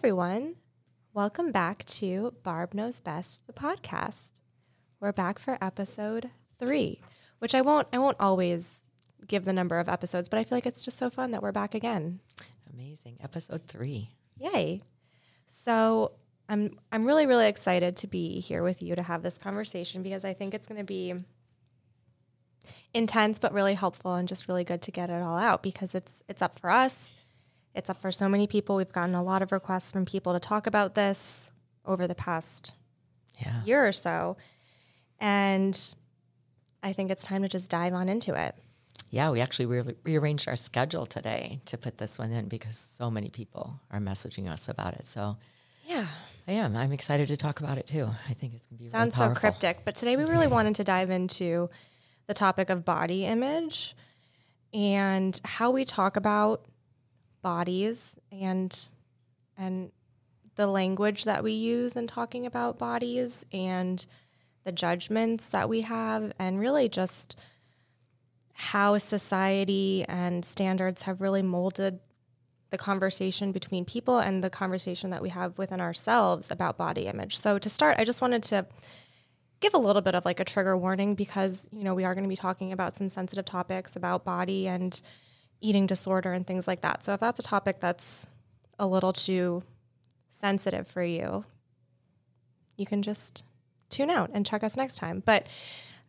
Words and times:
Everyone. 0.00 0.54
Welcome 1.12 1.52
back 1.52 1.84
to 1.84 2.32
Barb 2.42 2.72
Knows 2.72 3.02
Best, 3.02 3.46
the 3.46 3.52
podcast. 3.52 4.32
We're 4.98 5.12
back 5.12 5.38
for 5.38 5.58
episode 5.60 6.30
three, 6.58 7.02
which 7.38 7.54
I 7.54 7.60
won't 7.60 7.86
I 7.92 7.98
won't 7.98 8.16
always 8.18 8.66
give 9.26 9.44
the 9.44 9.52
number 9.52 9.78
of 9.78 9.90
episodes, 9.90 10.30
but 10.30 10.38
I 10.38 10.44
feel 10.44 10.56
like 10.56 10.64
it's 10.64 10.82
just 10.82 10.96
so 10.96 11.10
fun 11.10 11.32
that 11.32 11.42
we're 11.42 11.52
back 11.52 11.74
again. 11.74 12.20
Amazing. 12.72 13.18
Episode 13.22 13.68
three. 13.68 14.08
Yay. 14.38 14.80
So 15.46 16.12
I'm 16.48 16.78
I'm 16.90 17.04
really, 17.04 17.26
really 17.26 17.48
excited 17.48 17.96
to 17.96 18.06
be 18.06 18.40
here 18.40 18.62
with 18.62 18.80
you 18.80 18.96
to 18.96 19.02
have 19.02 19.22
this 19.22 19.36
conversation 19.36 20.02
because 20.02 20.24
I 20.24 20.32
think 20.32 20.54
it's 20.54 20.66
gonna 20.66 20.82
be 20.82 21.12
intense 22.94 23.38
but 23.38 23.52
really 23.52 23.74
helpful 23.74 24.14
and 24.14 24.26
just 24.26 24.48
really 24.48 24.64
good 24.64 24.80
to 24.80 24.90
get 24.90 25.10
it 25.10 25.22
all 25.22 25.36
out 25.36 25.62
because 25.62 25.94
it's 25.94 26.22
it's 26.26 26.40
up 26.40 26.58
for 26.58 26.70
us. 26.70 27.10
It's 27.74 27.88
up 27.88 28.00
for 28.00 28.10
so 28.10 28.28
many 28.28 28.46
people. 28.46 28.76
We've 28.76 28.92
gotten 28.92 29.14
a 29.14 29.22
lot 29.22 29.42
of 29.42 29.52
requests 29.52 29.92
from 29.92 30.04
people 30.04 30.32
to 30.32 30.40
talk 30.40 30.66
about 30.66 30.94
this 30.94 31.50
over 31.86 32.06
the 32.06 32.14
past 32.14 32.72
Yeah. 33.38 33.62
year 33.64 33.86
or 33.86 33.92
so. 33.92 34.36
And 35.20 35.78
I 36.82 36.92
think 36.92 37.10
it's 37.10 37.24
time 37.24 37.42
to 37.42 37.48
just 37.48 37.70
dive 37.70 37.94
on 37.94 38.08
into 38.08 38.34
it. 38.34 38.54
Yeah, 39.10 39.30
we 39.30 39.40
actually 39.40 39.66
re- 39.66 39.96
rearranged 40.04 40.48
our 40.48 40.56
schedule 40.56 41.04
today 41.06 41.60
to 41.66 41.76
put 41.76 41.98
this 41.98 42.18
one 42.18 42.30
in 42.32 42.48
because 42.48 42.76
so 42.76 43.10
many 43.10 43.28
people 43.28 43.80
are 43.90 43.98
messaging 43.98 44.48
us 44.50 44.68
about 44.68 44.94
it. 44.94 45.06
So 45.06 45.36
Yeah. 45.86 46.06
I 46.48 46.52
am. 46.52 46.76
I'm 46.76 46.92
excited 46.92 47.28
to 47.28 47.36
talk 47.36 47.60
about 47.60 47.78
it 47.78 47.86
too. 47.86 48.08
I 48.28 48.34
think 48.34 48.54
it's 48.54 48.66
going 48.66 48.78
to 48.78 48.84
be 48.84 48.90
Sounds 48.90 49.18
really 49.18 49.34
so 49.34 49.38
cryptic, 49.40 49.84
but 49.84 49.94
today 49.94 50.16
we 50.16 50.24
really 50.24 50.46
wanted 50.48 50.74
to 50.76 50.84
dive 50.84 51.10
into 51.10 51.70
the 52.26 52.34
topic 52.34 52.70
of 52.70 52.84
body 52.84 53.24
image 53.26 53.94
and 54.72 55.40
how 55.44 55.70
we 55.70 55.84
talk 55.84 56.16
about 56.16 56.64
bodies 57.42 58.16
and 58.32 58.88
and 59.56 59.90
the 60.56 60.66
language 60.66 61.24
that 61.24 61.42
we 61.42 61.52
use 61.52 61.96
in 61.96 62.06
talking 62.06 62.44
about 62.46 62.78
bodies 62.78 63.46
and 63.52 64.04
the 64.64 64.72
judgments 64.72 65.48
that 65.48 65.68
we 65.68 65.82
have 65.82 66.32
and 66.38 66.58
really 66.58 66.88
just 66.88 67.36
how 68.52 68.98
society 68.98 70.04
and 70.06 70.44
standards 70.44 71.02
have 71.02 71.20
really 71.20 71.40
molded 71.40 71.98
the 72.68 72.78
conversation 72.78 73.52
between 73.52 73.84
people 73.84 74.18
and 74.18 74.44
the 74.44 74.50
conversation 74.50 75.10
that 75.10 75.22
we 75.22 75.30
have 75.30 75.56
within 75.58 75.80
ourselves 75.80 76.50
about 76.50 76.76
body 76.76 77.06
image. 77.06 77.38
So 77.38 77.58
to 77.58 77.70
start, 77.70 77.98
I 77.98 78.04
just 78.04 78.20
wanted 78.20 78.42
to 78.44 78.66
give 79.60 79.74
a 79.74 79.78
little 79.78 80.02
bit 80.02 80.14
of 80.14 80.24
like 80.24 80.40
a 80.40 80.44
trigger 80.44 80.76
warning 80.76 81.14
because, 81.14 81.68
you 81.72 81.84
know, 81.84 81.94
we 81.94 82.04
are 82.04 82.14
going 82.14 82.24
to 82.24 82.28
be 82.28 82.36
talking 82.36 82.72
about 82.72 82.94
some 82.96 83.08
sensitive 83.08 83.44
topics 83.44 83.96
about 83.96 84.24
body 84.24 84.68
and 84.68 85.00
eating 85.60 85.86
disorder 85.86 86.32
and 86.32 86.46
things 86.46 86.66
like 86.66 86.80
that. 86.82 87.04
So 87.04 87.12
if 87.12 87.20
that's 87.20 87.38
a 87.38 87.42
topic 87.42 87.80
that's 87.80 88.26
a 88.78 88.86
little 88.86 89.12
too 89.12 89.62
sensitive 90.28 90.86
for 90.86 91.02
you, 91.02 91.44
you 92.76 92.86
can 92.86 93.02
just 93.02 93.44
tune 93.90 94.10
out 94.10 94.30
and 94.32 94.46
check 94.46 94.64
us 94.64 94.76
next 94.76 94.96
time. 94.96 95.22
But 95.24 95.46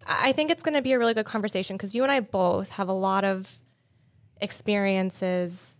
I 0.08 0.32
think 0.32 0.50
it's 0.50 0.64
going 0.64 0.76
to 0.76 0.82
be 0.82 0.94
a 0.94 1.00
really 1.00 1.14
good 1.14 1.26
conversation 1.26 1.78
because 1.78 1.94
you 1.94 2.04
and 2.04 2.12
I 2.12 2.22
both 2.22 2.72
have 2.72 2.88
a 2.88 2.94
lot 2.94 3.24
of 3.24 3.60
experiences 4.40 5.76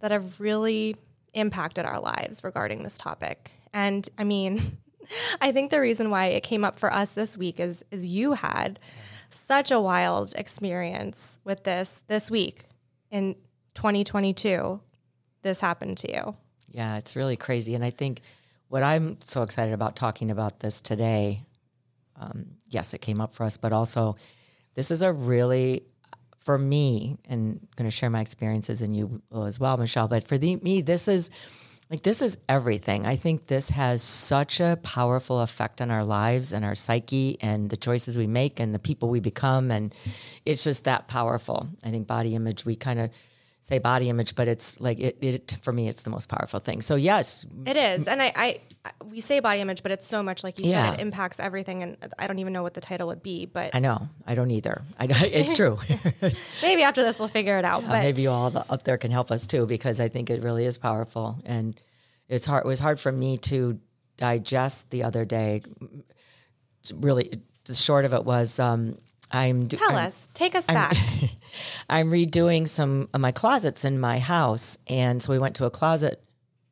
that 0.00 0.10
have 0.10 0.40
really 0.40 0.96
impacted 1.34 1.84
our 1.84 2.00
lives 2.00 2.42
regarding 2.42 2.82
this 2.82 2.96
topic. 2.96 3.50
And 3.72 4.08
I 4.16 4.24
mean, 4.24 4.78
I 5.40 5.52
think 5.52 5.70
the 5.70 5.80
reason 5.80 6.10
why 6.10 6.26
it 6.26 6.42
came 6.42 6.64
up 6.64 6.78
for 6.78 6.92
us 6.92 7.12
this 7.12 7.36
week 7.36 7.60
is 7.60 7.84
is 7.90 8.06
you 8.08 8.32
had 8.32 8.78
such 9.30 9.70
a 9.70 9.80
wild 9.80 10.32
experience 10.36 11.38
with 11.44 11.64
this 11.64 12.00
this 12.08 12.30
week 12.30 12.64
in 13.10 13.34
2022. 13.74 14.80
This 15.42 15.60
happened 15.60 15.98
to 15.98 16.12
you. 16.12 16.36
Yeah, 16.70 16.96
it's 16.96 17.16
really 17.16 17.36
crazy. 17.36 17.74
And 17.74 17.84
I 17.84 17.90
think 17.90 18.20
what 18.68 18.82
I'm 18.82 19.18
so 19.20 19.42
excited 19.42 19.74
about 19.74 19.96
talking 19.96 20.30
about 20.30 20.60
this 20.60 20.80
today, 20.80 21.44
um, 22.16 22.46
yes, 22.68 22.94
it 22.94 22.98
came 22.98 23.20
up 23.20 23.34
for 23.34 23.44
us, 23.44 23.56
but 23.56 23.72
also 23.72 24.16
this 24.74 24.90
is 24.90 25.02
a 25.02 25.12
really, 25.12 25.82
for 26.38 26.56
me, 26.56 27.18
and 27.24 27.66
going 27.76 27.90
to 27.90 27.94
share 27.94 28.10
my 28.10 28.20
experiences 28.20 28.82
and 28.82 28.94
you 28.94 29.22
will 29.30 29.44
as 29.44 29.58
well, 29.58 29.76
Michelle, 29.76 30.08
but 30.08 30.26
for 30.26 30.38
the, 30.38 30.56
me, 30.56 30.80
this 30.80 31.08
is 31.08 31.30
like, 31.90 32.02
this 32.02 32.22
is 32.22 32.38
everything. 32.48 33.04
I 33.04 33.16
think 33.16 33.48
this 33.48 33.70
has 33.70 34.00
such 34.00 34.60
a 34.60 34.78
powerful 34.82 35.40
effect 35.40 35.82
on 35.82 35.90
our 35.90 36.04
lives 36.04 36.52
and 36.52 36.64
our 36.64 36.76
psyche 36.76 37.36
and 37.40 37.68
the 37.68 37.76
choices 37.76 38.16
we 38.16 38.28
make 38.28 38.60
and 38.60 38.72
the 38.72 38.78
people 38.78 39.08
we 39.08 39.18
become. 39.18 39.72
And 39.72 39.92
it's 40.46 40.62
just 40.62 40.84
that 40.84 41.08
powerful. 41.08 41.68
I 41.82 41.90
think 41.90 42.06
body 42.06 42.36
image, 42.36 42.64
we 42.64 42.76
kind 42.76 43.00
of, 43.00 43.10
say 43.62 43.78
body 43.78 44.08
image, 44.08 44.34
but 44.34 44.48
it's 44.48 44.80
like 44.80 44.98
it, 44.98 45.18
it 45.20 45.58
for 45.62 45.72
me, 45.72 45.86
it's 45.88 46.02
the 46.02 46.10
most 46.10 46.28
powerful 46.28 46.60
thing. 46.60 46.80
So 46.80 46.94
yes, 46.96 47.44
It 47.66 47.76
is, 47.76 48.08
and 48.08 48.22
I, 48.22 48.32
I, 48.34 48.60
we 49.04 49.20
say 49.20 49.40
body 49.40 49.60
image, 49.60 49.82
but 49.82 49.92
it's 49.92 50.06
so 50.06 50.22
much 50.22 50.42
like 50.42 50.58
you 50.60 50.70
Yeah. 50.70 50.90
said, 50.92 51.00
it 51.00 51.02
impacts 51.02 51.38
everything, 51.38 51.82
and 51.82 51.96
I 52.18 52.26
don't 52.26 52.38
even 52.38 52.52
know 52.54 52.62
what 52.62 52.72
the 52.74 52.80
title 52.80 53.08
would 53.08 53.22
be, 53.22 53.44
but 53.46 53.74
I 53.74 53.78
know 53.80 54.08
I 54.26 54.34
don't 54.34 54.50
either. 54.50 54.82
I, 54.98 55.04
it's 55.32 55.54
true. 55.54 55.78
maybe 56.62 56.82
after 56.82 57.02
this 57.02 57.18
we'll 57.18 57.28
figure 57.28 57.58
it 57.58 57.64
out. 57.66 57.84
Uh, 57.84 57.88
but 57.88 57.98
maybe 58.02 58.22
you 58.22 58.30
all 58.30 58.50
the- 58.50 58.64
up 58.72 58.82
there 58.84 58.96
can 58.98 59.10
help 59.10 59.30
us 59.30 59.46
too, 59.46 59.66
because 59.66 60.00
I 60.00 60.08
think 60.08 60.30
it 60.30 60.42
really 60.42 60.64
is 60.64 60.78
powerful, 60.78 61.38
and 61.44 61.78
it's 62.28 62.46
hard. 62.46 62.64
It 62.64 62.68
was 62.68 62.80
hard 62.80 62.98
for 62.98 63.12
me 63.12 63.36
to 63.38 63.78
digest 64.16 64.90
the 64.90 65.02
other 65.04 65.24
day. 65.26 65.62
Really, 66.94 67.30
the 67.64 67.74
short 67.74 68.04
of 68.06 68.14
it 68.14 68.24
was 68.24 68.58
um, 68.58 68.96
I'm 69.30 69.68
tell 69.68 69.90
I'm- 69.90 70.06
us, 70.06 70.28
take 70.32 70.54
us 70.54 70.66
back. 70.66 70.96
I'm 71.88 72.10
redoing 72.10 72.68
some 72.68 73.08
of 73.14 73.20
my 73.20 73.32
closets 73.32 73.84
in 73.84 73.98
my 73.98 74.18
house. 74.18 74.78
And 74.86 75.22
so 75.22 75.32
we 75.32 75.38
went 75.38 75.56
to 75.56 75.66
a 75.66 75.70
closet 75.70 76.22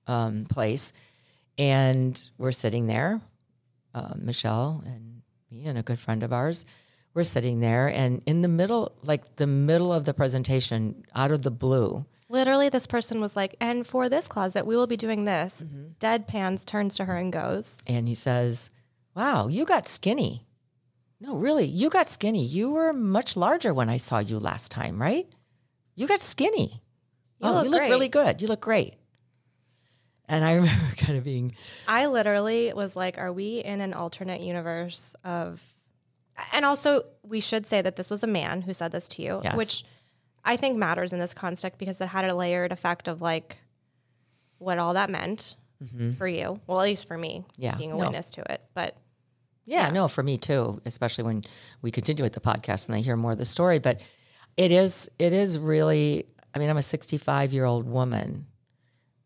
um, 0.06 0.44
place 0.46 0.92
and 1.56 2.20
we're 2.38 2.52
sitting 2.52 2.86
there, 2.86 3.20
uh, 3.94 4.14
Michelle 4.16 4.82
and 4.86 5.22
me 5.50 5.66
and 5.66 5.78
a 5.78 5.82
good 5.82 5.98
friend 5.98 6.22
of 6.22 6.32
ours. 6.32 6.64
We're 7.14 7.24
sitting 7.24 7.60
there 7.60 7.88
and 7.88 8.22
in 8.26 8.42
the 8.42 8.48
middle, 8.48 8.92
like 9.02 9.36
the 9.36 9.46
middle 9.46 9.92
of 9.92 10.04
the 10.04 10.14
presentation, 10.14 11.04
out 11.14 11.32
of 11.32 11.42
the 11.42 11.50
blue, 11.50 12.06
Literally, 12.30 12.68
this 12.68 12.86
person 12.86 13.22
was 13.22 13.34
like, 13.34 13.56
and 13.58 13.86
for 13.86 14.10
this 14.10 14.26
closet, 14.26 14.66
we 14.66 14.76
will 14.76 14.86
be 14.86 14.98
doing 14.98 15.24
this. 15.24 15.64
Mm-hmm. 15.64 15.92
Deadpans 15.98 16.66
turns 16.66 16.94
to 16.96 17.06
her 17.06 17.16
and 17.16 17.32
goes, 17.32 17.78
and 17.86 18.06
he 18.06 18.14
says, 18.14 18.70
Wow, 19.14 19.48
you 19.48 19.64
got 19.64 19.88
skinny. 19.88 20.46
No, 21.20 21.36
really, 21.36 21.66
you 21.66 21.90
got 21.90 22.08
skinny. 22.08 22.44
You 22.44 22.70
were 22.70 22.92
much 22.92 23.36
larger 23.36 23.74
when 23.74 23.88
I 23.88 23.96
saw 23.96 24.18
you 24.18 24.38
last 24.38 24.70
time, 24.70 25.00
right? 25.02 25.26
You 25.96 26.06
got 26.06 26.20
skinny. 26.20 26.80
You 27.40 27.48
oh, 27.48 27.52
look 27.54 27.64
you 27.64 27.70
look 27.70 27.80
great." 27.80 27.90
really 27.90 28.08
good. 28.08 28.40
You 28.42 28.48
look 28.48 28.60
great. 28.60 28.94
And 30.28 30.44
I 30.44 30.52
remember 30.60 30.94
kind 30.96 31.18
of 31.18 31.24
being, 31.24 31.56
I 31.88 32.06
literally 32.06 32.72
was 32.72 32.94
like, 32.94 33.18
are 33.18 33.32
we 33.32 33.58
in 33.58 33.80
an 33.80 33.94
alternate 33.94 34.40
universe 34.40 35.12
of. 35.24 35.62
And 36.52 36.64
also, 36.64 37.02
we 37.24 37.40
should 37.40 37.66
say 37.66 37.82
that 37.82 37.96
this 37.96 38.10
was 38.10 38.22
a 38.22 38.28
man 38.28 38.60
who 38.62 38.72
said 38.72 38.92
this 38.92 39.08
to 39.08 39.22
you, 39.22 39.40
Yes. 39.42 39.56
which 39.56 39.84
I 40.44 40.56
think 40.56 40.76
matters 40.76 41.12
in 41.12 41.18
this 41.18 41.34
context 41.34 41.78
because 41.80 42.00
it 42.00 42.06
had 42.06 42.24
a 42.30 42.34
layered 42.34 42.70
effect 42.70 43.08
of 43.08 43.20
like 43.20 43.56
what 44.58 44.78
all 44.78 44.94
that 44.94 45.10
meant. 45.10 45.56
for 46.16 46.26
you. 46.28 46.60
Well, 46.66 46.80
at 46.80 46.84
least 46.84 47.06
for 47.08 47.16
me, 47.18 47.44
Mm-hmm. 47.44 47.62
Yeah, 47.62 47.74
being 47.76 47.90
a 47.92 47.94
no. 47.96 48.00
witness 48.00 48.30
to 48.32 48.52
it. 48.52 48.60
But 48.74 48.96
Yeah, 49.68 49.90
no, 49.90 50.08
for 50.08 50.22
me 50.22 50.38
too, 50.38 50.80
especially 50.86 51.24
when 51.24 51.44
we 51.82 51.90
continue 51.90 52.24
with 52.24 52.32
the 52.32 52.40
podcast 52.40 52.88
and 52.88 52.96
they 52.96 53.02
hear 53.02 53.18
more 53.18 53.32
of 53.32 53.38
the 53.38 53.44
story. 53.44 53.78
But 53.78 54.00
it 54.56 54.72
is, 54.72 55.10
it 55.18 55.34
is 55.34 55.58
really, 55.58 56.26
I 56.54 56.58
mean, 56.58 56.70
I'm 56.70 56.78
a 56.78 56.82
65 56.82 57.52
year 57.52 57.66
old 57.66 57.86
woman. 57.86 58.46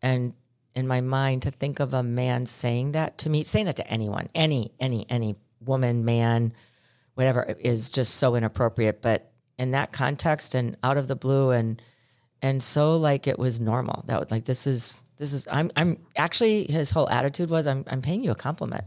And 0.01 0.33
in 0.75 0.85
my 0.85 0.99
mind, 0.99 1.43
to 1.43 1.51
think 1.51 1.79
of 1.79 1.93
a 1.93 2.03
man 2.03 2.45
saying 2.45 2.91
that 2.91 3.19
to 3.19 3.29
me, 3.29 3.43
saying 3.43 3.67
that 3.67 3.77
to 3.77 3.87
anyone, 3.87 4.27
any, 4.35 4.73
any, 4.81 5.05
any 5.09 5.35
woman, 5.61 6.03
man, 6.03 6.51
whatever, 7.13 7.43
is 7.61 7.89
just 7.89 8.15
so 8.15 8.35
inappropriate. 8.35 9.01
But 9.01 9.31
in 9.57 9.71
that 9.71 9.93
context 9.93 10.55
and 10.55 10.75
out 10.83 10.97
of 10.97 11.07
the 11.07 11.15
blue 11.15 11.51
and, 11.51 11.81
and 12.41 12.61
so 12.61 12.97
like 12.97 13.27
it 13.27 13.39
was 13.39 13.61
normal 13.61 14.03
that 14.07 14.19
was 14.19 14.29
like 14.29 14.43
this 14.43 14.67
is 14.67 15.05
this 15.15 15.31
is 15.31 15.47
I'm 15.49 15.71
I'm 15.77 15.97
actually 16.17 16.65
his 16.65 16.91
whole 16.91 17.09
attitude 17.09 17.49
was 17.49 17.65
I'm 17.65 17.85
I'm 17.87 18.01
paying 18.01 18.21
you 18.21 18.31
a 18.31 18.35
compliment 18.35 18.83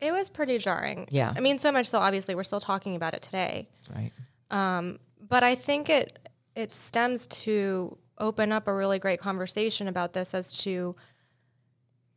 it 0.00 0.12
was 0.12 0.30
pretty 0.30 0.58
jarring. 0.58 1.08
Yeah. 1.10 1.32
I 1.36 1.40
mean, 1.40 1.58
so 1.58 1.72
much 1.72 1.86
so 1.86 1.98
obviously 1.98 2.34
we're 2.34 2.44
still 2.44 2.60
talking 2.60 2.96
about 2.96 3.14
it 3.14 3.22
today. 3.22 3.68
right 3.94 4.12
um, 4.50 4.98
but 5.20 5.42
I 5.42 5.54
think 5.54 5.90
it 5.90 6.18
it 6.54 6.74
stems 6.74 7.26
to 7.26 7.96
open 8.18 8.50
up 8.50 8.66
a 8.66 8.74
really 8.74 8.98
great 8.98 9.20
conversation 9.20 9.88
about 9.88 10.12
this 10.12 10.34
as 10.34 10.50
to 10.50 10.96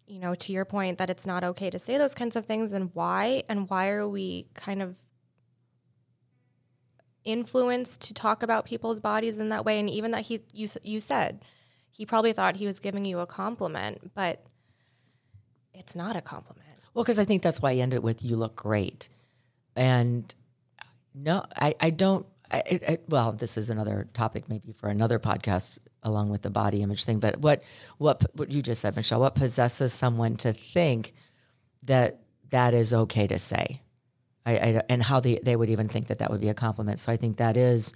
you 0.08 0.20
know 0.20 0.34
to 0.36 0.52
your 0.52 0.66
point 0.66 0.98
that 0.98 1.10
it's 1.10 1.26
not 1.26 1.44
okay 1.44 1.70
to 1.70 1.80
say 1.80 1.98
those 1.98 2.14
kinds 2.16 2.36
of 2.36 2.46
things 2.46 2.72
and 2.74 2.90
why 2.94 3.44
and 3.48 3.70
why 3.70 3.90
are 3.90 4.08
we 4.08 4.48
kind 4.54 4.82
of 4.82 4.96
influenced 7.24 8.02
to 8.02 8.14
talk 8.14 8.42
about 8.42 8.66
people's 8.66 9.00
bodies 9.00 9.38
in 9.38 9.50
that 9.50 9.64
way 9.64 9.80
and 9.80 9.90
even 9.90 10.12
that 10.12 10.22
he 10.22 10.42
you 10.54 10.68
you 10.82 11.00
said 11.00 11.44
he 11.92 12.06
probably 12.06 12.34
thought 12.34 12.56
he 12.56 12.66
was 12.66 12.80
giving 12.80 13.06
you 13.06 13.20
a 13.20 13.28
compliment 13.28 14.12
but 14.16 14.44
it's 15.74 15.96
not 15.96 16.16
a 16.16 16.22
compliment 16.22 16.71
Well, 16.94 17.04
because 17.04 17.20
I 17.20 17.26
think 17.26 17.42
that's 17.42 17.62
why 17.62 17.72
I 17.72 17.76
ended 17.76 18.04
with 18.04 18.24
"You 18.24 18.36
look 18.36 18.56
great," 18.56 19.10
and 19.76 20.34
no, 21.14 21.44
I, 21.56 21.76
I 21.80 21.90
don't. 21.90 22.26
I, 22.52 22.80
I, 22.88 22.98
well, 23.08 23.32
this 23.32 23.58
is 23.58 23.70
another 23.70 24.10
topic, 24.14 24.50
maybe 24.50 24.74
for 24.74 24.90
another 24.90 25.20
podcast, 25.20 25.80
along 26.04 26.30
with 26.30 26.42
the 26.42 26.50
body 26.50 26.82
image 26.82 27.06
thing. 27.06 27.20
But 27.20 27.38
what 27.38 27.64
what 27.98 28.24
what 28.36 28.52
you 28.52 28.62
just 28.62 28.82
said, 28.82 28.96
Michelle, 28.96 29.22
what 29.22 29.36
possesses 29.36 29.94
someone 29.94 30.36
to 30.38 30.52
think 30.54 31.14
that 31.84 32.20
that 32.50 32.74
is 32.74 32.94
okay 32.94 33.28
to 33.28 33.38
say, 33.38 33.82
I, 34.46 34.54
I 34.58 34.82
and 34.90 35.04
how 35.04 35.20
they 35.22 35.40
they 35.42 35.56
would 35.56 35.70
even 35.70 35.88
think 35.88 36.08
that 36.08 36.20
that 36.20 36.30
would 36.30 36.42
be 36.42 36.50
a 36.50 36.54
compliment. 36.54 37.00
So 37.00 37.12
I 37.12 37.18
think 37.18 37.38
that 37.38 37.56
is 37.58 37.94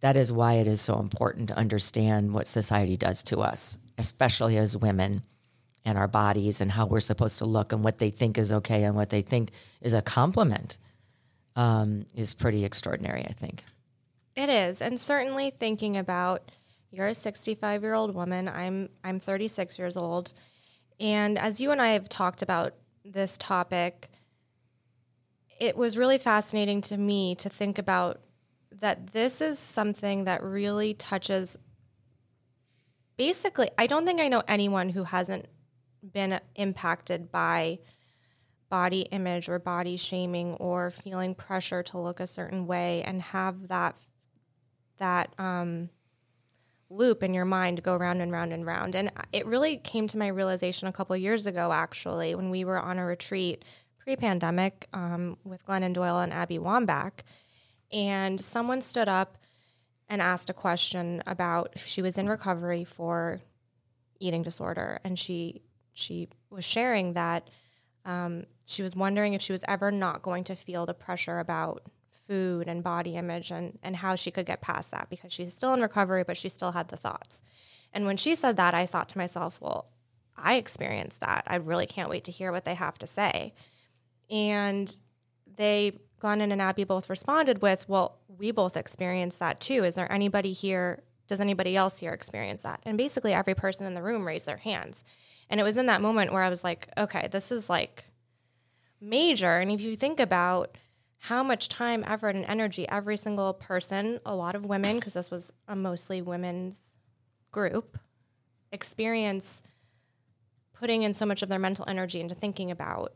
that 0.00 0.16
is 0.16 0.32
why 0.32 0.54
it 0.54 0.66
is 0.66 0.80
so 0.80 0.98
important 0.98 1.48
to 1.50 1.56
understand 1.56 2.32
what 2.32 2.48
society 2.48 2.96
does 2.96 3.22
to 3.24 3.38
us, 3.38 3.78
especially 3.98 4.56
as 4.58 4.76
women 4.76 5.22
and 5.84 5.98
our 5.98 6.08
bodies 6.08 6.60
and 6.60 6.70
how 6.70 6.86
we're 6.86 7.00
supposed 7.00 7.38
to 7.38 7.44
look 7.44 7.72
and 7.72 7.82
what 7.82 7.98
they 7.98 8.10
think 8.10 8.38
is 8.38 8.52
okay 8.52 8.84
and 8.84 8.94
what 8.94 9.10
they 9.10 9.22
think 9.22 9.50
is 9.80 9.94
a 9.94 10.02
compliment 10.02 10.78
um, 11.56 12.06
is 12.14 12.34
pretty 12.34 12.64
extraordinary, 12.64 13.24
I 13.24 13.32
think. 13.32 13.64
It 14.34 14.48
is, 14.48 14.80
and 14.80 14.98
certainly 14.98 15.50
thinking 15.50 15.96
about 15.96 16.50
you're 16.90 17.08
a 17.08 17.14
65 17.14 17.82
year 17.82 17.94
old 17.94 18.14
woman. 18.14 18.48
I'm 18.48 18.88
I'm 19.04 19.18
36 19.18 19.78
years 19.78 19.96
old, 19.96 20.32
and 20.98 21.38
as 21.38 21.60
you 21.60 21.70
and 21.70 21.82
I 21.82 21.88
have 21.88 22.08
talked 22.08 22.42
about 22.42 22.74
this 23.04 23.36
topic, 23.36 24.08
it 25.60 25.76
was 25.76 25.98
really 25.98 26.18
fascinating 26.18 26.80
to 26.82 26.96
me 26.96 27.34
to 27.36 27.48
think 27.48 27.78
about 27.78 28.20
that 28.80 29.12
this 29.12 29.40
is 29.40 29.58
something 29.58 30.24
that 30.24 30.42
really 30.42 30.94
touches. 30.94 31.58
Basically, 33.18 33.70
I 33.76 33.86
don't 33.86 34.06
think 34.06 34.20
I 34.20 34.28
know 34.28 34.42
anyone 34.48 34.88
who 34.88 35.04
hasn't 35.04 35.46
been 36.02 36.40
impacted 36.56 37.30
by 37.30 37.78
body 38.68 39.02
image 39.12 39.48
or 39.48 39.58
body 39.58 39.96
shaming 39.96 40.54
or 40.54 40.90
feeling 40.90 41.34
pressure 41.34 41.82
to 41.82 41.98
look 41.98 42.20
a 42.20 42.26
certain 42.26 42.66
way 42.66 43.02
and 43.02 43.20
have 43.20 43.68
that 43.68 43.94
that 44.98 45.34
um, 45.38 45.90
loop 46.88 47.22
in 47.22 47.34
your 47.34 47.44
mind 47.44 47.82
go 47.82 47.96
round 47.96 48.22
and 48.22 48.32
round 48.32 48.52
and 48.52 48.64
round. 48.64 48.94
And 48.94 49.10
it 49.32 49.46
really 49.46 49.76
came 49.78 50.06
to 50.08 50.18
my 50.18 50.28
realization 50.28 50.88
a 50.88 50.92
couple 50.92 51.16
years 51.16 51.46
ago, 51.46 51.72
actually, 51.72 52.34
when 52.34 52.50
we 52.50 52.64
were 52.64 52.78
on 52.78 52.98
a 52.98 53.04
retreat 53.04 53.64
pre-pandemic 53.98 54.88
um, 54.92 55.36
with 55.44 55.64
Glennon 55.66 55.92
Doyle 55.92 56.20
and 56.20 56.32
Abby 56.32 56.58
Wambach, 56.58 57.20
and 57.92 58.40
someone 58.40 58.80
stood 58.80 59.08
up 59.08 59.38
and 60.08 60.20
asked 60.20 60.50
a 60.50 60.54
question 60.54 61.22
about 61.26 61.78
she 61.78 62.02
was 62.02 62.18
in 62.18 62.28
recovery 62.28 62.84
for 62.84 63.40
eating 64.18 64.42
disorder, 64.42 65.00
and 65.04 65.18
she 65.18 65.62
she 65.92 66.28
was 66.50 66.64
sharing 66.64 67.14
that 67.14 67.48
um, 68.04 68.44
she 68.64 68.82
was 68.82 68.96
wondering 68.96 69.34
if 69.34 69.42
she 69.42 69.52
was 69.52 69.64
ever 69.68 69.90
not 69.90 70.22
going 70.22 70.44
to 70.44 70.56
feel 70.56 70.86
the 70.86 70.94
pressure 70.94 71.38
about 71.38 71.82
food 72.26 72.68
and 72.68 72.82
body 72.82 73.16
image 73.16 73.50
and, 73.50 73.78
and 73.82 73.96
how 73.96 74.14
she 74.14 74.30
could 74.30 74.46
get 74.46 74.60
past 74.60 74.90
that 74.90 75.10
because 75.10 75.32
she's 75.32 75.54
still 75.54 75.74
in 75.74 75.80
recovery, 75.80 76.24
but 76.24 76.36
she 76.36 76.48
still 76.48 76.72
had 76.72 76.88
the 76.88 76.96
thoughts. 76.96 77.42
And 77.92 78.06
when 78.06 78.16
she 78.16 78.34
said 78.34 78.56
that, 78.56 78.74
I 78.74 78.86
thought 78.86 79.08
to 79.10 79.18
myself, 79.18 79.58
well, 79.60 79.86
I 80.36 80.54
experienced 80.54 81.20
that. 81.20 81.44
I 81.46 81.56
really 81.56 81.86
can't 81.86 82.08
wait 82.08 82.24
to 82.24 82.32
hear 82.32 82.52
what 82.52 82.64
they 82.64 82.74
have 82.74 82.98
to 82.98 83.06
say. 83.06 83.52
And 84.30 84.96
they, 85.56 85.98
Glennon 86.20 86.52
and 86.52 86.62
Abby 86.62 86.84
both 86.84 87.10
responded 87.10 87.60
with, 87.60 87.88
well, 87.88 88.18
we 88.38 88.50
both 88.50 88.76
experienced 88.76 89.38
that 89.40 89.60
too. 89.60 89.84
Is 89.84 89.94
there 89.94 90.10
anybody 90.10 90.52
here? 90.52 91.02
Does 91.26 91.40
anybody 91.40 91.76
else 91.76 91.98
here 91.98 92.12
experience 92.12 92.62
that? 92.62 92.80
And 92.84 92.96
basically, 92.96 93.32
every 93.32 93.54
person 93.54 93.86
in 93.86 93.94
the 93.94 94.02
room 94.02 94.26
raised 94.26 94.46
their 94.46 94.56
hands. 94.56 95.04
And 95.52 95.60
it 95.60 95.64
was 95.64 95.76
in 95.76 95.84
that 95.86 96.00
moment 96.00 96.32
where 96.32 96.42
I 96.42 96.48
was 96.48 96.64
like, 96.64 96.88
okay, 96.96 97.28
this 97.30 97.52
is 97.52 97.68
like 97.68 98.06
major. 99.02 99.58
And 99.58 99.70
if 99.70 99.82
you 99.82 99.96
think 99.96 100.18
about 100.18 100.78
how 101.18 101.42
much 101.42 101.68
time, 101.68 102.02
effort, 102.06 102.34
and 102.34 102.46
energy 102.46 102.88
every 102.88 103.18
single 103.18 103.52
person, 103.52 104.18
a 104.24 104.34
lot 104.34 104.54
of 104.54 104.64
women, 104.64 104.96
because 104.96 105.12
this 105.12 105.30
was 105.30 105.52
a 105.68 105.76
mostly 105.76 106.22
women's 106.22 106.96
group, 107.52 107.98
experience 108.72 109.62
putting 110.72 111.02
in 111.02 111.12
so 111.12 111.26
much 111.26 111.42
of 111.42 111.50
their 111.50 111.58
mental 111.58 111.84
energy 111.86 112.18
into 112.18 112.34
thinking 112.34 112.70
about 112.70 113.12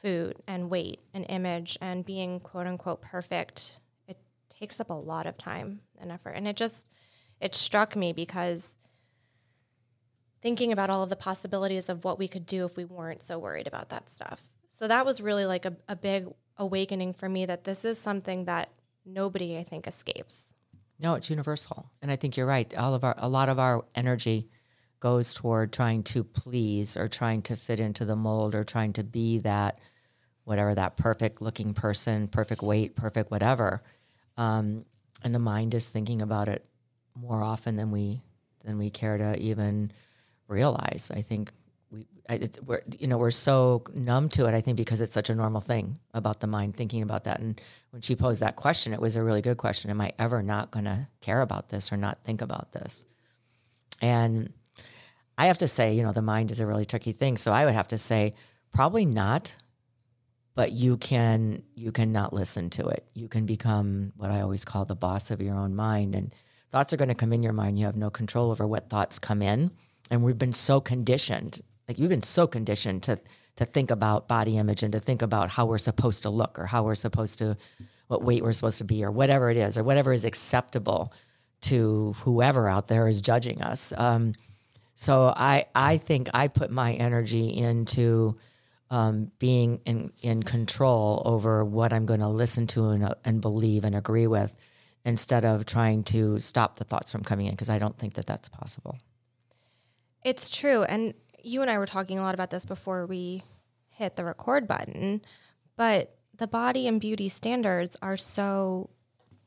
food 0.00 0.36
and 0.46 0.70
weight 0.70 1.00
and 1.12 1.26
image 1.28 1.76
and 1.80 2.04
being 2.04 2.38
quote 2.38 2.68
unquote 2.68 3.02
perfect, 3.02 3.80
it 4.06 4.18
takes 4.48 4.78
up 4.78 4.88
a 4.88 4.94
lot 4.94 5.26
of 5.26 5.36
time 5.36 5.80
and 6.00 6.12
effort. 6.12 6.30
And 6.30 6.46
it 6.46 6.54
just, 6.54 6.88
it 7.40 7.56
struck 7.56 7.96
me 7.96 8.12
because 8.12 8.76
thinking 10.42 10.72
about 10.72 10.90
all 10.90 11.02
of 11.02 11.08
the 11.08 11.16
possibilities 11.16 11.88
of 11.88 12.04
what 12.04 12.18
we 12.18 12.28
could 12.28 12.44
do 12.44 12.64
if 12.64 12.76
we 12.76 12.84
weren't 12.84 13.22
so 13.22 13.38
worried 13.38 13.66
about 13.66 13.88
that 13.90 14.10
stuff. 14.10 14.44
So 14.68 14.88
that 14.88 15.06
was 15.06 15.20
really 15.20 15.46
like 15.46 15.64
a, 15.64 15.76
a 15.88 15.96
big 15.96 16.26
awakening 16.58 17.14
for 17.14 17.28
me 17.28 17.46
that 17.46 17.64
this 17.64 17.84
is 17.84 17.98
something 17.98 18.44
that 18.46 18.68
nobody, 19.06 19.56
I 19.56 19.62
think, 19.62 19.86
escapes. 19.86 20.52
No, 21.00 21.14
it's 21.14 21.30
universal. 21.30 21.90
And 22.02 22.10
I 22.10 22.16
think 22.16 22.36
you're 22.36 22.46
right. 22.46 22.72
All 22.76 22.94
of 22.94 23.04
our 23.04 23.14
a 23.18 23.28
lot 23.28 23.48
of 23.48 23.58
our 23.58 23.84
energy 23.94 24.48
goes 25.00 25.34
toward 25.34 25.72
trying 25.72 26.02
to 26.04 26.22
please 26.22 26.96
or 26.96 27.08
trying 27.08 27.42
to 27.42 27.56
fit 27.56 27.80
into 27.80 28.04
the 28.04 28.14
mold 28.14 28.54
or 28.54 28.62
trying 28.62 28.92
to 28.92 29.02
be 29.02 29.38
that 29.38 29.78
whatever 30.44 30.74
that 30.74 30.96
perfect 30.96 31.42
looking 31.42 31.74
person, 31.74 32.28
perfect 32.28 32.62
weight, 32.62 32.94
perfect 32.94 33.30
whatever. 33.30 33.82
Um, 34.36 34.84
and 35.22 35.34
the 35.34 35.40
mind 35.40 35.74
is 35.74 35.88
thinking 35.88 36.22
about 36.22 36.48
it 36.48 36.64
more 37.14 37.42
often 37.42 37.76
than 37.76 37.90
we 37.90 38.22
than 38.64 38.78
we 38.78 38.90
care 38.90 39.18
to 39.18 39.36
even 39.38 39.90
realize. 40.52 41.10
I 41.12 41.22
think 41.22 41.50
we 41.90 42.06
I, 42.28 42.34
it, 42.34 42.58
we're 42.64 42.82
you 42.98 43.06
know 43.08 43.18
we're 43.18 43.30
so 43.30 43.82
numb 43.94 44.28
to 44.30 44.46
it. 44.46 44.54
I 44.54 44.60
think 44.60 44.76
because 44.76 45.00
it's 45.00 45.14
such 45.14 45.30
a 45.30 45.34
normal 45.34 45.60
thing 45.60 45.98
about 46.14 46.40
the 46.40 46.46
mind 46.46 46.76
thinking 46.76 47.02
about 47.02 47.24
that. 47.24 47.40
And 47.40 47.60
when 47.90 48.02
she 48.02 48.14
posed 48.14 48.40
that 48.42 48.56
question, 48.56 48.92
it 48.92 49.00
was 49.00 49.16
a 49.16 49.22
really 49.22 49.42
good 49.42 49.56
question. 49.56 49.90
Am 49.90 50.00
I 50.00 50.12
ever 50.18 50.42
not 50.42 50.70
going 50.70 50.84
to 50.84 51.08
care 51.20 51.40
about 51.40 51.70
this 51.70 51.92
or 51.92 51.96
not 51.96 52.22
think 52.24 52.40
about 52.42 52.72
this? 52.72 53.04
And 54.00 54.52
I 55.38 55.46
have 55.46 55.58
to 55.58 55.68
say, 55.68 55.94
you 55.94 56.02
know, 56.02 56.12
the 56.12 56.22
mind 56.22 56.50
is 56.50 56.60
a 56.60 56.66
really 56.66 56.84
tricky 56.84 57.12
thing. 57.12 57.36
So 57.36 57.52
I 57.52 57.64
would 57.64 57.74
have 57.74 57.88
to 57.88 57.98
say 57.98 58.34
probably 58.72 59.06
not. 59.06 59.56
But 60.54 60.72
you 60.72 60.98
can 60.98 61.62
you 61.74 61.92
can 61.92 62.12
not 62.12 62.34
listen 62.34 62.68
to 62.70 62.86
it. 62.88 63.06
You 63.14 63.26
can 63.26 63.46
become 63.46 64.12
what 64.16 64.30
I 64.30 64.42
always 64.42 64.66
call 64.66 64.84
the 64.84 64.94
boss 64.94 65.30
of 65.30 65.40
your 65.40 65.56
own 65.56 65.74
mind. 65.74 66.14
And 66.14 66.34
thoughts 66.70 66.92
are 66.92 66.98
going 66.98 67.08
to 67.08 67.14
come 67.14 67.32
in 67.32 67.42
your 67.42 67.54
mind. 67.54 67.78
You 67.78 67.86
have 67.86 67.96
no 67.96 68.10
control 68.10 68.50
over 68.50 68.66
what 68.66 68.90
thoughts 68.90 69.18
come 69.18 69.40
in. 69.40 69.70
And 70.10 70.22
we've 70.22 70.38
been 70.38 70.52
so 70.52 70.80
conditioned, 70.80 71.62
like 71.88 71.98
you've 71.98 72.10
been 72.10 72.22
so 72.22 72.46
conditioned 72.46 73.02
to 73.04 73.20
to 73.56 73.66
think 73.66 73.90
about 73.90 74.28
body 74.28 74.56
image 74.56 74.82
and 74.82 74.92
to 74.92 75.00
think 75.00 75.20
about 75.20 75.50
how 75.50 75.66
we're 75.66 75.78
supposed 75.78 76.22
to 76.22 76.30
look 76.30 76.58
or 76.58 76.66
how 76.66 76.82
we're 76.82 76.94
supposed 76.94 77.38
to 77.38 77.56
what 78.08 78.22
weight 78.22 78.42
we're 78.42 78.52
supposed 78.52 78.78
to 78.78 78.84
be 78.84 79.04
or 79.04 79.10
whatever 79.10 79.50
it 79.50 79.56
is 79.56 79.76
or 79.76 79.84
whatever 79.84 80.12
is 80.12 80.24
acceptable 80.24 81.12
to 81.60 82.14
whoever 82.24 82.68
out 82.68 82.88
there 82.88 83.08
is 83.08 83.20
judging 83.20 83.62
us. 83.62 83.92
Um, 83.96 84.32
so 84.94 85.32
I 85.36 85.66
I 85.74 85.96
think 85.98 86.28
I 86.34 86.48
put 86.48 86.70
my 86.70 86.92
energy 86.94 87.48
into 87.48 88.36
um, 88.90 89.30
being 89.38 89.80
in 89.86 90.12
in 90.22 90.42
control 90.42 91.22
over 91.24 91.64
what 91.64 91.92
I'm 91.92 92.06
going 92.06 92.20
to 92.20 92.28
listen 92.28 92.66
to 92.68 92.88
and, 92.88 93.14
and 93.24 93.40
believe 93.40 93.84
and 93.84 93.94
agree 93.94 94.26
with, 94.26 94.54
instead 95.04 95.44
of 95.44 95.64
trying 95.64 96.04
to 96.04 96.38
stop 96.38 96.76
the 96.76 96.84
thoughts 96.84 97.10
from 97.10 97.22
coming 97.22 97.46
in 97.46 97.52
because 97.52 97.70
I 97.70 97.78
don't 97.78 97.98
think 97.98 98.14
that 98.14 98.26
that's 98.26 98.48
possible. 98.48 98.98
It's 100.24 100.54
true. 100.54 100.84
And, 100.84 101.14
you 101.42 101.62
and 101.62 101.70
I 101.70 101.78
were 101.78 101.86
talking 101.86 102.18
a 102.18 102.22
lot 102.22 102.34
about 102.34 102.50
this 102.50 102.64
before 102.64 103.06
we 103.06 103.42
hit 103.88 104.16
the 104.16 104.24
record 104.24 104.66
button, 104.68 105.22
but 105.76 106.16
the 106.36 106.46
body 106.46 106.86
and 106.88 107.00
beauty 107.00 107.28
standards 107.28 107.96
are 108.02 108.16
so 108.16 108.90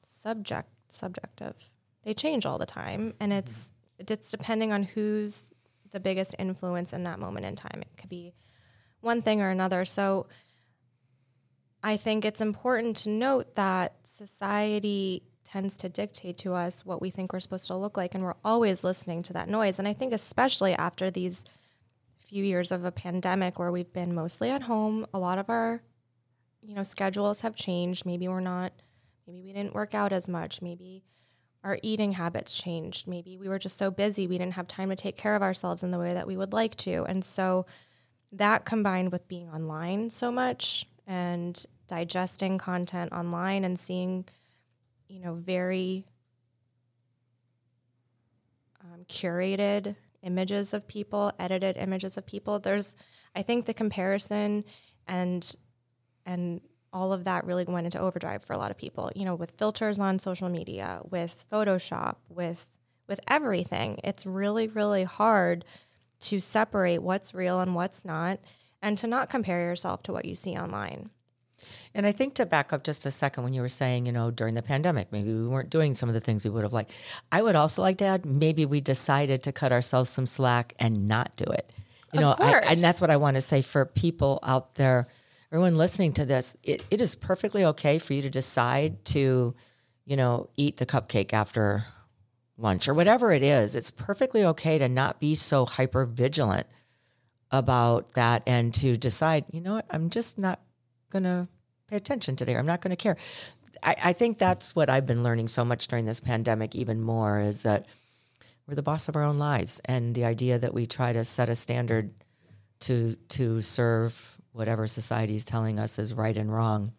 subject 0.04 0.70
subjective. 0.88 1.56
They 2.04 2.14
change 2.14 2.46
all 2.46 2.58
the 2.58 2.66
time 2.66 3.14
and 3.20 3.34
it's 3.34 3.70
it's 3.98 4.30
depending 4.32 4.72
on 4.72 4.84
who's 4.84 5.44
the 5.92 6.00
biggest 6.00 6.36
influence 6.38 6.94
in 6.94 7.04
that 7.04 7.20
moment 7.20 7.46
in 7.46 7.56
time. 7.56 7.82
It 7.82 7.98
could 7.98 8.10
be 8.10 8.34
one 9.02 9.22
thing 9.22 9.42
or 9.42 9.50
another. 9.50 9.86
So 9.86 10.28
I 11.84 11.98
think 11.98 12.26
it's 12.26 12.42
important 12.42 12.98
to 12.98 13.10
note 13.10 13.56
that 13.56 13.96
society 14.04 15.24
tends 15.46 15.78
to 15.78 15.88
dictate 15.88 16.38
to 16.38 16.54
us 16.54 16.86
what 16.86 17.02
we 17.02 17.10
think 17.10 17.32
we're 17.32 17.40
supposed 17.40 17.68
to 17.68 17.76
look 17.76 17.96
like 17.96 18.14
and 18.14 18.24
we're 18.24 18.36
always 18.44 18.84
listening 18.84 19.24
to 19.24 19.34
that 19.34 19.48
noise. 19.48 19.80
And 19.80 19.88
I 19.88 19.94
think 19.94 20.12
especially 20.12 20.74
after 20.74 21.10
these 21.10 21.46
few 22.18 22.44
years 22.44 22.72
of 22.72 22.84
a 22.84 22.92
pandemic 22.92 23.58
where 23.58 23.72
we've 23.72 23.94
been 23.94 24.14
mostly 24.14 24.50
at 24.50 24.64
home, 24.64 25.06
a 25.14 25.20
lot 25.20 25.38
of 25.38 25.50
our 25.50 25.82
you 26.62 26.76
know 26.76 26.84
schedules 26.84 27.42
have 27.42 27.56
changed. 27.56 28.06
Maybe 28.06 28.28
we're 28.28 28.40
not 28.40 28.74
maybe 29.28 29.44
we 29.44 29.54
didn't 29.54 29.76
work 29.76 29.94
out 29.94 30.12
as 30.12 30.28
much, 30.28 30.62
maybe 30.62 31.04
our 31.64 31.80
eating 31.82 32.14
habits 32.14 32.56
changed. 32.56 33.08
Maybe 33.08 33.38
we 33.38 33.48
were 33.48 33.60
just 33.60 33.78
so 33.78 33.90
busy 33.90 34.28
we 34.28 34.38
didn't 34.38 34.54
have 34.54 34.68
time 34.68 34.90
to 34.90 34.96
take 34.96 35.18
care 35.18 35.36
of 35.36 35.42
ourselves 35.42 35.84
in 35.84 35.92
the 35.92 36.00
way 36.00 36.14
that 36.14 36.28
we 36.28 36.38
would 36.38 36.54
like 36.54 36.76
to. 36.78 37.06
And 37.08 37.24
so 37.24 37.66
that 38.32 38.66
combined 38.66 39.12
with 39.12 39.28
being 39.28 39.50
online 39.50 40.10
so 40.10 40.32
much 40.32 40.86
and 41.08 41.64
digesting 41.88 42.58
content 42.58 43.12
online 43.12 43.64
and 43.64 43.78
seeing, 43.80 44.26
you 45.08 45.20
know, 45.20 45.34
very 45.36 46.06
um, 48.82 49.06
curated 49.10 49.96
images 50.24 50.74
of 50.74 50.88
people, 50.88 51.32
edited 51.40 51.78
images 51.78 52.18
of 52.18 52.26
people. 52.26 52.60
There's, 52.60 52.96
I 53.36 53.42
think, 53.44 53.66
the 53.66 53.74
comparison 53.74 54.64
and 55.08 55.56
and 56.26 56.62
all 56.92 57.12
of 57.14 57.26
that 57.26 57.46
really 57.46 57.66
went 57.66 57.86
into 57.86 58.00
overdrive 58.00 58.44
for 58.44 58.54
a 58.54 58.58
lot 58.58 58.72
of 58.72 58.78
people. 58.78 59.12
You 59.16 59.26
know, 59.26 59.36
with 59.36 59.52
filters 59.52 60.00
on 60.00 60.18
social 60.18 60.50
media, 60.50 61.02
with 61.10 61.46
Photoshop, 61.52 62.16
with 62.30 62.68
with 63.08 63.20
everything, 63.28 64.00
it's 64.04 64.26
really 64.26 64.68
really 64.68 65.04
hard 65.04 65.66
to 66.22 66.40
separate 66.40 67.04
what's 67.04 67.34
real 67.34 67.60
and 67.60 67.76
what's 67.76 68.06
not, 68.06 68.40
and 68.82 68.98
to 68.98 69.08
not 69.08 69.30
compare 69.30 69.60
yourself 69.62 70.02
to 70.04 70.14
what 70.14 70.26
you 70.26 70.36
see 70.36 70.56
online. 70.58 71.10
And 71.94 72.06
I 72.06 72.12
think 72.12 72.34
to 72.36 72.46
back 72.46 72.74
up 72.74 72.84
just 72.84 73.06
a 73.06 73.12
second, 73.12 73.44
when 73.44 73.54
you 73.54 73.62
were 73.62 73.70
saying, 73.70 74.06
you 74.06 74.12
know, 74.12 74.30
during 74.30 74.56
the 74.56 74.62
pandemic, 74.62 75.12
maybe 75.12 75.34
we 75.34 75.48
weren't 75.48 75.70
doing 75.70 75.94
some 75.94 76.10
of 76.10 76.14
the 76.14 76.20
things 76.20 76.44
we 76.44 76.52
would 76.52 76.64
have 76.64 76.74
liked. 76.74 76.92
I 77.32 77.42
would 77.42 77.56
also 77.56 77.82
like 77.82 77.98
to 78.00 78.06
add, 78.06 78.26
maybe 78.26 78.66
we 78.66 78.82
decided 78.82 79.44
to 79.44 79.52
cut 79.52 79.72
ourselves 79.72 80.10
some 80.10 80.26
slack 80.26 80.74
and 80.80 81.08
not 81.08 81.36
do 81.38 81.46
it. 81.46 81.72
You 82.14 82.22
know, 82.22 82.36
I, 82.38 82.60
and 82.60 82.80
that's 82.80 83.02
what 83.02 83.10
I 83.10 83.18
want 83.18 83.36
to 83.36 83.42
say 83.42 83.62
for 83.62 83.86
people 83.86 84.40
out 84.42 84.76
there, 84.76 85.08
everyone 85.52 85.76
listening 85.76 86.14
to 86.14 86.26
this. 86.26 86.56
It, 86.64 86.84
it 86.90 87.02
is 87.02 87.16
perfectly 87.16 87.66
okay 87.66 88.00
for 88.00 88.14
you 88.14 88.22
to 88.22 88.30
decide 88.30 89.04
to, 89.06 89.54
you 90.06 90.16
know, 90.16 90.50
eat 90.56 90.78
the 90.78 90.86
cupcake 90.86 91.34
after 91.34 91.86
lunch 92.58 92.88
or 92.88 92.94
whatever 92.94 93.34
it 93.34 93.44
is. 93.44 93.76
It's 93.76 93.92
perfectly 93.92 94.46
okay 94.46 94.78
to 94.78 94.88
not 94.88 95.20
be 95.20 95.36
so 95.36 95.66
hyper 95.66 96.06
vigilant 96.06 96.68
about 97.52 98.14
that 98.14 98.44
and 98.48 98.74
to 98.76 98.96
decide, 98.96 99.46
you 99.52 99.60
know 99.62 99.76
what, 99.76 99.86
I'm 99.90 100.10
just 100.10 100.38
not 100.38 100.60
going 101.10 101.24
to 101.24 101.48
pay 101.88 101.96
attention 101.96 102.36
today. 102.36 102.56
I'm 102.56 102.66
not 102.66 102.82
going 102.82 102.96
to 102.96 103.02
care. 103.02 103.18
I, 103.84 103.96
I 104.06 104.14
think 104.14 104.38
that's 104.38 104.76
what 104.76 104.90
I've 104.90 105.06
been 105.06 105.24
learning 105.24 105.48
so 105.48 105.64
much 105.66 105.88
during 105.88 106.06
this 106.06 106.20
pandemic, 106.20 106.76
even 106.76 107.02
more, 107.02 107.40
is 107.40 107.64
that 107.64 107.86
we're 108.68 108.76
the 108.76 108.82
boss 108.82 109.08
of 109.08 109.16
our 109.16 109.24
own 109.24 109.38
lives, 109.38 109.80
and 109.86 110.16
the 110.16 110.26
idea 110.26 110.58
that 110.58 110.74
we 110.74 110.86
try 110.86 111.14
to 111.14 111.24
set 111.24 111.50
a 111.50 111.56
standard 111.56 112.14
to 112.82 113.16
to 113.30 113.62
serve 113.62 114.42
whatever 114.52 114.88
society 114.88 115.36
is 115.36 115.46
telling 115.46 115.80
us 115.80 116.00
is 116.00 116.14
right 116.14 116.36
and 116.36 116.52
wrong. 116.54 116.94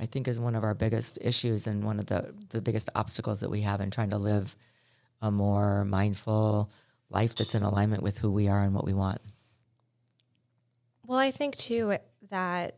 I 0.00 0.06
think 0.06 0.26
is 0.26 0.40
one 0.40 0.56
of 0.56 0.64
our 0.64 0.74
biggest 0.74 1.18
issues 1.20 1.66
and 1.66 1.84
one 1.84 2.00
of 2.00 2.06
the 2.06 2.34
the 2.48 2.60
biggest 2.60 2.90
obstacles 2.94 3.40
that 3.40 3.50
we 3.50 3.60
have 3.60 3.80
in 3.80 3.90
trying 3.90 4.10
to 4.10 4.18
live 4.18 4.56
a 5.22 5.30
more 5.30 5.84
mindful 5.84 6.70
life 7.10 7.34
that's 7.36 7.54
in 7.54 7.62
alignment 7.62 8.02
with 8.02 8.18
who 8.18 8.30
we 8.30 8.48
are 8.48 8.62
and 8.62 8.74
what 8.74 8.84
we 8.84 8.92
want. 8.92 9.20
Well, 11.06 11.18
I 11.18 11.30
think 11.30 11.56
too 11.56 11.96
that 12.30 12.76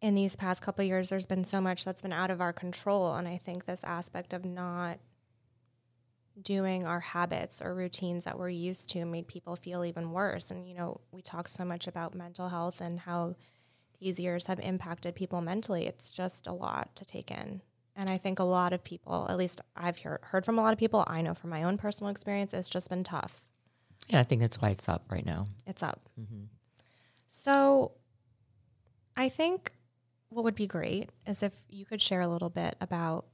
in 0.00 0.14
these 0.14 0.36
past 0.36 0.62
couple 0.62 0.82
of 0.82 0.88
years, 0.88 1.08
there's 1.08 1.26
been 1.26 1.44
so 1.44 1.60
much 1.60 1.84
that's 1.84 2.02
been 2.02 2.12
out 2.12 2.30
of 2.30 2.40
our 2.40 2.52
control, 2.52 3.14
and 3.14 3.26
I 3.26 3.36
think 3.36 3.64
this 3.64 3.82
aspect 3.84 4.32
of 4.32 4.44
not 4.44 4.98
doing 6.40 6.84
our 6.84 7.00
habits 7.00 7.60
or 7.60 7.74
routines 7.74 8.24
that 8.24 8.38
we're 8.38 8.48
used 8.48 8.88
to 8.90 9.04
made 9.04 9.26
people 9.26 9.56
feel 9.56 9.84
even 9.84 10.12
worse. 10.12 10.50
And 10.50 10.68
you 10.68 10.74
know, 10.74 11.00
we 11.10 11.20
talk 11.20 11.48
so 11.48 11.64
much 11.64 11.88
about 11.88 12.14
mental 12.14 12.48
health 12.48 12.80
and 12.80 13.00
how 13.00 13.34
these 14.00 14.20
years 14.20 14.46
have 14.46 14.60
impacted 14.60 15.16
people 15.16 15.40
mentally. 15.40 15.86
It's 15.86 16.12
just 16.12 16.46
a 16.46 16.52
lot 16.52 16.94
to 16.94 17.04
take 17.04 17.30
in. 17.30 17.60
And 17.96 18.08
I 18.08 18.16
think 18.16 18.38
a 18.38 18.44
lot 18.44 18.72
of 18.72 18.84
people, 18.84 19.26
at 19.28 19.36
least 19.36 19.60
I've 19.74 19.98
heard, 19.98 20.20
heard 20.22 20.44
from 20.44 20.56
a 20.56 20.62
lot 20.62 20.72
of 20.72 20.78
people, 20.78 21.02
I 21.08 21.20
know 21.20 21.34
from 21.34 21.50
my 21.50 21.64
own 21.64 21.76
personal 21.76 22.12
experience, 22.12 22.54
it's 22.54 22.68
just 22.68 22.88
been 22.88 23.02
tough. 23.02 23.42
Yeah, 24.08 24.20
I 24.20 24.22
think 24.22 24.40
that's 24.40 24.60
why 24.60 24.70
it's 24.70 24.88
up 24.88 25.04
right 25.10 25.26
now. 25.26 25.46
It's 25.66 25.82
up. 25.82 26.00
Mm-hmm. 26.18 26.44
So 27.26 27.92
I 29.16 29.28
think 29.28 29.72
what 30.30 30.44
would 30.44 30.54
be 30.54 30.66
great 30.66 31.10
is 31.26 31.42
if 31.42 31.54
you 31.68 31.84
could 31.84 32.02
share 32.02 32.20
a 32.20 32.28
little 32.28 32.50
bit 32.50 32.76
about, 32.80 33.26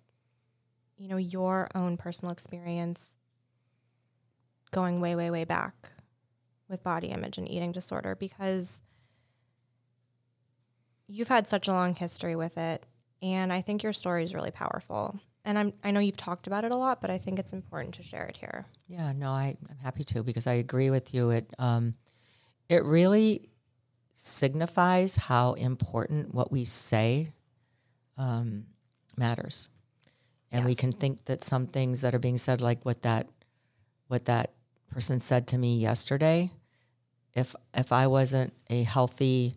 you 0.97 1.09
know, 1.09 1.17
your 1.17 1.69
own 1.75 1.97
personal 1.97 2.33
experience 2.33 3.17
going 4.71 5.01
way, 5.01 5.15
way, 5.15 5.31
way 5.31 5.45
back 5.45 5.75
with 6.69 6.83
body 6.83 7.09
image 7.09 7.39
and 7.39 7.51
eating 7.51 7.73
disorder 7.73 8.15
because 8.15 8.81
you've 11.07 11.29
had 11.29 11.47
such 11.47 11.69
a 11.69 11.73
long 11.73 11.95
history 11.95 12.35
with 12.35 12.59
it. 12.59 12.87
And 13.23 13.53
I 13.53 13.61
think 13.61 13.83
your 13.83 13.93
story 13.93 14.25
is 14.25 14.35
really 14.35 14.51
powerful. 14.51 15.19
And 15.45 15.59
I'm, 15.59 15.73
I 15.83 15.91
know 15.91 16.01
you've 16.01 16.17
talked 16.17 16.47
about 16.47 16.65
it 16.65 16.73
a 16.73 16.77
lot, 16.77 17.01
but 17.01 17.11
I 17.11 17.19
think 17.19 17.39
it's 17.39 17.53
important 17.53 17.95
to 17.95 18.03
share 18.03 18.25
it 18.25 18.37
here. 18.37 18.67
Yeah, 18.87 19.13
no, 19.13 19.31
I, 19.31 19.57
I'm 19.69 19.79
happy 19.83 20.05
to 20.05 20.23
because 20.23 20.47
I 20.47 20.55
agree 20.55 20.91
with 20.91 21.13
you. 21.13 21.31
It 21.31 21.53
um, 21.59 21.95
it 22.69 22.83
really 22.85 23.51
signifies 24.14 25.16
how 25.16 25.52
important 25.54 26.35
what 26.35 26.50
we 26.50 26.64
say 26.64 27.28
um, 28.16 28.66
matters, 29.16 29.68
and 30.50 30.64
we 30.64 30.75
can 30.75 30.92
think 30.92 31.25
that 31.26 31.44
some 31.44 31.66
things 31.66 32.00
that 32.00 32.14
are 32.14 32.21
being 32.21 32.38
said, 32.38 32.61
like 32.61 32.85
what 32.85 33.02
that 33.02 33.28
what 34.09 34.25
that 34.26 34.52
person 34.90 35.21
said 35.21 35.47
to 35.49 35.59
me 35.59 35.76
yesterday, 35.76 36.50
if 37.35 37.54
if 37.75 37.92
I 37.92 38.06
wasn't 38.06 38.52
a 38.71 38.85
healthy 38.85 39.54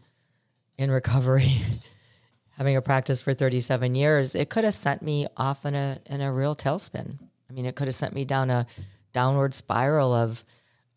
in 0.77 0.91
recovery. 0.91 1.61
Having 2.57 2.75
a 2.75 2.81
practice 2.81 3.21
for 3.21 3.35
37 3.35 3.93
years, 3.93 4.33
it 4.33 4.49
could 4.49 4.63
have 4.63 4.73
sent 4.73 5.03
me 5.03 5.27
off 5.37 5.63
in 5.63 5.75
a 5.75 5.99
in 6.07 6.21
a 6.21 6.33
real 6.33 6.55
tailspin. 6.55 7.19
I 7.49 7.53
mean, 7.53 7.65
it 7.65 7.75
could 7.75 7.87
have 7.87 7.95
sent 7.95 8.13
me 8.13 8.25
down 8.25 8.49
a 8.49 8.65
downward 9.13 9.53
spiral 9.53 10.13
of 10.13 10.43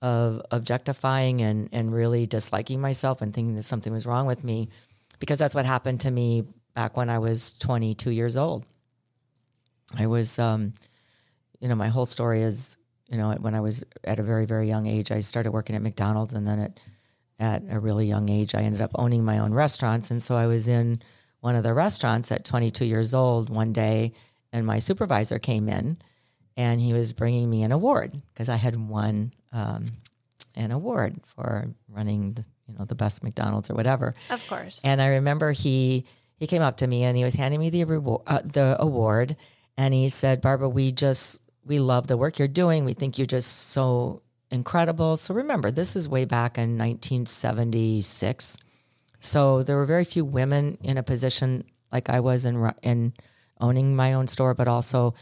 of 0.03 0.41
objectifying 0.51 1.43
and 1.43 1.69
and 1.73 1.93
really 1.93 2.27
disliking 2.27 2.81
myself 2.81 3.21
and 3.21 3.35
thinking 3.35 3.55
that 3.57 3.65
something 3.65 3.93
was 3.93 4.07
wrong 4.07 4.27
with 4.27 4.43
me 4.43 4.69
because 5.19 5.39
that's 5.39 5.55
what 5.55 5.67
happened 5.67 6.01
to 6.01 6.11
me 6.11 6.45
back 6.75 6.97
when 6.97 7.11
I 7.11 7.19
was 7.19 7.53
22 7.55 8.11
years 8.11 8.37
old. 8.37 8.65
I 9.97 10.07
was 10.07 10.39
um 10.39 10.75
you 11.61 11.69
know, 11.69 11.75
my 11.75 11.89
whole 11.89 12.07
story 12.07 12.41
is, 12.43 12.79
you 13.11 13.19
know, 13.19 13.33
when 13.33 13.55
I 13.55 13.61
was 13.61 13.85
at 14.05 14.19
a 14.19 14.23
very 14.23 14.47
very 14.47 14.67
young 14.67 14.87
age, 14.87 15.13
I 15.13 15.21
started 15.21 15.53
working 15.53 15.77
at 15.77 15.83
McDonald's 15.83 16.35
and 16.35 16.47
then 16.47 16.59
at 16.59 16.81
at 17.39 17.63
a 17.71 17.81
really 17.81 18.07
young 18.07 18.29
age, 18.29 18.55
I 18.55 18.63
ended 18.63 18.83
up 18.83 18.91
owning 18.95 19.25
my 19.25 19.39
own 19.39 19.53
restaurants 19.53 20.11
and 20.11 20.23
so 20.23 20.37
I 20.37 20.47
was 20.47 20.67
in 20.69 21.03
one 21.41 21.57
of 21.57 21.63
the 21.63 21.75
restaurants 21.75 22.33
at 22.33 22.45
22 22.45 22.85
years 22.87 23.15
old 23.15 23.55
one 23.55 23.73
day 23.73 24.13
and 24.53 24.67
my 24.67 24.79
supervisor 24.79 25.39
came 25.39 25.69
in 25.69 25.99
and 26.61 26.79
he 26.79 26.93
was 26.93 27.15
bringing 27.15 27.49
me 27.49 27.63
an 27.63 27.73
award 27.73 28.21
because 28.35 28.51
I 28.51 28.57
had 28.57 28.77
won 28.77 29.31
um, 29.51 29.93
an 30.55 30.73
award 30.73 31.17
for 31.25 31.71
running, 31.89 32.35
the, 32.35 32.45
you 32.69 32.79
know, 32.79 32.85
the 32.85 32.95
best 32.95 33.25
McDonald's 33.25 33.71
or 33.71 33.75
whatever. 33.75 34.13
Of 34.29 34.47
course. 34.47 34.79
And 34.85 35.01
I 35.01 35.07
remember 35.07 35.53
he 35.53 36.05
he 36.37 36.47
came 36.47 36.61
up 36.61 36.77
to 36.79 36.87
me 36.87 37.05
and 37.05 37.17
he 37.17 37.25
was 37.25 37.35
handing 37.35 37.61
me 37.61 37.71
the 37.71 37.85
reward, 37.85 38.21
uh, 38.27 38.43
the 38.45 38.77
award, 38.79 39.37
and 39.79 39.95
he 39.95 40.11
said, 40.11 40.43
"Barbara, 40.43 40.69
we 40.69 40.93
just 40.93 41.41
we 41.65 41.79
love 41.79 42.09
the 42.09 42.19
work 42.19 42.39
you're 42.39 42.47
doing. 42.47 42.85
We 42.85 42.93
think 42.93 43.17
you're 43.17 43.27
just 43.27 43.71
so 43.71 44.21
incredible." 44.51 45.17
So 45.17 45.33
remember, 45.33 45.71
this 45.71 45.97
is 45.97 46.11
way 46.11 46.27
back 46.27 46.59
in 46.59 46.77
1976. 46.77 48.59
So 49.19 49.63
there 49.63 49.77
were 49.77 49.87
very 49.87 50.05
few 50.05 50.27
women 50.27 50.77
in 50.83 50.99
a 50.99 51.03
position 51.03 51.65
like 51.91 52.11
I 52.11 52.21
was 52.21 52.45
in 52.45 52.71
in 52.83 53.15
owning 53.63 53.97
my 53.97 54.13
own 54.13 54.27
store, 54.27 54.53
but 54.53 54.69
also, 54.69 55.15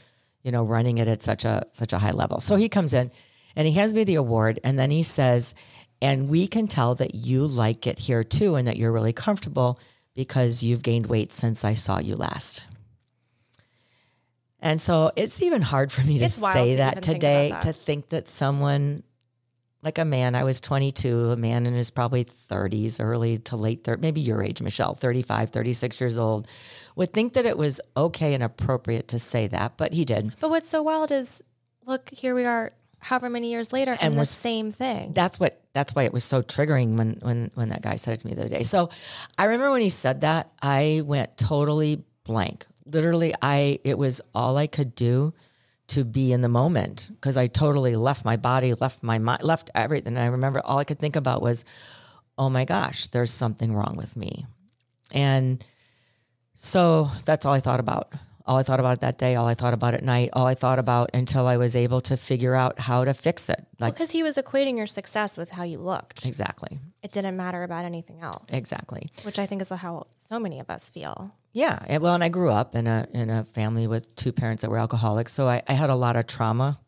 you 0.42 0.52
know, 0.52 0.62
running 0.62 0.99
it 0.99 1.09
at 1.09 1.23
such 1.23 1.45
a 1.45 1.66
such 1.73 1.92
a 1.92 1.99
high 1.99 2.11
level. 2.11 2.40
So 2.40 2.57
he 2.57 2.68
comes 2.68 2.95
in 2.95 3.11
and 3.57 3.66
he 3.66 3.75
hands 3.75 3.95
me 3.95 4.04
the 4.04 4.16
award, 4.16 4.61
and 4.64 4.78
then 4.78 4.90
he 4.90 5.02
says, 5.02 5.54
"And 6.00 6.28
we 6.28 6.47
can 6.47 6.68
tell 6.68 6.95
that 6.97 7.14
you 7.14 7.47
like 7.47 7.87
it 7.87 7.99
here 7.99 8.25
too, 8.25 8.54
and 8.54 8.66
that 8.68 8.76
you're 8.76 8.92
really 8.92 9.12
comfortable 9.12 9.80
because 10.14 10.62
you've 10.62 10.83
gained 10.83 11.07
weight 11.07 11.33
since 11.33 11.64
I 11.64 11.75
saw 11.75 11.99
you 11.99 12.16
last." 12.16 12.66
And 14.61 14.80
so 14.80 15.12
it's 15.14 15.40
even 15.40 15.62
hard 15.62 15.92
for 15.92 16.02
me 16.02 16.18
to 16.18 16.25
It's 16.25 16.35
say 16.35 16.73
to 16.73 16.76
that 16.78 16.92
even 16.95 17.02
think 17.02 17.21
today 17.21 17.54
to 17.62 17.73
think 17.73 18.09
that 18.09 18.28
someone 18.28 19.04
like 19.83 19.99
a 19.99 20.04
man. 20.04 20.35
I 20.35 20.45
was 20.45 20.61
22, 20.61 21.30
a 21.30 21.37
man 21.37 21.66
in 21.66 21.75
his 21.75 21.90
probably 21.90 22.25
30s, 22.25 23.00
early 23.00 23.38
to 23.38 23.57
late 23.57 23.85
30s, 23.85 24.00
maybe 24.00 24.21
your 24.21 24.42
age, 24.42 24.61
Michelle, 24.61 24.95
35, 24.95 25.50
36 25.50 26.00
years 26.00 26.18
old, 26.18 26.49
would 26.99 27.12
think 27.12 27.35
that 27.35 27.47
it 27.47 27.57
was 27.57 27.81
okay 27.97 28.35
and 28.35 28.43
appropriate 28.43 29.07
to 29.09 29.21
say 29.21 29.47
that, 29.47 29.76
but 29.76 29.93
he 29.93 30.05
did. 30.05 30.35
But 30.40 30.50
what's 30.50 30.69
so 30.69 30.83
wild 30.83 31.12
is, 31.12 31.45
look, 31.87 32.11
here 32.11 32.35
we 32.35 32.45
are, 32.45 32.73
however 32.99 33.31
many 33.31 33.52
years 33.52 33.73
later, 33.73 33.93
and, 33.93 34.14
And 34.14 34.19
the 34.19 34.26
same 34.26 34.73
thing. 34.73 35.12
That's 35.14 35.38
what 35.38 35.62
that's 35.73 35.95
why 35.95 36.02
it 36.02 36.12
was 36.12 36.25
so 36.25 36.43
triggering 36.43 36.97
when 36.99 37.19
when 37.23 37.52
when 37.55 37.69
that 37.69 37.83
guy 37.83 37.95
said 37.95 38.14
it 38.14 38.21
to 38.21 38.26
me 38.26 38.35
the 38.35 38.40
other 38.40 38.50
day. 38.50 38.64
So 38.64 38.90
I 39.38 39.45
remember 39.45 39.71
when 39.71 39.81
he 39.81 39.90
said 39.90 40.23
that, 40.23 40.50
I 40.61 41.02
went 41.05 41.38
totally 41.38 42.02
blank. 42.25 42.67
Literally, 42.85 43.33
I 43.40 43.78
it 43.85 43.97
was 43.97 44.21
all 44.35 44.57
I 44.57 44.67
could 44.67 44.97
do 44.97 45.33
to 45.88 46.05
be 46.05 46.33
in 46.33 46.40
the 46.40 46.49
moment 46.49 47.12
because 47.14 47.37
I 47.37 47.47
totally 47.47 47.95
left 47.95 48.25
my 48.25 48.37
body, 48.37 48.75
left 48.75 49.05
my 49.05 49.19
mind, 49.19 49.45
left 49.45 49.71
everything. 49.73 50.19
I 50.19 50.26
remember 50.26 50.61
all 50.64 50.78
I 50.78 50.85
could 50.85 50.99
think 50.99 51.14
about 51.14 51.43
was, 51.43 51.64
oh 52.37 52.50
my 52.50 52.64
gosh, 52.64 53.07
there's 53.07 53.33
something 53.33 53.73
wrong 53.73 53.95
with 53.97 54.17
me. 54.17 54.47
And 55.12 55.64
so 56.61 57.11
that's 57.25 57.47
all 57.47 57.55
I 57.55 57.61
thought 57.61 57.81
about. 57.81 58.12
All 58.47 58.57
I 58.57 58.62
thought 58.62 58.81
about 58.81 59.03
that 59.03 59.19
day, 59.19 59.37
all 59.37 59.47
I 59.47 59.53
thought 59.55 59.75
about 59.75 59.93
at 59.93 60.03
night, 60.03 60.31
all 60.33 60.47
I 60.47 60.55
thought 60.55 60.79
about 60.79 61.11
until 61.12 61.47
I 61.47 61.59
was 61.59 61.77
able 61.77 62.00
to 62.03 62.17
figure 62.17 62.55
out 62.55 62.79
how 62.79 63.05
to 63.05 63.12
fix 63.12 63.50
it. 63.50 63.62
Like 63.79 63.93
because 63.95 64.11
he 64.11 64.23
was 64.23 64.37
equating 64.37 64.77
your 64.79 64.87
success 64.87 65.37
with 65.37 65.50
how 65.50 65.65
you 65.65 65.79
looked. 65.79 66.25
exactly. 66.25 66.79
It 67.03 67.12
didn't 67.12 67.37
matter 67.37 67.62
about 67.62 67.85
anything 67.85 68.21
else. 68.23 68.43
Exactly. 68.49 69.11
Which 69.23 69.38
I 69.38 69.45
think 69.45 69.61
is 69.61 69.69
how 69.69 70.07
so 70.19 70.41
many 70.41 70.61
of 70.61 70.71
us 70.71 70.88
feel. 70.88 71.31
Yeah. 71.53 71.79
and- 71.87 72.03
Well, 72.03 72.15
and 72.15 72.25
I 72.25 72.31
grew 72.31 72.50
up 72.50 72.75
in 72.75 72.87
a 72.87 73.07
in 73.12 73.29
a 73.29 73.45
family 73.45 73.87
with 73.87 74.17
two 74.17 74.33
parents 74.33 74.62
that 74.62 74.71
were 74.71 74.79
alcoholics, 74.79 75.33
so 75.33 75.47
I, 75.47 75.62
I 75.69 75.75
had 75.75 75.91
a 75.91 75.95
lot 75.97 76.17
of 76.17 76.27
trauma 76.27 76.79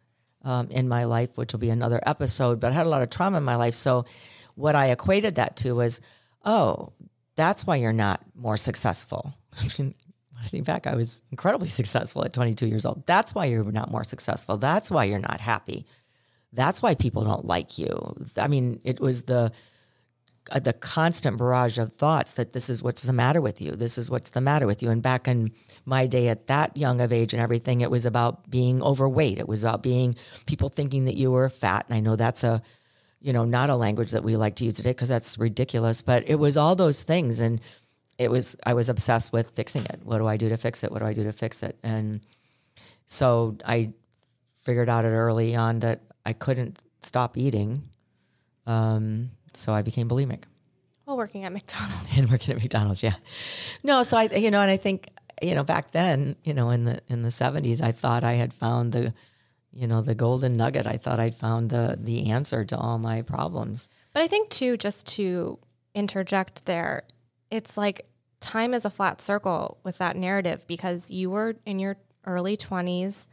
um, 0.43 0.69
in 0.71 0.89
my 0.89 1.05
life, 1.05 1.37
which 1.37 1.53
will 1.53 1.61
be 1.61 1.71
another 1.71 2.01
episode. 2.07 2.59
But 2.59 2.73
I 2.73 2.75
had 2.75 2.87
a 2.87 2.89
lot 2.89 3.03
of 3.03 3.11
trauma 3.11 3.37
in 3.37 3.45
my 3.45 3.57
life, 3.57 3.75
so 3.75 4.07
what 4.55 4.75
I 4.75 4.87
equated 4.93 5.35
that 5.35 5.57
to 5.59 5.75
was, 5.75 6.01
oh, 6.45 6.93
that's 7.37 7.67
why 7.67 7.77
you're 7.77 7.93
not 7.93 8.21
more 8.35 8.57
successful. 8.57 9.35
I 9.59 9.69
mean, 9.79 9.95
I 10.43 10.47
think 10.47 10.65
back, 10.65 10.87
I 10.87 10.95
was 10.95 11.23
incredibly 11.31 11.69
successful 11.81 12.25
at 12.25 12.33
22 12.33 12.67
years 12.67 12.87
old. 12.87 13.07
That's 13.07 13.35
why 13.35 13.47
you're 13.47 13.65
not 13.65 13.91
more 13.91 14.05
successful. 14.05 14.57
That's 14.57 14.91
why 14.91 15.05
you're 15.05 15.19
not 15.19 15.41
happy. 15.41 15.87
That's 16.53 16.83
why 16.83 16.95
people 16.95 17.25
don't 17.25 17.45
like 17.45 17.79
you. 17.79 18.17
I 18.37 18.49
mean, 18.49 18.81
it 18.85 18.99
was 19.01 19.25
the 19.25 19.53
uh, 20.51 20.59
the 20.59 20.73
constant 20.73 21.37
barrage 21.37 21.79
of 21.79 21.93
thoughts 21.93 22.35
that 22.35 22.53
this 22.53 22.69
is 22.69 22.83
what's 22.83 23.03
the 23.03 23.13
matter 23.13 23.41
with 23.41 23.61
you. 23.61 23.73
This 23.73 23.99
is 23.99 24.11
what's 24.11 24.31
the 24.31 24.41
matter 24.41 24.67
with 24.67 24.83
you. 24.83 24.91
And 24.91 25.03
back 25.03 25.29
in 25.29 25.53
my 25.85 26.07
day 26.07 26.29
at 26.29 26.47
that 26.49 26.77
young 26.77 27.01
of 27.01 27.13
age 27.13 27.33
and 27.33 27.43
everything, 27.43 27.83
it 27.83 27.91
was 27.91 28.07
about 28.07 28.51
being 28.51 28.83
overweight. 28.83 29.39
It 29.39 29.49
was 29.49 29.63
about 29.63 29.83
being 29.83 30.17
people 30.47 30.69
thinking 30.69 31.05
that 31.05 31.17
you 31.17 31.31
were 31.31 31.49
fat. 31.49 31.87
And 31.89 31.97
I 31.97 32.01
know 32.01 32.17
that's 32.17 32.43
a, 32.43 32.63
you 33.21 33.33
know, 33.33 33.45
not 33.45 33.71
a 33.71 33.77
language 33.77 34.11
that 34.13 34.25
we 34.25 34.37
like 34.37 34.57
to 34.57 34.65
use 34.65 34.75
today 34.75 34.91
because 34.91 35.11
that's 35.11 35.39
ridiculous. 35.39 36.03
But 36.03 36.29
it 36.29 36.37
was 36.37 36.57
all 36.57 36.75
those 36.75 37.03
things. 37.03 37.39
And 37.39 37.61
it 38.21 38.31
was, 38.31 38.55
I 38.67 38.75
was 38.75 38.91
obsessed 38.91 39.33
with 39.33 39.53
fixing 39.53 39.87
it. 39.87 40.01
What 40.05 40.19
do 40.19 40.27
I 40.27 40.37
do 40.37 40.51
to 40.51 40.59
fix 40.59 40.85
it? 40.85 40.93
What 40.93 41.01
do 41.01 41.07
I 41.07 41.15
do 41.15 41.25
to 41.25 41.33
fix 41.33 41.63
it? 41.63 41.79
And 41.83 42.21
so 43.07 43.57
I 43.65 43.95
figured 44.63 44.91
out 44.91 45.07
it 45.07 45.09
early 45.09 45.57
on 45.57 45.79
that 45.79 46.03
I 46.27 46.35
couldn't 46.35 46.79
stop 47.03 47.39
eating. 47.39 47.89
Um, 48.67 49.31
so 49.55 49.73
I 49.73 49.81
became 49.81 50.07
bulimic 50.07 50.45
While 51.07 51.17
working 51.17 51.45
at 51.45 51.53
McDonald's. 51.53 52.07
and 52.19 52.31
working 52.31 52.55
at 52.55 52.61
McDonald's. 52.61 53.03
Yeah. 53.03 53.15
No, 53.83 54.03
so 54.03 54.19
I, 54.19 54.25
you 54.25 54.51
know, 54.51 54.61
and 54.61 54.71
I 54.71 54.77
think, 54.77 55.09
you 55.41 55.55
know, 55.55 55.65
back 55.65 55.93
then, 55.93 56.37
you 56.45 56.53
know, 56.53 56.69
in 56.69 56.85
the 56.85 57.01
in 57.09 57.23
the 57.23 57.31
seventies, 57.31 57.81
I 57.81 57.93
thought 57.93 58.23
I 58.23 58.35
had 58.35 58.53
found 58.53 58.93
the, 58.93 59.15
you 59.73 59.87
know, 59.87 60.03
the 60.03 60.15
golden 60.15 60.59
nugget. 60.59 60.87
I 60.87 60.99
thought 60.99 61.19
I'd 61.19 61.35
found 61.35 61.71
the 61.71 61.97
the 61.99 62.31
answer 62.31 62.67
to 62.67 62.77
all 62.77 62.99
my 62.99 63.23
problems. 63.23 63.89
But 64.13 64.23
I 64.23 64.29
think 64.29 64.51
too, 64.51 64.77
just 64.77 65.07
to 65.17 65.59
interject 65.95 66.67
there, 66.67 67.05
it's 67.51 67.79
like 67.79 68.07
time 68.41 68.75
is 68.75 68.85
a 68.85 68.91
flat 68.91 69.21
circle 69.21 69.79
with 69.85 69.99
that 69.99 70.17
narrative 70.17 70.67
because 70.67 71.11
you 71.11 71.31
were 71.31 71.57
in 71.65 71.79
your 71.79 71.97
early 72.27 72.57
20s 72.57 73.27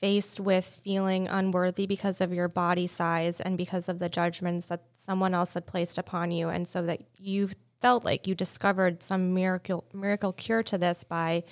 faced 0.00 0.38
with 0.38 0.64
feeling 0.64 1.26
unworthy 1.26 1.86
because 1.86 2.20
of 2.20 2.32
your 2.32 2.48
body 2.48 2.86
size 2.86 3.40
and 3.40 3.56
because 3.56 3.88
of 3.88 3.98
the 3.98 4.08
judgments 4.08 4.66
that 4.66 4.82
someone 4.94 5.34
else 5.34 5.54
had 5.54 5.66
placed 5.66 5.96
upon 5.96 6.30
you. 6.30 6.48
And 6.48 6.68
so 6.68 6.82
that 6.82 7.02
you 7.18 7.48
felt 7.80 8.04
like 8.04 8.26
you 8.26 8.34
discovered 8.34 9.02
some 9.02 9.34
miracle 9.34 9.84
miracle 9.92 10.32
cure 10.32 10.62
to 10.62 10.78
this 10.78 11.04
by 11.04 11.44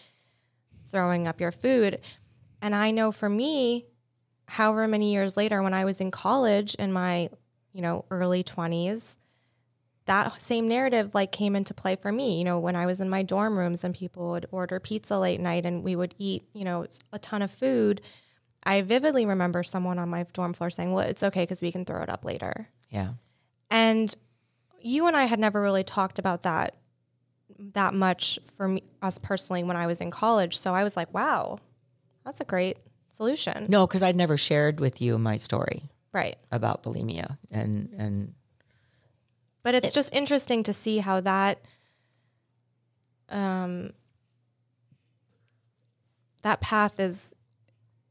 throwing 0.90 1.26
up 1.26 1.40
your 1.40 1.52
food. 1.52 2.00
And 2.60 2.74
i 2.74 2.90
know 2.90 3.12
for 3.12 3.28
me 3.28 3.86
however 4.46 4.86
many 4.88 5.12
years 5.12 5.36
later 5.36 5.62
when 5.62 5.74
i 5.74 5.84
was 5.84 6.00
in 6.00 6.10
college 6.10 6.74
in 6.76 6.92
my 6.92 7.30
you 7.72 7.82
know 7.82 8.04
early 8.10 8.44
20s 8.44 9.16
that 10.06 10.40
same 10.40 10.68
narrative 10.68 11.14
like 11.14 11.32
came 11.32 11.56
into 11.56 11.72
play 11.74 11.96
for 11.96 12.12
me. 12.12 12.38
You 12.38 12.44
know 12.44 12.58
when 12.58 12.76
i 12.76 12.86
was 12.86 13.00
in 13.00 13.08
my 13.08 13.22
dorm 13.22 13.58
rooms 13.58 13.84
and 13.84 13.94
people 13.94 14.30
would 14.30 14.46
order 14.50 14.80
pizza 14.80 15.18
late 15.18 15.40
night 15.40 15.64
and 15.66 15.82
we 15.82 15.96
would 15.96 16.14
eat 16.18 16.44
you 16.52 16.64
know 16.64 16.86
a 17.12 17.18
ton 17.18 17.42
of 17.42 17.50
food 17.50 18.00
i 18.64 18.82
vividly 18.82 19.26
remember 19.26 19.62
someone 19.62 19.98
on 19.98 20.08
my 20.08 20.24
dorm 20.32 20.52
floor 20.52 20.70
saying 20.70 20.92
well 20.92 21.06
it's 21.06 21.22
okay 21.22 21.42
because 21.42 21.62
we 21.62 21.72
can 21.72 21.84
throw 21.84 22.02
it 22.02 22.08
up 22.08 22.24
later. 22.24 22.68
Yeah. 22.90 23.14
and 23.70 24.14
you 24.80 25.06
and 25.06 25.16
i 25.16 25.24
had 25.24 25.38
never 25.38 25.60
really 25.60 25.84
talked 25.84 26.18
about 26.18 26.42
that 26.44 26.76
that 27.58 27.94
much 27.94 28.38
for 28.56 28.68
me 28.68 28.82
us 29.02 29.18
personally 29.18 29.64
when 29.64 29.76
i 29.76 29.86
was 29.86 30.00
in 30.00 30.10
college. 30.10 30.58
So 30.58 30.74
i 30.74 30.84
was 30.84 30.96
like 30.96 31.12
wow 31.14 31.58
that's 32.24 32.40
a 32.40 32.44
great 32.44 32.78
solution. 33.08 33.66
No, 33.68 33.86
because 33.86 34.02
I'd 34.02 34.16
never 34.16 34.36
shared 34.36 34.80
with 34.80 35.00
you 35.00 35.18
my 35.18 35.36
story 35.36 35.82
right. 36.12 36.36
about 36.50 36.82
bulimia 36.82 37.36
and 37.50 37.90
and 37.96 38.34
But 39.64 39.74
it's 39.74 39.92
just 39.92 40.14
interesting 40.14 40.62
to 40.62 40.72
see 40.72 40.98
how 40.98 41.20
that 41.22 41.58
um 43.30 43.92
that 46.42 46.60
path 46.60 47.00
is 47.00 47.34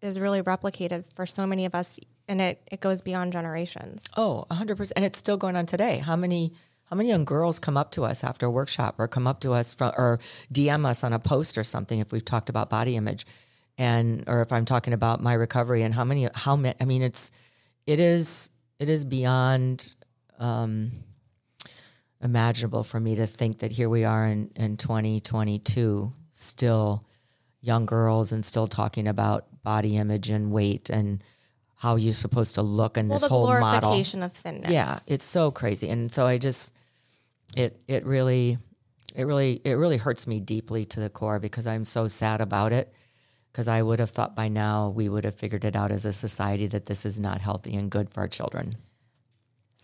is 0.02 0.20
really 0.20 0.42
replicated 0.42 1.06
for 1.16 1.26
so 1.26 1.48
many 1.48 1.64
of 1.64 1.74
us 1.74 2.00
and 2.28 2.42
it 2.42 2.68
it 2.72 2.82
goes 2.82 3.02
beyond 3.02 3.32
generations. 3.32 4.04
Oh, 4.18 4.46
100%. 4.52 4.92
And 4.96 5.06
it's 5.06 5.20
still 5.20 5.38
going 5.38 5.56
on 5.56 5.66
today. 5.66 6.00
How 6.00 6.16
many 6.16 6.54
how 6.86 6.98
many 6.98 7.10
young 7.10 7.26
girls 7.26 7.60
come 7.60 7.78
up 7.78 7.92
to 7.92 8.04
us 8.04 8.24
after 8.24 8.46
a 8.48 8.52
workshop 8.52 8.96
or 9.00 9.08
come 9.08 9.26
up 9.26 9.40
to 9.40 9.54
us 9.54 9.74
from, 9.74 9.94
or 9.98 10.20
DM 10.52 10.86
us 10.86 11.04
on 11.04 11.14
a 11.14 11.20
post 11.20 11.58
or 11.58 11.64
something 11.64 12.00
if 12.00 12.12
we've 12.12 12.26
talked 12.26 12.50
about 12.50 12.70
body 12.70 12.96
image 12.96 13.26
and 13.78 14.24
or 14.28 14.42
if 14.42 14.52
I'm 14.52 14.66
talking 14.66 14.94
about 14.94 15.22
my 15.22 15.34
recovery 15.34 15.84
and 15.84 15.94
how 15.94 16.04
many 16.04 16.28
how 16.34 16.56
many 16.56 16.76
I 16.82 16.86
mean 16.86 17.02
it's 17.02 17.32
it 17.86 18.00
is 18.00 18.52
it 18.80 18.90
is 18.90 19.06
beyond 19.06 19.96
um 20.40 20.92
imaginable 22.24 22.84
for 22.84 23.00
me 23.00 23.16
to 23.16 23.28
think 23.28 23.60
that 23.60 23.72
here 23.72 23.90
we 23.90 24.04
are 24.06 24.26
in 24.26 24.50
in 24.56 24.78
2022 24.78 26.12
still 26.32 27.04
young 27.62 27.86
girls 27.86 28.32
and 28.32 28.46
still 28.46 28.68
talking 28.68 29.08
about 29.08 29.46
body 29.64 29.98
image 29.98 30.30
and 30.30 30.52
weight 30.52 30.90
and 30.90 31.24
how 31.76 31.96
you're 31.98 32.14
supposed 32.14 32.56
to 32.56 32.62
look 32.62 32.98
in 32.98 33.08
Well, 33.10 33.20
this 33.20 33.28
whole 33.28 33.60
model. 33.60 33.92
of 33.94 34.34
thinness. 34.34 34.72
Yeah, 34.72 35.00
it's 35.06 35.26
so 35.26 35.52
crazy, 35.52 35.90
and 35.90 36.14
so 36.14 36.26
I 36.26 36.38
just 36.38 36.74
it 37.58 37.80
it 37.88 38.06
really 38.06 38.58
it 39.16 39.26
really 39.26 39.62
it 39.64 39.74
really 39.74 39.98
hurts 39.98 40.26
me 40.26 40.40
deeply 40.40 40.86
to 40.86 41.00
the 41.00 41.10
core 41.10 41.40
because 41.40 41.68
I'm 41.68 41.84
so 41.84 42.08
sad 42.08 42.42
about 42.42 42.74
it. 42.74 42.94
Because 43.52 43.68
I 43.68 43.84
would 43.84 44.00
have 44.00 44.10
thought 44.10 44.36
by 44.36 44.48
now 44.48 44.90
we 44.90 45.08
would 45.08 45.26
have 45.26 45.36
figured 45.36 45.64
it 45.64 45.76
out 45.76 45.92
as 45.92 46.06
a 46.06 46.14
society 46.14 46.66
that 46.68 46.88
this 46.88 47.06
is 47.06 47.20
not 47.20 47.40
healthy 47.42 47.76
and 47.76 47.92
good 47.92 48.10
for 48.10 48.22
our 48.22 48.28
children. 48.28 48.78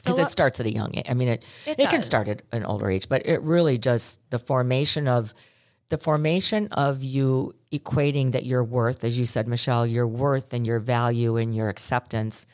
Because 0.04 0.18
So 0.18 0.24
it 0.24 0.30
starts 0.30 0.60
at 0.60 0.66
a 0.66 0.74
young 0.74 0.98
age. 0.98 1.06
I 1.10 1.14
mean, 1.14 1.28
it 1.28 1.44
It 1.66 1.80
it, 1.80 1.90
can 1.90 2.04
start 2.04 2.28
at 2.28 2.42
an 2.52 2.64
older 2.66 2.90
age, 2.90 3.10
but 3.10 3.26
it 3.26 3.42
really 3.42 3.78
just 3.78 4.20
the 4.30 4.40
formation 4.40 5.08
of 5.08 5.34
the 5.90 5.98
formation 5.98 6.68
of 6.68 7.04
you 7.04 7.54
equating 7.72 8.32
that 8.32 8.46
your 8.46 8.64
worth, 8.64 9.04
as 9.04 9.20
you 9.20 9.26
said, 9.26 9.48
Michelle, 9.48 9.86
your 9.86 10.08
worth 10.08 10.54
and 10.54 10.66
your 10.66 10.80
value 10.80 11.36
and 11.36 11.56
your 11.56 11.68
acceptance 11.68 12.46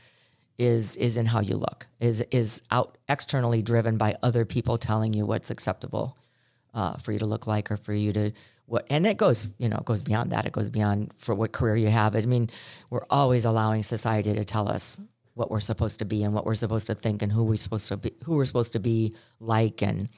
is 0.58 0.96
is 0.96 1.18
in 1.18 1.26
how 1.26 1.42
you 1.42 1.58
look 1.58 1.88
is 2.00 2.22
is 2.32 2.62
out 2.72 2.98
externally 3.10 3.62
driven 3.62 3.98
by 3.98 4.16
other 4.24 4.46
people 4.46 4.78
telling 4.78 5.14
you 5.14 5.26
what's 5.26 5.50
acceptable 5.50 6.18
uh, 6.74 6.94
for 6.98 7.12
you 7.12 7.20
to 7.20 7.26
look 7.26 7.46
like 7.46 7.70
or 7.72 7.78
for 7.78 7.94
you 7.94 8.14
to 8.14 8.32
what 8.66 8.86
and 8.90 9.06
it 9.06 9.18
goes 9.18 9.50
you 9.58 9.68
know 9.68 9.78
it 9.78 9.86
goes 9.86 10.02
beyond 10.02 10.32
that 10.32 10.46
it 10.46 10.54
goes 10.54 10.70
beyond 10.70 11.12
for 11.18 11.36
what 11.36 11.52
career 11.52 11.76
you 11.76 11.90
have 11.90 12.16
i 12.16 12.22
mean 12.22 12.50
we're 12.90 13.06
always 13.10 13.44
allowing 13.44 13.84
society 13.84 14.34
to 14.34 14.46
tell 14.46 14.70
us 14.70 14.98
what 15.36 15.52
we're 15.52 15.60
supposed 15.60 16.00
to 16.00 16.06
be 16.06 16.24
and 16.24 16.34
what 16.34 16.46
we're 16.46 16.56
supposed 16.56 16.88
to 16.88 16.96
think 16.96 17.22
and 17.22 17.32
who 17.32 17.44
we're 17.44 17.56
supposed 17.58 17.88
to 17.88 17.98
be 17.98 18.12
who 18.26 18.36
we're 18.36 18.46
supposed 18.46 18.74
to 18.74 18.80
be 18.80 19.14
like 19.40 19.82
and 19.84 20.10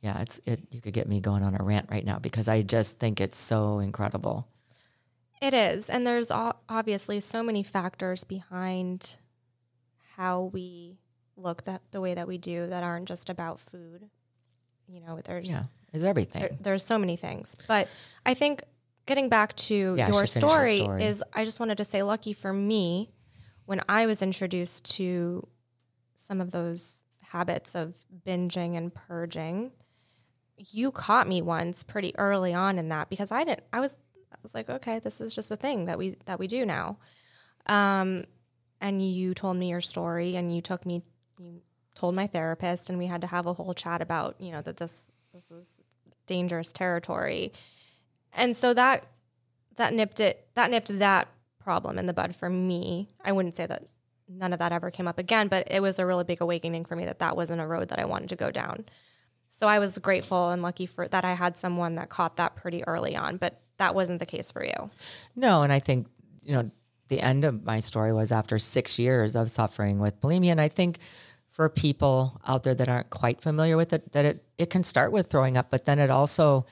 yeah 0.00 0.20
it's 0.20 0.40
it 0.46 0.60
you 0.70 0.80
could 0.80 0.92
get 0.94 1.06
me 1.08 1.20
going 1.20 1.42
on 1.44 1.54
a 1.58 1.62
rant 1.62 1.86
right 1.90 2.04
now 2.04 2.18
because 2.18 2.48
i 2.48 2.60
just 2.62 2.98
think 2.98 3.20
it's 3.20 3.38
so 3.38 3.78
incredible 3.78 4.48
It 5.40 5.54
is. 5.54 5.90
And 5.90 6.06
there's 6.06 6.30
obviously 6.30 7.20
so 7.20 7.42
many 7.42 7.62
factors 7.64 8.22
behind 8.24 9.16
how 10.16 10.50
we 10.52 10.98
look 11.36 11.64
that 11.64 11.82
the 11.90 12.00
way 12.00 12.14
that 12.14 12.28
we 12.28 12.38
do 12.38 12.66
that 12.68 12.84
aren't 12.84 13.08
just 13.08 13.28
about 13.30 13.60
food. 13.60 14.08
You 14.86 15.00
know, 15.00 15.20
there's 15.24 15.50
yeah 15.50 15.64
it's 15.92 16.04
everything 16.04 16.42
there, 16.42 16.50
there's 16.60 16.84
so 16.84 16.96
many 16.96 17.16
things. 17.16 17.56
But 17.66 17.88
I 18.24 18.34
think 18.34 18.62
getting 19.06 19.28
back 19.28 19.56
to 19.68 19.94
Yeah, 19.98 20.08
your 20.08 20.26
should 20.26 20.30
finish 20.30 20.32
the 20.32 20.40
story, 20.40 20.78
story. 20.78 21.04
is 21.04 21.24
I 21.34 21.44
just 21.44 21.58
wanted 21.60 21.78
to 21.78 21.84
say 21.84 22.02
lucky 22.02 22.32
for 22.34 22.52
me 22.52 23.10
when 23.72 23.80
I 23.88 24.04
was 24.04 24.20
introduced 24.20 24.96
to 24.96 25.48
some 26.14 26.42
of 26.42 26.50
those 26.50 27.06
habits 27.22 27.74
of 27.74 27.94
binging 28.26 28.76
and 28.76 28.92
purging. 28.92 29.72
You 30.58 30.90
caught 30.90 31.26
me 31.26 31.40
once 31.40 31.82
pretty 31.82 32.14
early 32.18 32.52
on 32.52 32.78
in 32.78 32.90
that 32.90 33.08
because 33.08 33.32
I 33.32 33.44
didn't 33.44 33.62
I 33.72 33.80
was 33.80 33.96
I 34.30 34.36
was 34.42 34.52
like, 34.52 34.68
okay, 34.68 34.98
this 34.98 35.22
is 35.22 35.34
just 35.34 35.50
a 35.50 35.56
thing 35.56 35.86
that 35.86 35.96
we 35.96 36.16
that 36.26 36.38
we 36.38 36.48
do 36.48 36.66
now. 36.66 36.98
Um 37.64 38.24
and 38.78 39.00
you 39.00 39.32
told 39.32 39.56
me 39.56 39.70
your 39.70 39.80
story 39.80 40.36
and 40.36 40.54
you 40.54 40.60
took 40.60 40.84
me 40.84 41.02
you 41.38 41.62
told 41.94 42.14
my 42.14 42.26
therapist 42.26 42.90
and 42.90 42.98
we 42.98 43.06
had 43.06 43.22
to 43.22 43.26
have 43.26 43.46
a 43.46 43.54
whole 43.54 43.72
chat 43.72 44.02
about, 44.02 44.38
you 44.38 44.52
know, 44.52 44.60
that 44.60 44.76
this 44.76 45.10
this 45.32 45.48
was 45.48 45.80
dangerous 46.26 46.74
territory. 46.74 47.54
And 48.34 48.54
so 48.54 48.74
that 48.74 49.06
that 49.76 49.94
nipped 49.94 50.20
it 50.20 50.46
that 50.56 50.70
nipped 50.70 50.98
that 50.98 51.28
problem 51.62 51.98
in 51.98 52.06
the 52.06 52.12
bud 52.12 52.34
for 52.34 52.48
me. 52.48 53.08
I 53.24 53.32
wouldn't 53.32 53.56
say 53.56 53.66
that 53.66 53.84
none 54.28 54.52
of 54.52 54.58
that 54.58 54.72
ever 54.72 54.90
came 54.90 55.08
up 55.08 55.18
again, 55.18 55.48
but 55.48 55.66
it 55.70 55.80
was 55.80 55.98
a 55.98 56.06
really 56.06 56.24
big 56.24 56.40
awakening 56.40 56.84
for 56.84 56.96
me 56.96 57.04
that 57.04 57.18
that 57.18 57.36
wasn't 57.36 57.60
a 57.60 57.66
road 57.66 57.88
that 57.88 57.98
I 57.98 58.04
wanted 58.04 58.28
to 58.30 58.36
go 58.36 58.50
down. 58.50 58.84
So 59.48 59.66
I 59.66 59.78
was 59.78 59.98
grateful 59.98 60.50
and 60.50 60.62
lucky 60.62 60.86
for 60.86 61.06
that 61.08 61.24
I 61.24 61.34
had 61.34 61.56
someone 61.56 61.96
that 61.96 62.08
caught 62.08 62.36
that 62.36 62.56
pretty 62.56 62.84
early 62.84 63.14
on, 63.14 63.36
but 63.36 63.60
that 63.76 63.94
wasn't 63.94 64.20
the 64.20 64.26
case 64.26 64.50
for 64.50 64.64
you. 64.64 64.90
No, 65.36 65.62
and 65.62 65.72
I 65.72 65.78
think, 65.78 66.06
you 66.42 66.54
know, 66.54 66.70
the 67.08 67.20
end 67.20 67.44
of 67.44 67.64
my 67.64 67.80
story 67.80 68.12
was 68.12 68.32
after 68.32 68.58
6 68.58 68.98
years 68.98 69.36
of 69.36 69.50
suffering 69.50 69.98
with 69.98 70.20
bulimia 70.20 70.52
and 70.52 70.60
I 70.60 70.68
think 70.68 70.98
for 71.50 71.68
people 71.68 72.40
out 72.46 72.62
there 72.62 72.74
that 72.74 72.88
aren't 72.88 73.10
quite 73.10 73.42
familiar 73.42 73.76
with 73.76 73.92
it 73.92 74.12
that 74.12 74.24
it 74.24 74.44
it 74.62 74.70
can 74.70 74.82
start 74.82 75.12
with 75.12 75.26
throwing 75.26 75.56
up, 75.56 75.70
but 75.70 75.84
then 75.84 75.98
it 75.98 76.08
also 76.08 76.64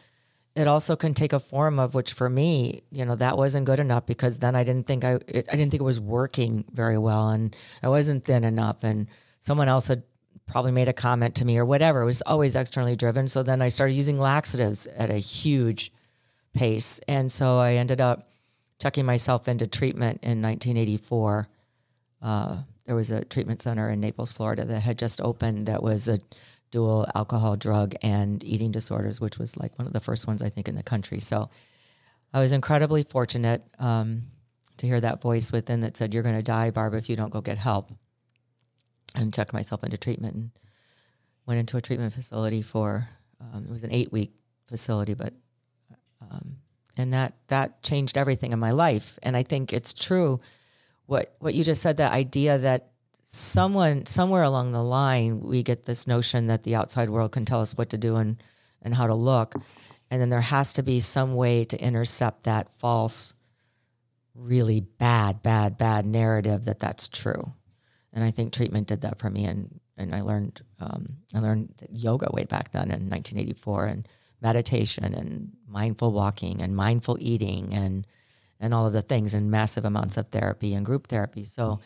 it 0.60 0.66
also 0.66 0.96
can 0.96 1.14
take 1.14 1.32
a 1.32 1.40
form 1.40 1.78
of 1.78 1.94
which 1.94 2.12
for 2.12 2.28
me 2.28 2.82
you 2.92 3.04
know 3.04 3.16
that 3.16 3.36
wasn't 3.36 3.64
good 3.64 3.80
enough 3.80 4.06
because 4.06 4.38
then 4.38 4.54
i 4.54 4.62
didn't 4.62 4.86
think 4.86 5.04
i 5.04 5.14
it, 5.26 5.46
i 5.50 5.56
didn't 5.56 5.70
think 5.70 5.80
it 5.80 5.84
was 5.84 6.00
working 6.00 6.64
very 6.72 6.98
well 6.98 7.30
and 7.30 7.56
i 7.82 7.88
wasn't 7.88 8.24
thin 8.24 8.44
enough 8.44 8.84
and 8.84 9.08
someone 9.40 9.68
else 9.68 9.88
had 9.88 10.02
probably 10.46 10.72
made 10.72 10.88
a 10.88 10.92
comment 10.92 11.36
to 11.36 11.44
me 11.44 11.56
or 11.56 11.64
whatever. 11.64 12.02
It 12.02 12.06
was 12.06 12.22
always 12.22 12.56
externally 12.56 12.96
driven. 12.96 13.28
So 13.28 13.42
then 13.42 13.62
i 13.62 13.68
started 13.68 13.94
using 13.94 14.18
laxatives 14.18 14.86
at 14.86 15.10
a 15.10 15.18
huge 15.18 15.92
pace. 16.52 17.00
And 17.06 17.30
so 17.30 17.58
i 17.58 17.74
ended 17.74 18.00
up 18.00 18.28
checking 18.80 19.04
myself 19.04 19.46
into 19.46 19.66
treatment 19.66 20.20
in 20.22 20.42
1984 20.42 21.48
uh, 22.22 22.56
there 22.86 22.96
was 22.96 23.10
a 23.10 23.24
treatment 23.26 23.60
center 23.60 23.90
in 23.90 24.00
naples 24.00 24.32
florida 24.32 24.64
that 24.64 24.80
had 24.80 24.98
just 24.98 25.20
opened 25.20 25.66
that 25.66 25.82
was 25.82 26.08
a 26.08 26.18
dual 26.70 27.06
alcohol, 27.14 27.56
drug, 27.56 27.94
and 28.02 28.42
eating 28.44 28.70
disorders, 28.70 29.20
which 29.20 29.38
was 29.38 29.56
like 29.56 29.78
one 29.78 29.86
of 29.86 29.92
the 29.92 30.00
first 30.00 30.26
ones 30.26 30.42
I 30.42 30.48
think 30.48 30.68
in 30.68 30.74
the 30.74 30.82
country. 30.82 31.20
So 31.20 31.50
I 32.32 32.40
was 32.40 32.52
incredibly 32.52 33.02
fortunate 33.02 33.62
um, 33.78 34.22
to 34.76 34.86
hear 34.86 35.00
that 35.00 35.20
voice 35.20 35.52
within 35.52 35.80
that 35.80 35.96
said, 35.96 36.14
"You're 36.14 36.22
going 36.22 36.36
to 36.36 36.42
die, 36.42 36.70
Barb, 36.70 36.94
if 36.94 37.08
you 37.08 37.16
don't 37.16 37.32
go 37.32 37.40
get 37.40 37.58
help." 37.58 37.92
And 39.16 39.34
checked 39.34 39.52
myself 39.52 39.82
into 39.82 39.98
treatment 39.98 40.36
and 40.36 40.50
went 41.44 41.58
into 41.58 41.76
a 41.76 41.80
treatment 41.80 42.12
facility 42.12 42.62
for 42.62 43.08
um, 43.40 43.64
it 43.64 43.70
was 43.70 43.82
an 43.82 43.92
eight 43.92 44.12
week 44.12 44.32
facility, 44.68 45.14
but 45.14 45.34
um, 46.20 46.56
and 46.96 47.12
that 47.12 47.34
that 47.48 47.82
changed 47.82 48.16
everything 48.16 48.52
in 48.52 48.58
my 48.58 48.70
life. 48.70 49.18
And 49.22 49.36
I 49.36 49.42
think 49.42 49.72
it's 49.72 49.92
true 49.92 50.40
what 51.06 51.34
what 51.40 51.54
you 51.54 51.64
just 51.64 51.82
said. 51.82 51.96
That 51.96 52.12
idea 52.12 52.58
that 52.58 52.89
someone 53.32 54.04
somewhere 54.06 54.42
along 54.42 54.72
the 54.72 54.82
line 54.82 55.38
we 55.38 55.62
get 55.62 55.84
this 55.84 56.08
notion 56.08 56.48
that 56.48 56.64
the 56.64 56.74
outside 56.74 57.08
world 57.08 57.30
can 57.30 57.44
tell 57.44 57.60
us 57.60 57.76
what 57.78 57.88
to 57.90 57.96
do 57.96 58.16
and 58.16 58.42
and 58.82 58.92
how 58.92 59.06
to 59.06 59.14
look. 59.14 59.54
And 60.10 60.20
then 60.20 60.30
there 60.30 60.40
has 60.40 60.72
to 60.72 60.82
be 60.82 60.98
some 60.98 61.36
way 61.36 61.62
to 61.66 61.80
intercept 61.80 62.42
that 62.42 62.74
false 62.78 63.34
really 64.34 64.80
bad 64.80 65.44
bad 65.44 65.78
bad 65.78 66.06
narrative 66.06 66.64
that 66.64 66.80
that's 66.80 67.06
true. 67.06 67.52
And 68.12 68.24
i 68.24 68.32
think 68.32 68.52
treatment 68.52 68.88
did 68.88 69.02
that 69.02 69.20
for 69.20 69.30
me 69.30 69.44
and 69.44 69.78
and 69.96 70.12
i 70.12 70.22
learned 70.22 70.60
um, 70.80 71.18
i 71.32 71.38
learned 71.38 71.72
yoga 71.92 72.28
way 72.32 72.44
back 72.44 72.72
then 72.72 72.90
in 72.90 73.08
1984 73.08 73.86
and 73.86 74.08
meditation 74.42 75.04
and 75.14 75.52
mindful 75.68 76.10
walking 76.10 76.60
and 76.60 76.74
mindful 76.74 77.16
eating 77.20 77.72
and 77.72 78.06
and 78.60 78.74
all 78.74 78.86
of 78.86 78.92
the 78.92 79.02
things 79.02 79.34
and 79.34 79.50
massive 79.50 79.84
amounts 79.84 80.16
of 80.16 80.28
therapy 80.28 80.74
and 80.74 80.84
group 80.84 81.06
therapy. 81.06 81.44
So 81.44 81.80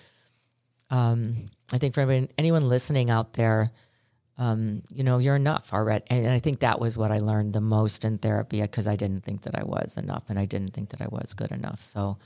um, 0.91 1.51
I 1.73 1.79
think 1.79 1.95
for 1.95 2.01
anyone, 2.01 2.29
anyone 2.39 2.69
listening 2.69 3.11
out 3.11 3.35
there, 3.35 3.73
um, 4.37 4.83
you 4.93 5.05
know, 5.05 5.19
you're 5.19 5.37
enough 5.37 5.73
already. 5.73 6.05
And 6.11 6.29
I 6.29 6.39
think 6.39 6.61
that 6.61 6.81
was 6.81 6.99
what 6.99 7.13
I 7.13 7.19
learned 7.19 7.53
the 7.53 7.61
most 7.61 8.05
in 8.05 8.19
therapy 8.19 8.61
because 8.61 8.87
I 8.87 8.97
didn't 8.97 9.25
think 9.25 9.43
that 9.43 9.59
I 9.59 9.65
was 9.65 9.97
enough 9.97 10.25
and 10.29 10.39
I 10.39 10.45
didn't 10.45 10.73
think 10.73 10.91
that 10.91 11.01
I 11.01 11.07
was 11.09 11.35
good 11.35 11.53
enough. 11.53 11.81
So 11.81 12.19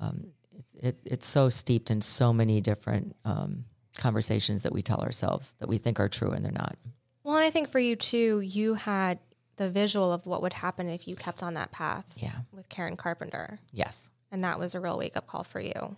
um, 0.00 0.28
it, 0.52 0.86
it, 0.86 0.98
it's 1.04 1.26
so 1.26 1.48
steeped 1.48 1.90
in 1.90 2.00
so 2.00 2.32
many 2.32 2.60
different 2.60 3.16
um, 3.24 3.64
conversations 3.98 4.62
that 4.62 4.72
we 4.72 4.82
tell 4.82 5.00
ourselves 5.00 5.54
that 5.58 5.68
we 5.68 5.78
think 5.78 6.00
are 6.00 6.08
true 6.08 6.30
and 6.30 6.44
they're 6.44 6.52
not. 6.52 6.76
Well, 7.22 7.36
and 7.36 7.44
I 7.44 7.50
think 7.50 7.70
for 7.70 7.80
you 7.80 7.96
too, 7.96 8.40
you 8.40 8.74
had 8.74 9.18
the 9.56 9.68
visual 9.68 10.12
of 10.12 10.26
what 10.26 10.42
would 10.42 10.52
happen 10.52 10.88
if 10.88 11.06
you 11.08 11.16
kept 11.16 11.42
on 11.42 11.54
that 11.54 11.72
path. 11.72 12.14
Yeah. 12.16 12.36
With 12.52 12.68
Karen 12.68 12.96
Carpenter. 12.96 13.58
Yes. 13.72 14.10
And 14.30 14.44
that 14.44 14.58
was 14.58 14.74
a 14.74 14.80
real 14.80 14.98
wake 14.98 15.16
up 15.16 15.26
call 15.26 15.44
for 15.44 15.60
you 15.60 15.96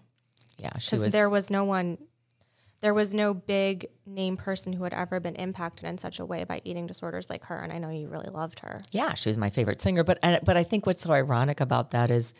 yeah, 0.58 0.72
because 0.74 1.12
there 1.12 1.30
was 1.30 1.50
no 1.50 1.64
one, 1.64 1.98
there 2.80 2.92
was 2.92 3.14
no 3.14 3.32
big 3.32 3.88
name 4.04 4.36
person 4.36 4.72
who 4.72 4.84
had 4.84 4.92
ever 4.92 5.20
been 5.20 5.36
impacted 5.36 5.84
in 5.84 5.98
such 5.98 6.18
a 6.18 6.24
way 6.24 6.44
by 6.44 6.60
eating 6.64 6.86
disorders 6.86 7.30
like 7.30 7.44
her. 7.44 7.58
And 7.58 7.72
I 7.72 7.78
know 7.78 7.90
you 7.90 8.08
really 8.08 8.28
loved 8.28 8.60
her. 8.60 8.80
Yeah, 8.90 9.14
she 9.14 9.28
was 9.28 9.38
my 9.38 9.50
favorite 9.50 9.80
singer. 9.80 10.02
But 10.02 10.18
but 10.44 10.56
I 10.56 10.64
think 10.64 10.84
what's 10.84 11.04
so 11.04 11.12
ironic 11.12 11.60
about 11.60 11.92
that 11.92 12.10
is 12.10 12.34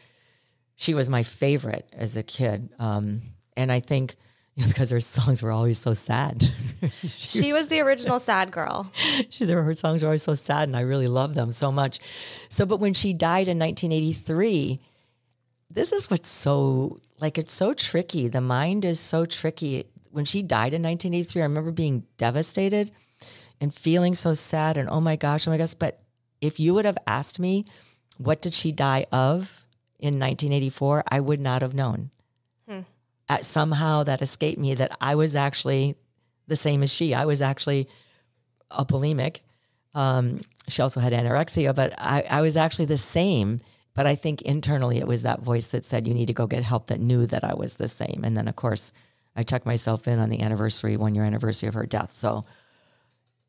she 0.75 0.95
was 0.95 1.09
my 1.09 1.23
favorite 1.23 1.89
as 1.93 2.17
a 2.17 2.23
kid, 2.23 2.71
um, 2.79 3.21
and 3.57 3.73
I 3.73 3.81
think. 3.81 4.17
You 4.55 4.65
know, 4.65 4.71
because 4.71 4.91
her 4.91 4.99
songs 4.99 5.41
were 5.41 5.53
always 5.53 5.79
so 5.79 5.95
sad. 5.95 6.43
she, 7.03 7.09
she 7.09 7.53
was, 7.53 7.61
was, 7.61 7.69
the 7.69 7.79
original 7.79 8.19
sad 8.19 8.51
girl. 8.51 8.91
She's 9.31 9.49
her 9.49 9.75
songs 9.75 10.03
were 10.03 10.09
always 10.09 10.25
so 10.25 10.35
sad, 10.35 10.67
and 10.67 10.77
I 10.77 10.81
really 10.81 11.07
love 11.07 11.35
them 11.35 11.53
so 11.53 11.71
much. 11.71 12.01
So, 12.49 12.67
but 12.67 12.81
when 12.81 12.93
she 12.93 13.13
died 13.13 13.47
in 13.47 13.57
1983, 13.57 14.81
this 15.71 15.93
is 15.93 16.11
what's 16.11 16.29
so 16.29 16.99
like 17.21 17.39
it's 17.39 17.53
so 17.53 17.75
tricky. 17.75 18.29
The 18.29 18.41
mind 18.41 18.85
is 18.85 19.01
so 19.01 19.25
tricky. 19.25 19.87
When 20.11 20.25
she 20.25 20.43
died 20.43 20.75
in 20.75 20.83
1983, 20.83 21.43
I 21.43 21.45
remember 21.45 21.71
being 21.71 22.05
devastated 22.17 22.91
and 23.61 23.75
feeling 23.75 24.15
so 24.15 24.35
sad 24.35 24.77
and 24.77 24.89
oh 24.89 25.01
my 25.01 25.17
gosh, 25.17 25.47
oh 25.47 25.51
my 25.51 25.59
gosh. 25.59 25.75
But 25.75 26.01
if 26.41 26.61
you 26.61 26.75
would 26.75 26.85
have 26.85 26.99
asked 27.07 27.39
me, 27.39 27.65
what 28.17 28.41
did 28.41 28.55
she 28.55 28.73
die 28.73 29.07
of 29.13 29.67
in 29.99 30.15
1984, 30.15 31.05
I 31.09 31.21
would 31.21 31.41
not 31.41 31.63
have 31.63 31.75
known. 31.75 32.11
Hmm. 32.69 32.81
Uh, 33.29 33.39
somehow 33.39 34.05
that 34.05 34.23
escaped 34.23 34.59
me 34.59 34.75
that 34.75 34.97
I 35.01 35.15
was 35.17 35.35
actually 35.35 35.97
the 36.47 36.57
same 36.57 36.83
as 36.83 36.93
she. 36.93 37.15
I 37.15 37.25
was 37.25 37.43
actually 37.43 37.89
a 38.71 38.85
bulimic. 38.85 39.39
Um, 39.95 40.43
she 40.69 40.83
also 40.83 41.01
had 41.01 41.13
anorexia, 41.13 41.75
but 41.75 41.95
I, 41.99 42.25
I 42.31 42.43
was 42.43 42.57
actually 42.57 42.85
the 42.85 42.99
same. 42.99 43.61
But 43.95 44.07
I 44.07 44.15
think 44.15 44.43
internally 44.43 44.99
it 44.99 45.07
was 45.07 45.23
that 45.23 45.41
voice 45.41 45.69
that 45.69 45.85
said, 45.85 46.07
you 46.07 46.15
need 46.15 46.27
to 46.27 46.33
go 46.33 46.47
get 46.47 46.63
help 46.63 46.87
that 46.87 47.01
knew 47.01 47.27
that 47.27 47.45
I 47.45 47.55
was 47.55 47.77
the 47.77 47.89
same. 47.89 48.23
And 48.25 48.37
then, 48.37 48.47
of 48.47 48.55
course, 48.55 48.93
I 49.35 49.43
checked 49.43 49.67
myself 49.67 50.09
in 50.09 50.19
on 50.19 50.31
the 50.31 50.41
anniversary, 50.41 50.97
one 50.97 51.15
year 51.15 51.25
anniversary 51.25 51.69
of 51.69 51.75
her 51.75 51.87
death. 51.87 52.13
So, 52.13 52.45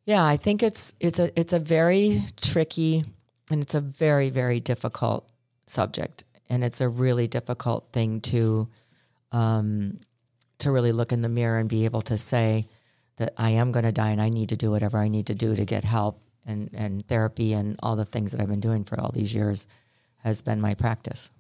yeah, 0.06 0.26
I 0.26 0.38
think 0.38 0.64
it's 0.64 0.94
it's 1.00 1.20
a 1.20 1.40
it's 1.40 1.54
a 1.54 1.60
very 1.60 2.24
tricky 2.42 3.04
and 3.52 3.62
it's 3.62 3.76
a 3.76 3.82
very 3.82 4.30
very 4.30 4.60
difficult 4.60 5.30
subject, 5.68 6.24
and 6.50 6.64
it's 6.64 6.82
a 6.82 6.90
really 6.90 7.28
difficult 7.28 7.90
thing 7.92 8.22
to 8.22 8.68
um, 9.32 10.00
to 10.60 10.72
really 10.72 10.92
look 10.92 11.12
in 11.12 11.22
the 11.22 11.30
mirror 11.30 11.58
and 11.58 11.70
be 11.70 11.86
able 11.86 12.02
to 12.04 12.18
say 12.18 12.68
that 13.18 13.34
I 13.38 13.52
am 13.52 13.72
going 13.72 13.86
to 13.86 13.92
die 13.92 14.10
and 14.10 14.22
I 14.22 14.30
need 14.30 14.50
to 14.50 14.56
do 14.56 14.72
whatever 14.72 14.98
I 14.98 15.10
need 15.10 15.28
to 15.28 15.36
do 15.36 15.56
to 15.56 15.66
get 15.66 15.84
help 15.84 16.22
and 16.46 16.70
and 16.74 17.08
therapy 17.08 17.54
and 17.54 17.78
all 17.84 17.96
the 17.96 18.06
things 18.06 18.32
that 18.32 18.42
I've 18.42 18.48
been 18.48 18.60
doing 18.60 18.84
for 18.84 19.00
all 19.00 19.12
these 19.12 19.34
years 19.34 19.68
has 20.24 20.42
been 20.42 20.62
my 20.62 20.74
practice. 20.74 21.32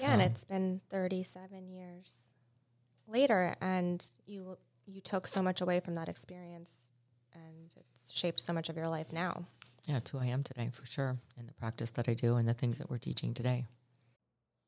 Yeah, 0.00 0.12
and 0.12 0.22
it's 0.22 0.44
been 0.44 0.80
37 0.90 1.70
years 1.70 2.24
later, 3.06 3.56
and 3.60 4.04
you 4.26 4.58
you 4.86 5.00
took 5.00 5.26
so 5.26 5.42
much 5.42 5.60
away 5.60 5.80
from 5.80 5.94
that 5.96 6.08
experience, 6.08 6.70
and 7.34 7.74
it's 7.76 8.12
shaped 8.12 8.40
so 8.40 8.52
much 8.52 8.68
of 8.68 8.76
your 8.76 8.88
life 8.88 9.12
now. 9.12 9.46
Yeah, 9.86 9.96
it's 9.98 10.10
who 10.10 10.18
I 10.18 10.26
am 10.26 10.42
today 10.42 10.70
for 10.72 10.84
sure, 10.86 11.16
and 11.38 11.48
the 11.48 11.54
practice 11.54 11.92
that 11.92 12.08
I 12.08 12.14
do, 12.14 12.36
and 12.36 12.48
the 12.48 12.54
things 12.54 12.78
that 12.78 12.90
we're 12.90 12.98
teaching 12.98 13.34
today. 13.34 13.64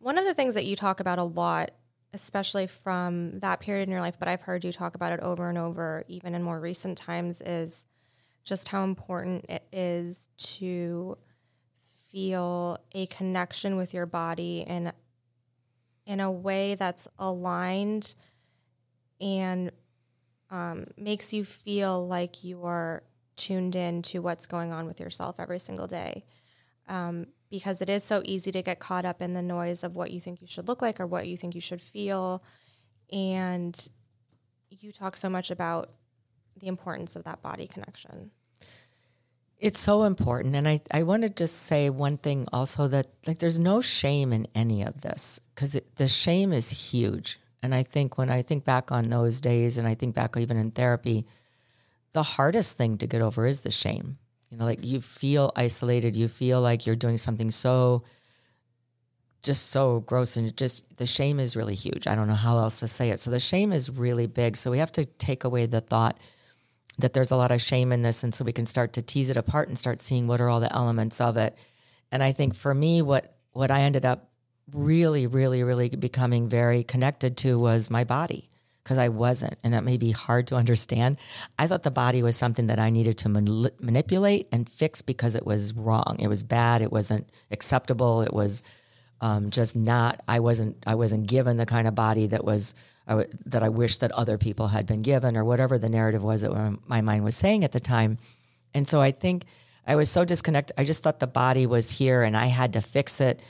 One 0.00 0.16
of 0.16 0.24
the 0.24 0.32
things 0.32 0.54
that 0.54 0.64
you 0.64 0.76
talk 0.76 1.00
about 1.00 1.18
a 1.18 1.24
lot, 1.24 1.72
especially 2.14 2.66
from 2.66 3.38
that 3.40 3.60
period 3.60 3.82
in 3.82 3.92
your 3.92 4.00
life, 4.00 4.16
but 4.18 4.28
I've 4.28 4.40
heard 4.40 4.64
you 4.64 4.72
talk 4.72 4.94
about 4.94 5.12
it 5.12 5.20
over 5.20 5.50
and 5.50 5.58
over, 5.58 6.04
even 6.08 6.34
in 6.34 6.42
more 6.42 6.58
recent 6.58 6.96
times, 6.96 7.42
is 7.42 7.84
just 8.42 8.68
how 8.68 8.82
important 8.82 9.44
it 9.50 9.62
is 9.70 10.30
to 10.38 11.18
feel 12.10 12.78
a 12.92 13.06
connection 13.06 13.76
with 13.76 13.92
your 13.92 14.06
body 14.06 14.64
in 14.66 14.90
in 16.06 16.18
a 16.18 16.32
way 16.32 16.74
that's 16.74 17.06
aligned 17.18 18.14
and 19.20 19.70
um, 20.50 20.86
makes 20.96 21.34
you 21.34 21.44
feel 21.44 22.08
like 22.08 22.42
you 22.42 22.64
are 22.64 23.02
tuned 23.36 23.76
in 23.76 24.00
to 24.02 24.20
what's 24.20 24.46
going 24.46 24.72
on 24.72 24.86
with 24.86 24.98
yourself 24.98 25.36
every 25.38 25.58
single 25.58 25.86
day. 25.86 26.24
Um, 26.88 27.26
because 27.50 27.80
it 27.80 27.90
is 27.90 28.04
so 28.04 28.22
easy 28.24 28.52
to 28.52 28.62
get 28.62 28.78
caught 28.78 29.04
up 29.04 29.20
in 29.20 29.34
the 29.34 29.42
noise 29.42 29.82
of 29.82 29.96
what 29.96 30.10
you 30.12 30.20
think 30.20 30.40
you 30.40 30.46
should 30.46 30.68
look 30.68 30.80
like 30.80 31.00
or 31.00 31.06
what 31.06 31.26
you 31.26 31.36
think 31.36 31.54
you 31.54 31.60
should 31.60 31.82
feel. 31.82 32.42
And 33.12 33.88
you 34.70 34.92
talk 34.92 35.16
so 35.16 35.28
much 35.28 35.50
about 35.50 35.90
the 36.58 36.68
importance 36.68 37.16
of 37.16 37.24
that 37.24 37.42
body 37.42 37.66
connection. 37.66 38.30
It's 39.58 39.80
so 39.80 40.04
important. 40.04 40.56
And 40.56 40.66
I, 40.66 40.80
I 40.90 41.02
want 41.02 41.22
to 41.22 41.28
just 41.28 41.62
say 41.62 41.90
one 41.90 42.16
thing 42.16 42.46
also 42.52 42.88
that 42.88 43.08
like 43.26 43.40
there's 43.40 43.58
no 43.58 43.80
shame 43.80 44.32
in 44.32 44.46
any 44.54 44.82
of 44.82 45.02
this 45.02 45.40
because 45.54 45.78
the 45.96 46.08
shame 46.08 46.52
is 46.52 46.70
huge. 46.70 47.38
And 47.62 47.74
I 47.74 47.82
think 47.82 48.16
when 48.16 48.30
I 48.30 48.40
think 48.40 48.64
back 48.64 48.90
on 48.90 49.10
those 49.10 49.40
days 49.40 49.76
and 49.76 49.86
I 49.86 49.94
think 49.94 50.14
back 50.14 50.36
even 50.36 50.56
in 50.56 50.70
therapy, 50.70 51.26
the 52.12 52.22
hardest 52.22 52.78
thing 52.78 52.96
to 52.98 53.06
get 53.06 53.20
over 53.20 53.46
is 53.46 53.60
the 53.60 53.70
shame. 53.70 54.14
You 54.50 54.58
know, 54.58 54.64
like 54.64 54.84
you 54.84 55.00
feel 55.00 55.52
isolated, 55.54 56.16
you 56.16 56.28
feel 56.28 56.60
like 56.60 56.86
you're 56.86 56.96
doing 56.96 57.18
something 57.18 57.50
so 57.50 58.02
just 59.42 59.70
so 59.70 60.00
gross 60.00 60.36
and 60.36 60.54
just 60.56 60.84
the 60.98 61.06
shame 61.06 61.40
is 61.40 61.56
really 61.56 61.74
huge. 61.74 62.06
I 62.06 62.14
don't 62.14 62.28
know 62.28 62.34
how 62.34 62.58
else 62.58 62.80
to 62.80 62.88
say 62.88 63.10
it. 63.10 63.20
So 63.20 63.30
the 63.30 63.40
shame 63.40 63.72
is 63.72 63.88
really 63.90 64.26
big. 64.26 64.56
So 64.56 64.70
we 64.70 64.78
have 64.78 64.92
to 64.92 65.04
take 65.04 65.44
away 65.44 65.66
the 65.66 65.80
thought 65.80 66.18
that 66.98 67.14
there's 67.14 67.30
a 67.30 67.36
lot 67.36 67.50
of 67.50 67.62
shame 67.62 67.92
in 67.92 68.02
this 68.02 68.22
and 68.22 68.34
so 68.34 68.44
we 68.44 68.52
can 68.52 68.66
start 68.66 68.92
to 68.94 69.02
tease 69.02 69.30
it 69.30 69.36
apart 69.36 69.68
and 69.68 69.78
start 69.78 70.00
seeing 70.00 70.26
what 70.26 70.40
are 70.40 70.50
all 70.50 70.60
the 70.60 70.74
elements 70.74 71.20
of 71.20 71.36
it. 71.36 71.56
And 72.12 72.22
I 72.22 72.32
think 72.32 72.54
for 72.54 72.74
me 72.74 73.00
what 73.00 73.34
what 73.52 73.70
I 73.70 73.82
ended 73.82 74.04
up 74.04 74.30
really 74.72 75.26
really 75.26 75.62
really 75.62 75.88
becoming 75.88 76.48
very 76.48 76.84
connected 76.84 77.36
to 77.38 77.58
was 77.58 77.90
my 77.90 78.04
body 78.04 78.49
because 78.82 78.98
I 78.98 79.08
wasn't. 79.08 79.56
And 79.62 79.74
that 79.74 79.84
may 79.84 79.96
be 79.96 80.10
hard 80.10 80.46
to 80.48 80.56
understand. 80.56 81.18
I 81.58 81.66
thought 81.66 81.82
the 81.82 81.90
body 81.90 82.22
was 82.22 82.36
something 82.36 82.66
that 82.68 82.78
I 82.78 82.90
needed 82.90 83.18
to 83.18 83.28
man- 83.28 83.70
manipulate 83.78 84.48
and 84.52 84.68
fix 84.68 85.02
because 85.02 85.34
it 85.34 85.46
was 85.46 85.74
wrong. 85.74 86.16
It 86.18 86.28
was 86.28 86.44
bad. 86.44 86.82
It 86.82 86.92
wasn't 86.92 87.28
acceptable. 87.50 88.22
It 88.22 88.32
was 88.32 88.62
um, 89.20 89.50
just 89.50 89.76
not. 89.76 90.22
I 90.26 90.40
wasn't. 90.40 90.82
I 90.86 90.94
wasn't 90.94 91.26
given 91.26 91.56
the 91.56 91.66
kind 91.66 91.86
of 91.86 91.94
body 91.94 92.26
that 92.28 92.44
was 92.44 92.74
I 93.06 93.12
w- 93.12 93.28
that 93.46 93.62
I 93.62 93.68
wish 93.68 93.98
that 93.98 94.12
other 94.12 94.38
people 94.38 94.68
had 94.68 94.86
been 94.86 95.02
given, 95.02 95.36
or 95.36 95.44
whatever 95.44 95.78
the 95.78 95.88
narrative 95.90 96.22
was 96.22 96.42
that 96.42 96.78
my 96.86 97.00
mind 97.00 97.24
was 97.24 97.36
saying 97.36 97.64
at 97.64 97.72
the 97.72 97.80
time. 97.80 98.16
And 98.72 98.88
so 98.88 99.00
I 99.00 99.10
think 99.10 99.44
I 99.86 99.96
was 99.96 100.10
so 100.10 100.24
disconnected. 100.24 100.74
I 100.78 100.84
just 100.84 101.02
thought 101.02 101.20
the 101.20 101.26
body 101.26 101.66
was 101.66 101.90
here, 101.90 102.22
and 102.22 102.36
I 102.36 102.46
had 102.46 102.72
to 102.74 102.80
fix 102.80 103.20
it 103.20 103.40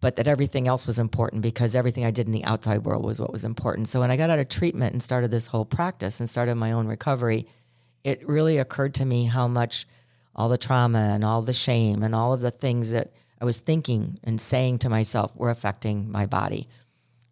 but 0.00 0.16
that 0.16 0.28
everything 0.28 0.68
else 0.68 0.86
was 0.86 0.98
important 0.98 1.42
because 1.42 1.74
everything 1.74 2.04
I 2.04 2.10
did 2.10 2.26
in 2.26 2.32
the 2.32 2.44
outside 2.44 2.84
world 2.84 3.04
was 3.04 3.20
what 3.20 3.32
was 3.32 3.44
important. 3.44 3.88
So 3.88 4.00
when 4.00 4.10
I 4.10 4.16
got 4.16 4.30
out 4.30 4.38
of 4.38 4.48
treatment 4.48 4.92
and 4.92 5.02
started 5.02 5.30
this 5.30 5.48
whole 5.48 5.64
practice 5.64 6.20
and 6.20 6.28
started 6.28 6.56
my 6.56 6.72
own 6.72 6.86
recovery, 6.86 7.46
it 8.04 8.26
really 8.28 8.58
occurred 8.58 8.94
to 8.94 9.04
me 9.04 9.24
how 9.24 9.48
much 9.48 9.86
all 10.34 10.48
the 10.48 10.58
trauma 10.58 10.98
and 11.14 11.24
all 11.24 11.40
the 11.40 11.52
shame 11.52 12.02
and 12.02 12.14
all 12.14 12.32
of 12.32 12.42
the 12.42 12.50
things 12.50 12.90
that 12.90 13.10
I 13.40 13.44
was 13.44 13.58
thinking 13.58 14.18
and 14.22 14.40
saying 14.40 14.78
to 14.78 14.90
myself 14.90 15.34
were 15.34 15.50
affecting 15.50 16.10
my 16.10 16.26
body 16.26 16.68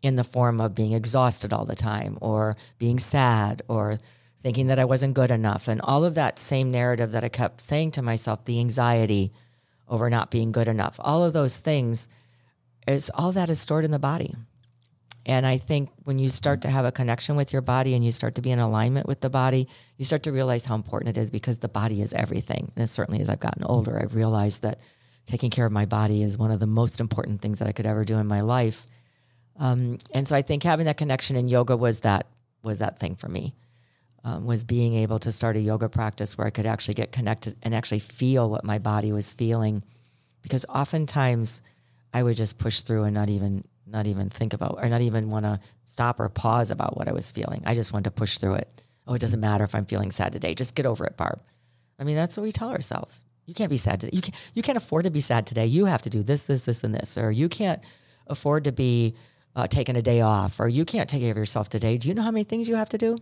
in 0.03 0.17
the 0.17 0.25
form 0.25 0.61
of 0.61 0.75
being 0.75 0.93
exhausted 0.93 1.53
all 1.53 1.65
the 1.65 1.77
time 1.77 2.19
or 2.21 2.57
being 2.79 2.99
sad 2.99 3.63
or 3.69 3.99
thinking 4.43 4.67
that 4.67 4.79
I 4.79 4.85
wasn't 4.85 5.15
good 5.15 5.31
enough 5.31 5.69
and 5.69 5.81
all 5.83 6.05
of 6.05 6.15
that 6.15 6.39
same 6.39 6.71
narrative 6.71 7.13
that 7.13 7.25
I 7.25 7.29
kept 7.29 7.61
saying 7.61 7.93
to 7.93 8.03
myself, 8.03 8.45
the 8.45 8.61
anxiety 8.61 9.33
over 9.89 10.11
not 10.11 10.31
being 10.31 10.53
good 10.53 10.69
enough, 10.69 10.97
all 10.99 11.25
of 11.25 11.33
those 11.33 11.59
things 11.59 12.09
is 12.87 13.11
all 13.15 13.33
that 13.33 13.51
is 13.51 13.61
stored 13.61 13.85
in 13.85 13.91
the 13.91 13.99
body. 13.99 14.35
And 15.27 15.47
I 15.47 15.57
think 15.57 15.91
when 16.05 16.19
you 16.19 16.29
start 16.29 16.61
to 16.63 16.71
have 16.71 16.85
a 16.85 16.93
connection 16.93 17.35
with 17.35 17.53
your 17.53 17.63
body 17.63 17.95
and 17.95 18.05
you 18.05 18.13
start 18.13 18.35
to 18.35 18.43
be 18.43 18.51
in 18.51 18.59
alignment 18.59 19.07
with 19.07 19.21
the 19.21 19.31
body, 19.31 19.69
you 19.97 20.05
start 20.05 20.23
to 20.25 20.33
realize 20.33 20.67
how 20.67 20.75
important 20.75 21.17
it 21.17 21.21
is 21.21 21.31
because 21.31 21.59
the 21.59 21.69
body 21.69 22.03
is 22.03 22.13
everything. 22.13 22.73
And 22.77 22.89
certainly 22.91 23.23
as 23.23 23.31
I've 23.31 23.41
gotten 23.41 23.65
older, 23.65 23.99
I've 23.99 24.15
realized 24.15 24.63
that 24.63 24.81
taking 25.25 25.51
care 25.51 25.65
of 25.65 25.73
my 25.73 25.87
body 25.87 26.23
is 26.23 26.37
one 26.37 26.51
of 26.51 26.61
the 26.61 26.67
most 26.67 27.01
important 27.01 27.41
things 27.41 27.59
that 27.59 27.69
I 27.69 27.73
could 27.73 27.87
ever 27.87 28.05
do 28.05 28.19
in 28.19 28.27
my 28.27 28.43
life. 28.43 28.87
Um, 29.59 29.97
and 30.13 30.29
so 30.29 30.37
I 30.37 30.43
think 30.43 30.63
having 30.63 30.87
that 30.87 30.99
connection 30.99 31.37
in 31.37 31.49
yoga 31.49 31.77
was 31.77 32.01
that 32.01 32.27
was 32.63 32.81
that 32.81 32.99
thing 32.99 33.15
for 33.15 33.29
me. 33.29 33.55
Um, 34.25 34.47
was 34.47 34.65
being 34.65 34.95
able 34.95 35.19
to 35.19 35.31
start 35.31 35.57
a 35.57 35.61
yoga 35.61 35.89
practice 35.89 36.37
where 36.37 36.47
I 36.47 36.51
could 36.51 36.65
actually 36.65 36.95
get 36.95 37.13
connected 37.13 37.57
and 37.63 37.75
actually 37.75 37.99
feel 37.99 38.49
what 38.49 38.65
my 38.65 38.79
body 38.79 39.13
was 39.13 39.35
feeling, 39.35 39.83
because 40.43 40.65
oftentimes 40.69 41.61
I 42.15 42.23
would 42.23 42.37
just 42.37 42.59
push 42.59 42.81
through 42.81 43.03
and 43.05 43.15
not 43.15 43.29
even 43.29 43.65
not 43.87 44.07
even 44.07 44.31
think 44.31 44.55
about 44.55 44.79
or 44.81 44.89
not 44.89 45.03
even 45.03 45.29
want 45.29 45.45
to 45.45 45.61
stop 45.85 46.21
or 46.21 46.29
pause 46.29 46.71
about 46.71 46.97
what 46.97 47.09
I 47.09 47.13
was 47.13 47.31
feeling. 47.31 47.63
I 47.67 47.75
just 47.75 47.93
wanted 47.93 48.05
to 48.05 48.11
push 48.13 48.39
through 48.39 48.55
it. 48.55 48.83
Oh, 49.07 49.15
it 49.15 49.21
doesn't 49.21 49.41
matter 49.41 49.65
if 49.65 49.75
I'm 49.75 49.85
feeling 49.85 50.11
sad 50.11 50.33
today. 50.33 50.55
Just 50.55 50.75
get 50.75 50.87
over 50.87 51.05
it, 51.05 51.17
Barb. 51.17 51.43
I 51.99 52.05
mean, 52.05 52.17
that's 52.17 52.37
what 52.37 52.45
we 52.45 52.53
tell 52.53 52.71
ourselves. 52.71 53.25
You 53.47 53.53
can't 53.53 53.69
be 53.69 53.77
sad 53.77 54.01
today. 54.01 54.17
You 54.17 54.23
can't, 54.23 54.35
you 54.55 54.63
can't 54.63 54.79
afford 54.79 55.05
to 55.05 55.11
be 55.11 55.21
sad 55.21 55.47
today. 55.47 55.67
You 55.67 55.85
have 55.85 56.03
to 56.03 56.11
do 56.11 56.23
this, 56.23 56.45
this, 56.45 56.65
this, 56.65 56.83
and 56.83 56.95
this. 56.95 57.19
Or 57.19 57.31
you 57.31 57.49
can't 57.49 57.83
afford 58.27 58.65
to 58.65 58.73
be 58.73 59.17
uh, 59.55 59.67
taking 59.67 59.97
a 59.97 60.03
day 60.03 60.23
off. 60.23 60.59
Or 60.61 60.69
you 60.69 60.87
can't 60.87 61.11
take 61.11 61.21
care 61.21 61.33
of 61.33 61.37
yourself 61.37 61.69
today. 61.69 61.99
Do 61.99 62.09
you 62.09 62.15
know 62.15 62.23
how 62.23 62.31
many 62.31 62.45
things 62.45 62.69
you 62.69 62.77
have 62.77 62.89
to 62.91 62.99
do? 62.99 63.19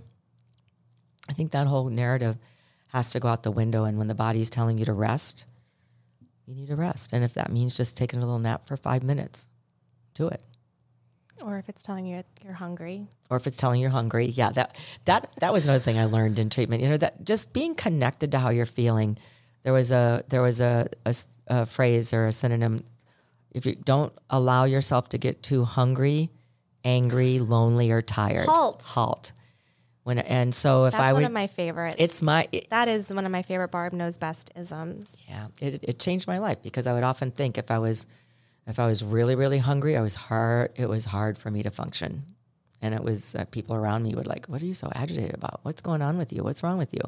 I 1.28 1.32
think 1.32 1.50
that 1.50 1.66
whole 1.66 1.88
narrative 1.88 2.38
has 2.88 3.10
to 3.12 3.20
go 3.20 3.26
out 3.28 3.42
the 3.42 3.50
window. 3.50 3.84
And 3.84 3.98
when 3.98 4.06
the 4.06 4.14
body's 4.14 4.50
telling 4.50 4.78
you 4.78 4.84
to 4.84 4.92
rest, 4.92 5.46
you 6.46 6.54
need 6.54 6.70
a 6.70 6.76
rest. 6.76 7.12
And 7.12 7.24
if 7.24 7.34
that 7.34 7.52
means 7.52 7.76
just 7.76 7.96
taking 7.96 8.18
a 8.18 8.22
little 8.22 8.38
nap 8.38 8.66
for 8.66 8.76
five 8.76 9.02
minutes, 9.02 9.48
do 10.14 10.28
it. 10.28 10.42
Or 11.40 11.58
if 11.58 11.68
it's 11.68 11.82
telling 11.82 12.06
you 12.06 12.22
you're 12.44 12.52
hungry. 12.54 13.08
Or 13.30 13.36
if 13.36 13.46
it's 13.46 13.56
telling 13.56 13.80
you're 13.80 13.90
hungry. 13.90 14.26
Yeah, 14.26 14.50
that 14.50 14.76
that 15.06 15.34
that 15.40 15.52
was 15.52 15.64
another 15.64 15.82
thing 15.82 15.98
I 15.98 16.04
learned 16.04 16.38
in 16.38 16.50
treatment. 16.50 16.82
You 16.82 16.88
know, 16.88 16.96
that 16.98 17.24
just 17.24 17.52
being 17.52 17.74
connected 17.74 18.30
to 18.32 18.38
how 18.38 18.50
you're 18.50 18.66
feeling. 18.66 19.18
There 19.64 19.72
was 19.72 19.92
a 19.92 20.24
there 20.28 20.42
was 20.42 20.60
a, 20.60 20.88
a, 21.04 21.14
a 21.48 21.66
phrase 21.66 22.12
or 22.12 22.26
a 22.26 22.32
synonym. 22.32 22.84
If 23.50 23.66
you 23.66 23.74
don't 23.74 24.12
allow 24.30 24.64
yourself 24.64 25.08
to 25.10 25.18
get 25.18 25.42
too 25.42 25.64
hungry, 25.64 26.30
angry, 26.84 27.38
lonely, 27.38 27.90
or 27.90 28.02
tired, 28.02 28.46
halt. 28.46 28.82
Halt. 28.82 29.32
When 30.04 30.18
and 30.18 30.52
so 30.54 30.86
if 30.86 30.92
That's 30.92 31.02
I 31.02 31.12
one 31.12 31.24
of 31.24 31.32
my 31.32 31.46
favorites. 31.46 31.96
it's 31.98 32.22
my 32.22 32.48
it, 32.50 32.68
that 32.70 32.88
is 32.88 33.12
one 33.12 33.24
of 33.24 33.30
my 33.32 33.42
favorite 33.42 33.70
Barb 33.70 33.92
knows 33.92 34.18
best 34.18 34.50
isms. 34.56 35.10
yeah 35.28 35.46
it, 35.60 35.80
it 35.82 35.98
changed 35.98 36.26
my 36.26 36.38
life 36.38 36.60
because 36.62 36.86
i 36.88 36.92
would 36.92 37.04
often 37.04 37.30
think 37.30 37.56
if 37.56 37.70
i 37.70 37.78
was 37.78 38.06
if 38.66 38.78
i 38.80 38.86
was 38.86 39.04
really 39.04 39.34
really 39.36 39.58
hungry 39.58 39.96
i 39.96 40.00
was 40.00 40.14
hard 40.16 40.72
it 40.74 40.88
was 40.88 41.04
hard 41.06 41.38
for 41.38 41.50
me 41.50 41.62
to 41.62 41.70
function 41.70 42.24
And 42.84 42.94
it 42.98 43.04
was 43.04 43.36
uh, 43.36 43.44
people 43.56 43.76
around 43.76 44.02
me 44.02 44.12
would 44.16 44.26
like, 44.26 44.44
"What 44.50 44.60
are 44.60 44.66
you 44.66 44.74
so 44.74 44.88
agitated 45.02 45.34
about? 45.40 45.60
What's 45.62 45.82
going 45.88 46.02
on 46.02 46.18
with 46.18 46.32
you? 46.34 46.42
What's 46.42 46.62
wrong 46.64 46.78
with 46.82 46.92
you?" 46.92 47.04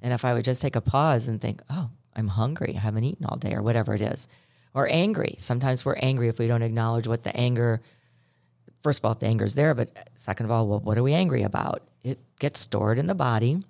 And 0.00 0.12
if 0.14 0.22
I 0.24 0.32
would 0.32 0.44
just 0.44 0.62
take 0.62 0.76
a 0.78 0.80
pause 0.80 1.26
and 1.28 1.40
think, 1.40 1.58
"Oh, 1.68 1.90
I'm 2.14 2.28
hungry. 2.28 2.72
I 2.76 2.82
haven't 2.86 3.02
eaten 3.10 3.26
all 3.26 3.36
day," 3.36 3.52
or 3.58 3.62
whatever 3.66 3.94
it 3.98 4.02
is, 4.12 4.28
or 4.78 4.86
angry. 5.04 5.34
Sometimes 5.38 5.84
we're 5.84 5.98
angry 6.10 6.28
if 6.28 6.38
we 6.38 6.46
don't 6.46 6.62
acknowledge 6.62 7.08
what 7.10 7.24
the 7.24 7.34
anger. 7.34 7.80
First 8.88 9.00
of 9.00 9.04
all, 9.04 9.14
the 9.14 9.26
anger 9.26 9.44
is 9.44 9.54
there, 9.54 9.74
but 9.74 9.90
second 10.16 10.46
of 10.46 10.50
all, 10.50 10.66
well, 10.66 10.80
what 10.80 10.96
are 10.96 11.02
we 11.02 11.12
angry 11.12 11.42
about? 11.42 11.82
It 12.02 12.18
gets 12.38 12.60
stored 12.60 12.98
in 12.98 13.06
the 13.06 13.14
body, 13.14 13.62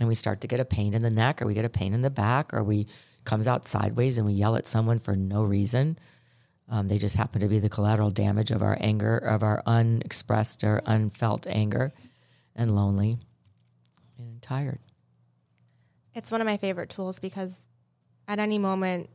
and 0.00 0.08
we 0.08 0.14
start 0.14 0.40
to 0.40 0.46
get 0.46 0.58
a 0.58 0.64
pain 0.64 0.94
in 0.94 1.02
the 1.02 1.10
neck, 1.10 1.42
or 1.42 1.46
we 1.46 1.52
get 1.52 1.66
a 1.66 1.68
pain 1.68 1.92
in 1.92 2.00
the 2.00 2.08
back, 2.08 2.54
or 2.54 2.64
we 2.64 2.86
comes 3.24 3.46
out 3.46 3.68
sideways 3.68 4.16
and 4.16 4.26
we 4.26 4.32
yell 4.32 4.56
at 4.56 4.66
someone 4.66 5.00
for 5.00 5.14
no 5.16 5.44
reason. 5.44 5.98
Um, 6.66 6.88
they 6.88 6.96
just 6.96 7.16
happen 7.16 7.42
to 7.42 7.46
be 7.46 7.58
the 7.58 7.68
collateral 7.68 8.08
damage 8.08 8.50
of 8.50 8.62
our 8.62 8.78
anger, 8.80 9.18
of 9.18 9.42
our 9.42 9.62
unexpressed 9.66 10.64
or 10.64 10.80
unfelt 10.86 11.46
anger, 11.46 11.92
and 12.56 12.74
lonely 12.74 13.18
and 14.16 14.40
tired. 14.40 14.78
It's 16.14 16.30
one 16.30 16.40
of 16.40 16.46
my 16.46 16.56
favorite 16.56 16.88
tools 16.88 17.20
because 17.20 17.68
at 18.26 18.38
any 18.38 18.56
moment, 18.56 19.10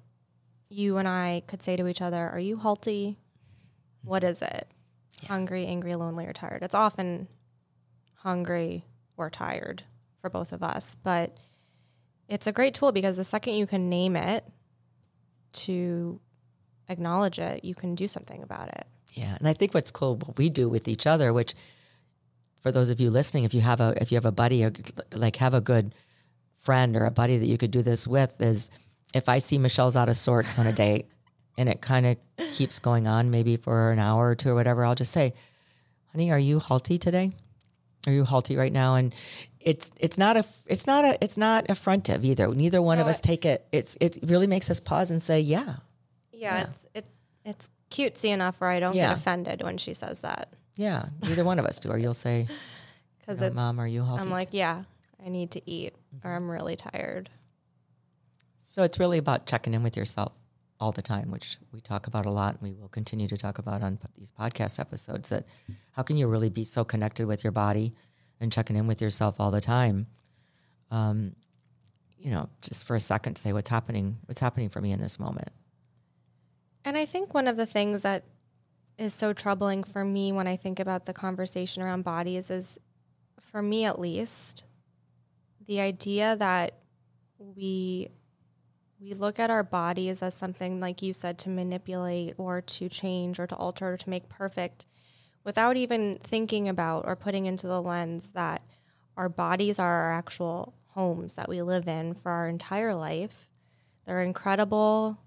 you 0.69 0.97
and 0.97 1.07
I 1.07 1.41
could 1.47 1.63
say 1.63 1.75
to 1.75 1.87
each 1.87 2.03
other, 2.03 2.29
Are 2.29 2.37
you 2.37 2.57
halty? 2.57 3.17
What 4.03 4.23
is 4.23 4.43
it? 4.43 4.67
Hungry, 5.27 5.65
angry, 5.65 5.93
lonely, 5.95 6.25
or 6.25 6.33
tired? 6.33 6.63
It's 6.63 6.75
often 6.75 7.27
hungry 8.15 8.85
or 9.17 9.29
tired 9.29 9.83
for 10.21 10.29
both 10.29 10.51
of 10.51 10.63
us, 10.63 10.95
but 11.03 11.37
it's 12.27 12.47
a 12.47 12.51
great 12.51 12.73
tool 12.73 12.91
because 12.91 13.17
the 13.17 13.23
second 13.23 13.53
you 13.55 13.65
can 13.65 13.89
name 13.89 14.15
it 14.15 14.45
to 15.51 16.19
acknowledge 16.87 17.39
it, 17.39 17.63
you 17.63 17.75
can 17.75 17.95
do 17.95 18.07
something 18.07 18.43
about 18.43 18.69
it. 18.69 18.85
Yeah, 19.13 19.35
and 19.37 19.47
I 19.47 19.53
think 19.53 19.73
what's 19.73 19.91
cool 19.91 20.15
what 20.15 20.37
we 20.37 20.49
do 20.49 20.69
with 20.69 20.87
each 20.87 21.07
other, 21.07 21.33
which 21.33 21.55
for 22.61 22.71
those 22.71 22.89
of 22.89 22.99
you 22.99 23.09
listening, 23.09 23.43
if 23.43 23.53
you 23.53 23.61
have 23.61 23.81
a 23.81 23.93
if 24.01 24.11
you 24.11 24.17
have 24.17 24.25
a 24.25 24.31
buddy 24.31 24.63
or 24.63 24.71
like 25.13 25.37
have 25.37 25.53
a 25.53 25.61
good 25.61 25.95
friend 26.55 26.95
or 26.95 27.05
a 27.05 27.11
buddy 27.11 27.37
that 27.37 27.47
you 27.47 27.57
could 27.57 27.71
do 27.71 27.81
this 27.81 28.07
with, 28.07 28.39
is 28.41 28.69
if 29.13 29.27
I 29.29 29.39
see 29.39 29.57
Michelle's 29.57 29.95
out 29.95 30.09
of 30.09 30.17
sorts 30.17 30.59
on 30.59 30.67
a 30.67 30.73
date 30.73 31.07
and 31.57 31.67
it 31.69 31.81
kind 31.81 32.05
of 32.05 32.17
keeps 32.53 32.79
going 32.79 33.07
on, 33.07 33.29
maybe 33.31 33.55
for 33.57 33.91
an 33.91 33.99
hour 33.99 34.29
or 34.29 34.35
two 34.35 34.49
or 34.49 34.55
whatever, 34.55 34.85
I'll 34.85 34.95
just 34.95 35.11
say, 35.11 35.33
"Honey, 36.11 36.31
are 36.31 36.39
you 36.39 36.59
halty 36.59 36.97
today? 36.97 37.31
Are 38.07 38.13
you 38.13 38.23
halty 38.23 38.55
right 38.55 38.71
now?" 38.71 38.95
And 38.95 39.13
it's 39.59 39.91
it's 39.97 40.17
not 40.17 40.37
a 40.37 40.45
it's 40.67 40.87
not 40.87 41.03
a 41.05 41.17
it's 41.23 41.35
not 41.37 41.69
affrontive 41.69 42.23
either. 42.23 42.47
Neither 42.47 42.81
one 42.81 42.99
of 42.99 43.07
us 43.07 43.19
it- 43.19 43.23
take 43.23 43.45
it. 43.45 43.65
It's 43.71 43.97
it 43.99 44.19
really 44.23 44.47
makes 44.47 44.69
us 44.69 44.79
pause 44.79 45.11
and 45.11 45.21
say, 45.21 45.39
"Yeah, 45.41 45.75
Yeah, 46.31 46.55
Yeah. 46.57 46.61
it's 46.69 46.87
it 46.93 47.05
it's 47.45 47.69
cutesy 47.91 48.29
enough 48.29 48.61
where 48.61 48.69
I 48.69 48.79
don't 48.79 48.95
Yeah. 48.95 49.09
get 49.09 49.17
offended 49.17 49.63
when 49.63 49.77
she 49.77 49.93
says 49.93 50.21
that 50.21 50.53
yeah." 50.77 51.07
Neither 51.21 51.43
one 51.43 51.59
of 51.59 51.65
us 51.65 51.79
do. 51.79 51.89
Or 51.89 51.97
you'll 51.97 52.13
say, 52.13 52.47
because 53.19 53.41
"No, 53.41 53.47
it's 53.47 53.55
"Mom, 53.55 53.79
are 53.79 53.87
you 53.87 54.03
halty?" 54.03 54.23
I'm 54.23 54.29
like, 54.31 54.49
yeah, 54.51 54.83
I 55.25 55.27
need 55.29 55.51
to 55.51 55.69
eat 55.69 55.93
or 56.23 56.29
mm-hmm. 56.29 56.35
I'm 56.37 56.49
really 56.49 56.77
tired. 56.77 57.29
So 58.61 58.83
it's 58.83 58.99
really 58.99 59.17
about 59.17 59.45
checking 59.45 59.73
in 59.73 59.83
with 59.83 59.97
yourself 59.97 60.31
all 60.79 60.91
the 60.91 61.01
time, 61.01 61.29
which 61.29 61.57
we 61.73 61.81
talk 61.81 62.07
about 62.07 62.25
a 62.25 62.31
lot 62.31 62.53
and 62.53 62.61
we 62.61 62.73
will 62.73 62.87
continue 62.87 63.27
to 63.27 63.37
talk 63.37 63.57
about 63.57 63.83
on 63.83 63.99
these 64.17 64.31
podcast 64.31 64.79
episodes 64.79 65.29
that 65.29 65.45
how 65.93 66.03
can 66.03 66.15
you 66.15 66.27
really 66.27 66.49
be 66.49 66.63
so 66.63 66.83
connected 66.83 67.25
with 67.25 67.43
your 67.43 67.51
body 67.51 67.93
and 68.39 68.51
checking 68.51 68.75
in 68.75 68.87
with 68.87 69.01
yourself 69.01 69.39
all 69.39 69.51
the 69.51 69.59
time? 69.61 70.05
Um, 70.89 71.35
you 72.17 72.31
know, 72.31 72.49
just 72.61 72.85
for 72.87 72.95
a 72.95 72.99
second 72.99 73.35
to 73.35 73.41
say 73.41 73.53
what's 73.53 73.69
happening, 73.69 74.17
what's 74.25 74.41
happening 74.41 74.69
for 74.69 74.81
me 74.81 74.91
in 74.91 74.99
this 74.99 75.19
moment. 75.19 75.49
And 76.85 76.97
I 76.97 77.05
think 77.05 77.33
one 77.33 77.47
of 77.47 77.57
the 77.57 77.65
things 77.65 78.01
that 78.01 78.23
is 78.97 79.13
so 79.13 79.33
troubling 79.33 79.83
for 79.83 80.03
me 80.03 80.31
when 80.31 80.47
I 80.47 80.55
think 80.55 80.79
about 80.79 81.05
the 81.05 81.13
conversation 81.13 81.83
around 81.83 82.03
bodies 82.03 82.49
is, 82.49 82.77
for 83.39 83.61
me 83.61 83.85
at 83.85 83.99
least, 83.99 84.63
the 85.65 85.79
idea 85.79 86.35
that 86.35 86.79
we 87.37 88.09
we 88.99 89.13
look 89.13 89.39
at 89.39 89.49
our 89.49 89.63
bodies 89.63 90.21
as 90.21 90.33
something 90.33 90.79
like 90.79 91.01
you 91.01 91.13
said 91.13 91.37
to 91.37 91.49
manipulate 91.49 92.35
or 92.37 92.61
to 92.61 92.89
change 92.89 93.39
or 93.39 93.47
to 93.47 93.55
alter 93.55 93.93
or 93.93 93.97
to 93.97 94.09
make 94.09 94.27
perfect 94.27 94.85
without 95.45 95.77
even 95.77 96.19
thinking 96.21 96.67
about 96.67 97.05
or 97.07 97.15
putting 97.15 97.45
into 97.45 97.65
the 97.65 97.81
lens 97.81 98.31
that 98.33 98.61
our 99.15 99.29
bodies 99.29 99.79
are 99.79 100.03
our 100.03 100.11
actual 100.11 100.73
homes 100.89 101.33
that 101.33 101.47
we 101.47 101.61
live 101.61 101.87
in 101.87 102.13
for 102.13 102.31
our 102.31 102.49
entire 102.49 102.93
life. 102.93 103.47
They're 104.05 104.21
incredible 104.21 105.17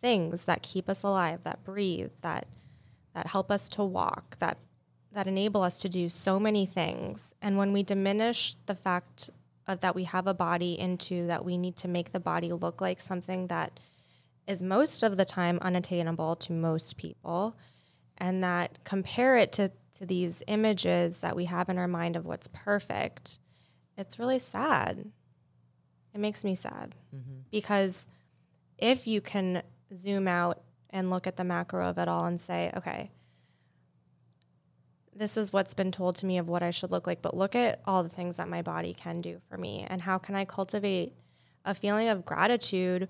things 0.00 0.44
that 0.46 0.62
keep 0.62 0.88
us 0.88 1.02
alive, 1.02 1.44
that 1.44 1.62
breathe, 1.62 2.10
that 2.22 2.46
that 3.14 3.26
help 3.28 3.50
us 3.50 3.68
to 3.68 3.84
walk, 3.84 4.38
that 4.38 4.56
that 5.12 5.26
enable 5.26 5.62
us 5.62 5.78
to 5.78 5.88
do 5.88 6.08
so 6.08 6.38
many 6.40 6.66
things. 6.66 7.34
And 7.42 7.58
when 7.58 7.72
we 7.72 7.82
diminish 7.82 8.56
the 8.66 8.74
fact 8.74 9.30
that 9.76 9.94
we 9.94 10.04
have 10.04 10.26
a 10.26 10.34
body 10.34 10.78
into 10.78 11.26
that 11.28 11.44
we 11.44 11.56
need 11.56 11.76
to 11.76 11.88
make 11.88 12.12
the 12.12 12.20
body 12.20 12.52
look 12.52 12.80
like 12.80 13.00
something 13.00 13.46
that 13.48 13.78
is 14.46 14.62
most 14.62 15.02
of 15.02 15.16
the 15.16 15.24
time 15.24 15.58
unattainable 15.62 16.36
to 16.36 16.52
most 16.52 16.96
people. 16.96 17.56
And 18.18 18.42
that 18.44 18.84
compare 18.84 19.36
it 19.36 19.52
to, 19.52 19.70
to 19.98 20.06
these 20.06 20.42
images 20.46 21.18
that 21.18 21.36
we 21.36 21.46
have 21.46 21.68
in 21.68 21.78
our 21.78 21.88
mind 21.88 22.16
of 22.16 22.26
what's 22.26 22.48
perfect, 22.48 23.38
it's 23.96 24.18
really 24.18 24.38
sad. 24.38 25.10
It 26.14 26.20
makes 26.20 26.44
me 26.44 26.54
sad. 26.54 26.96
Mm-hmm. 27.14 27.40
Because 27.50 28.06
if 28.78 29.06
you 29.06 29.20
can 29.20 29.62
zoom 29.94 30.26
out 30.26 30.62
and 30.90 31.10
look 31.10 31.26
at 31.26 31.36
the 31.36 31.44
macro 31.44 31.86
of 31.86 31.98
it 31.98 32.08
all 32.08 32.24
and 32.24 32.40
say, 32.40 32.72
okay, 32.76 33.10
this 35.20 35.36
is 35.36 35.52
what's 35.52 35.74
been 35.74 35.92
told 35.92 36.16
to 36.16 36.26
me 36.26 36.38
of 36.38 36.48
what 36.48 36.62
I 36.62 36.70
should 36.70 36.90
look 36.90 37.06
like, 37.06 37.20
but 37.20 37.36
look 37.36 37.54
at 37.54 37.80
all 37.84 38.02
the 38.02 38.08
things 38.08 38.38
that 38.38 38.48
my 38.48 38.62
body 38.62 38.94
can 38.94 39.20
do 39.20 39.38
for 39.48 39.58
me. 39.58 39.86
And 39.88 40.00
how 40.00 40.16
can 40.16 40.34
I 40.34 40.46
cultivate 40.46 41.12
a 41.64 41.74
feeling 41.74 42.08
of 42.08 42.24
gratitude 42.24 43.06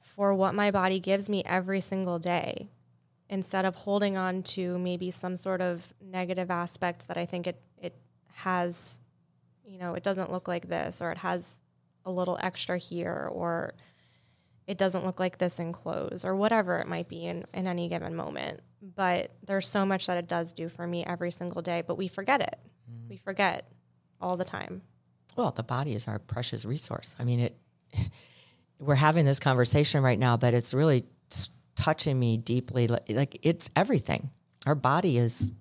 for 0.00 0.32
what 0.32 0.54
my 0.54 0.70
body 0.70 0.98
gives 0.98 1.28
me 1.28 1.42
every 1.44 1.82
single 1.82 2.18
day 2.18 2.70
instead 3.28 3.66
of 3.66 3.74
holding 3.74 4.16
on 4.16 4.42
to 4.42 4.78
maybe 4.78 5.10
some 5.10 5.36
sort 5.36 5.60
of 5.60 5.92
negative 6.00 6.50
aspect 6.50 7.06
that 7.08 7.18
I 7.18 7.26
think 7.26 7.46
it 7.46 7.60
it 7.76 7.94
has 8.32 8.98
you 9.66 9.78
know, 9.78 9.92
it 9.92 10.02
doesn't 10.02 10.32
look 10.32 10.48
like 10.48 10.68
this 10.68 11.02
or 11.02 11.12
it 11.12 11.18
has 11.18 11.60
a 12.06 12.10
little 12.10 12.38
extra 12.40 12.78
here 12.78 13.28
or 13.30 13.74
it 14.68 14.76
doesn't 14.76 15.04
look 15.04 15.18
like 15.18 15.38
this 15.38 15.58
in 15.58 15.72
clothes 15.72 16.26
or 16.26 16.36
whatever 16.36 16.76
it 16.76 16.86
might 16.86 17.08
be 17.08 17.24
in, 17.24 17.46
in 17.54 17.66
any 17.66 17.88
given 17.88 18.14
moment. 18.14 18.60
But 18.82 19.32
there's 19.44 19.66
so 19.66 19.86
much 19.86 20.06
that 20.06 20.18
it 20.18 20.28
does 20.28 20.52
do 20.52 20.68
for 20.68 20.86
me 20.86 21.04
every 21.06 21.30
single 21.30 21.62
day, 21.62 21.82
but 21.84 21.96
we 21.96 22.06
forget 22.06 22.42
it. 22.42 22.58
Mm. 22.88 23.08
We 23.08 23.16
forget 23.16 23.72
all 24.20 24.36
the 24.36 24.44
time. 24.44 24.82
Well, 25.36 25.52
the 25.52 25.62
body 25.62 25.94
is 25.94 26.06
our 26.06 26.18
precious 26.18 26.66
resource. 26.66 27.16
I 27.18 27.24
mean, 27.24 27.40
it. 27.40 27.56
We're 28.78 28.94
having 28.94 29.24
this 29.24 29.40
conversation 29.40 30.02
right 30.02 30.18
now, 30.18 30.36
but 30.36 30.54
it's 30.54 30.72
really 30.72 31.04
touching 31.74 32.16
me 32.16 32.36
deeply. 32.36 32.86
Like, 32.86 33.04
like 33.08 33.38
it's 33.42 33.70
everything. 33.74 34.30
Our 34.66 34.76
body 34.76 35.18
is 35.18 35.52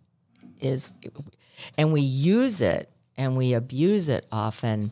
is, 0.59 0.93
and 1.77 1.93
we 1.93 2.01
use 2.01 2.61
it 2.61 2.91
and 3.15 3.35
we 3.35 3.53
abuse 3.53 4.09
it 4.09 4.27
often 4.31 4.91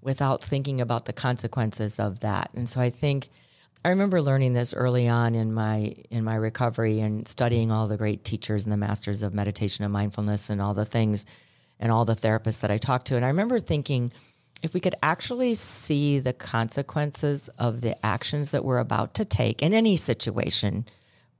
without 0.00 0.42
thinking 0.42 0.80
about 0.80 1.04
the 1.04 1.12
consequences 1.12 1.98
of 1.98 2.20
that. 2.20 2.50
And 2.54 2.68
so 2.68 2.80
I 2.80 2.88
think 2.88 3.28
I 3.84 3.90
remember 3.90 4.20
learning 4.20 4.54
this 4.54 4.74
early 4.74 5.08
on 5.08 5.34
in 5.34 5.52
my 5.52 5.94
in 6.10 6.24
my 6.24 6.34
recovery 6.34 7.00
and 7.00 7.26
studying 7.28 7.70
all 7.70 7.86
the 7.86 7.96
great 7.96 8.24
teachers 8.24 8.64
and 8.64 8.72
the 8.72 8.76
masters 8.76 9.22
of 9.22 9.32
meditation 9.32 9.84
and 9.84 9.92
mindfulness 9.92 10.50
and 10.50 10.60
all 10.60 10.74
the 10.74 10.84
things 10.84 11.24
and 11.78 11.92
all 11.92 12.04
the 12.04 12.16
therapists 12.16 12.60
that 12.60 12.70
I 12.70 12.78
talked 12.78 13.06
to. 13.08 13.16
And 13.16 13.24
I 13.24 13.28
remember 13.28 13.60
thinking 13.60 14.12
if 14.62 14.74
we 14.74 14.80
could 14.80 14.96
actually 15.02 15.54
see 15.54 16.18
the 16.18 16.32
consequences 16.32 17.48
of 17.58 17.80
the 17.80 18.04
actions 18.04 18.50
that 18.50 18.64
we're 18.64 18.78
about 18.78 19.14
to 19.14 19.24
take 19.24 19.62
in 19.62 19.72
any 19.72 19.96
situation, 19.96 20.84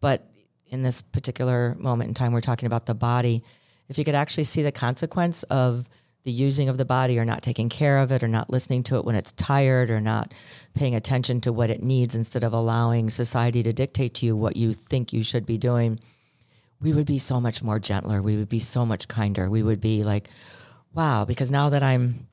but 0.00 0.30
in 0.66 0.82
this 0.82 1.02
particular 1.02 1.74
moment 1.78 2.08
in 2.08 2.14
time, 2.14 2.32
we're 2.32 2.40
talking 2.40 2.66
about 2.66 2.86
the 2.86 2.94
body. 2.94 3.42
If 3.88 3.98
you 3.98 4.04
could 4.04 4.14
actually 4.14 4.44
see 4.44 4.62
the 4.62 4.70
consequence 4.70 5.42
of 5.44 5.88
the 6.28 6.32
using 6.32 6.68
of 6.68 6.76
the 6.76 6.84
body 6.84 7.18
or 7.18 7.24
not 7.24 7.40
taking 7.40 7.70
care 7.70 8.00
of 8.00 8.12
it 8.12 8.22
or 8.22 8.28
not 8.28 8.50
listening 8.50 8.82
to 8.82 8.96
it 8.96 9.04
when 9.06 9.14
it's 9.14 9.32
tired 9.32 9.90
or 9.90 9.98
not 9.98 10.34
paying 10.74 10.94
attention 10.94 11.40
to 11.40 11.50
what 11.50 11.70
it 11.70 11.82
needs 11.82 12.14
instead 12.14 12.44
of 12.44 12.52
allowing 12.52 13.08
society 13.08 13.62
to 13.62 13.72
dictate 13.72 14.12
to 14.12 14.26
you 14.26 14.36
what 14.36 14.54
you 14.54 14.74
think 14.74 15.10
you 15.10 15.24
should 15.24 15.46
be 15.46 15.56
doing, 15.56 15.98
we 16.82 16.92
would 16.92 17.06
be 17.06 17.18
so 17.18 17.40
much 17.40 17.62
more 17.62 17.78
gentler. 17.78 18.20
We 18.20 18.36
would 18.36 18.50
be 18.50 18.58
so 18.58 18.84
much 18.84 19.08
kinder. 19.08 19.48
We 19.48 19.62
would 19.62 19.80
be 19.80 20.04
like, 20.04 20.28
wow, 20.92 21.24
because 21.24 21.50
now 21.50 21.70
that 21.70 21.82
I'm 21.82 22.26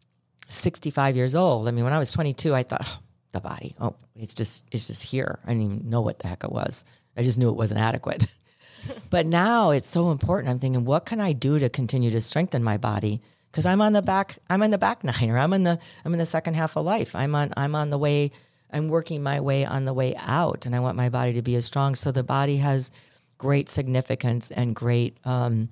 65 0.49 1.15
years 1.15 1.33
old, 1.33 1.65
I 1.65 1.71
mean, 1.71 1.85
when 1.85 1.93
I 1.93 1.99
was 1.99 2.11
22, 2.11 2.53
I 2.53 2.63
thought, 2.63 2.81
oh, 2.83 2.99
the 3.31 3.39
body, 3.39 3.77
oh, 3.79 3.95
it's 4.13 4.33
just, 4.33 4.65
it's 4.73 4.87
just 4.87 5.03
here. 5.03 5.39
I 5.45 5.53
didn't 5.53 5.63
even 5.63 5.89
know 5.89 6.01
what 6.01 6.19
the 6.19 6.27
heck 6.27 6.43
it 6.43 6.51
was. 6.51 6.83
I 7.15 7.23
just 7.23 7.39
knew 7.39 7.47
it 7.47 7.55
wasn't 7.55 7.79
adequate. 7.79 8.27
but 9.09 9.25
now 9.25 9.71
it's 9.71 9.87
so 9.87 10.11
important. 10.11 10.49
I'm 10.51 10.59
thinking, 10.59 10.83
what 10.83 11.05
can 11.05 11.21
I 11.21 11.31
do 11.31 11.59
to 11.59 11.69
continue 11.69 12.11
to 12.11 12.19
strengthen 12.19 12.61
my 12.61 12.75
body? 12.75 13.21
Because 13.55 13.65
I'm 13.65 13.79
on 13.79 13.93
the 13.93 14.01
back, 14.01 14.37
I'm 14.49 14.61
in 14.63 14.71
the 14.71 14.77
back 14.77 15.01
nine, 15.05 15.29
or 15.29 15.37
I'm 15.37 15.53
in 15.53 15.63
the, 15.63 15.79
I'm 16.03 16.11
in 16.11 16.19
the 16.19 16.25
second 16.25 16.55
half 16.55 16.75
of 16.75 16.83
life. 16.83 17.15
I'm 17.15 17.33
on, 17.35 17.53
I'm 17.55 17.73
on 17.73 17.89
the 17.89 17.97
way, 17.97 18.33
I'm 18.69 18.89
working 18.89 19.23
my 19.23 19.39
way 19.39 19.63
on 19.63 19.85
the 19.85 19.93
way 19.93 20.13
out, 20.17 20.65
and 20.65 20.75
I 20.75 20.81
want 20.81 20.97
my 20.97 21.07
body 21.07 21.31
to 21.31 21.41
be 21.41 21.55
as 21.55 21.63
strong. 21.63 21.95
So 21.95 22.11
the 22.11 22.21
body 22.21 22.57
has 22.57 22.91
great 23.37 23.69
significance 23.69 24.51
and 24.51 24.75
great 24.75 25.15
um, 25.23 25.69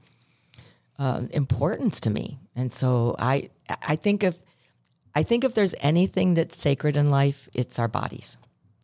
um, 0.98 1.28
importance 1.34 2.00
to 2.00 2.10
me. 2.10 2.40
And 2.56 2.72
so 2.72 3.18
I 3.20 3.50
I 3.82 3.98
think 3.98 4.24
if 4.24 4.38
I 5.14 5.24
think 5.24 5.44
if 5.44 5.54
there's 5.54 5.76
anything 5.82 6.36
that's 6.36 6.58
sacred 6.58 6.96
in 6.96 7.10
life, 7.10 7.50
it's 7.54 7.80
our 7.80 7.90
bodies. 7.90 8.38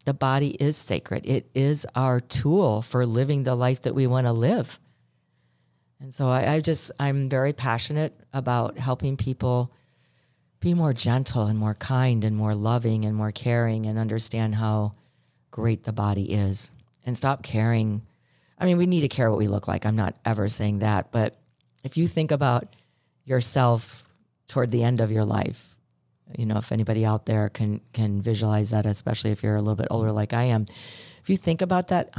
The 0.04 0.14
body 0.14 0.58
is 0.60 0.76
sacred. 0.76 1.26
It 1.26 1.50
is 1.56 1.88
our 1.96 2.20
tool 2.20 2.82
for 2.82 3.06
living 3.06 3.44
the 3.44 3.56
life 3.56 3.82
that 3.84 3.96
we 3.96 4.08
want 4.08 4.28
to 4.28 4.34
live. 4.34 4.78
And 6.00 6.14
so 6.14 6.30
I, 6.30 6.54
I 6.54 6.60
just 6.60 6.92
I'm 7.00 7.30
very 7.30 7.54
passionate 7.54 8.18
about 8.34 8.78
helping 8.78 9.18
people 9.18 9.72
be 10.60 10.74
more 10.74 10.94
gentle 10.94 11.46
and 11.46 11.58
more 11.58 11.74
kind 11.74 12.24
and 12.24 12.36
more 12.36 12.56
loving 12.56 13.06
and 13.06 13.16
more 13.16 13.32
caring 13.32 13.86
and 13.86 13.98
understand 13.98 14.56
how 14.56 14.94
great 15.52 15.84
the 15.84 15.94
body 15.94 16.32
is 16.34 16.72
and 17.06 17.18
stop 17.18 17.44
caring. 17.44 18.02
I 18.58 18.66
mean, 18.66 18.78
we 18.78 18.86
need 18.86 19.02
to 19.02 19.08
care 19.08 19.30
what 19.30 19.40
we 19.40 19.48
look 19.48 19.68
like. 19.68 19.86
I'm 19.86 19.96
not 19.96 20.16
ever 20.26 20.48
saying 20.48 20.80
that, 20.80 21.12
but 21.12 21.38
if 21.84 21.98
you 21.98 22.08
think 22.08 22.32
about 22.32 22.76
yourself 23.26 24.04
toward 24.48 24.72
the 24.72 24.84
end 24.84 25.00
of 25.00 25.12
your 25.12 25.26
life, 25.26 25.78
you 26.38 26.46
know, 26.46 26.58
if 26.58 26.72
anybody 26.72 27.06
out 27.06 27.26
there 27.26 27.50
can 27.50 27.82
can 27.94 28.22
visualize 28.22 28.70
that, 28.70 28.86
especially 28.86 29.32
if 29.32 29.44
you're 29.44 29.56
a 29.56 29.62
little 29.62 29.76
bit 29.76 29.88
older 29.90 30.12
like 30.12 30.34
I 30.34 30.44
am, 30.44 30.66
if 31.22 31.30
you 31.30 31.38
think 31.38 31.62
about 31.62 31.88
that, 31.88 32.10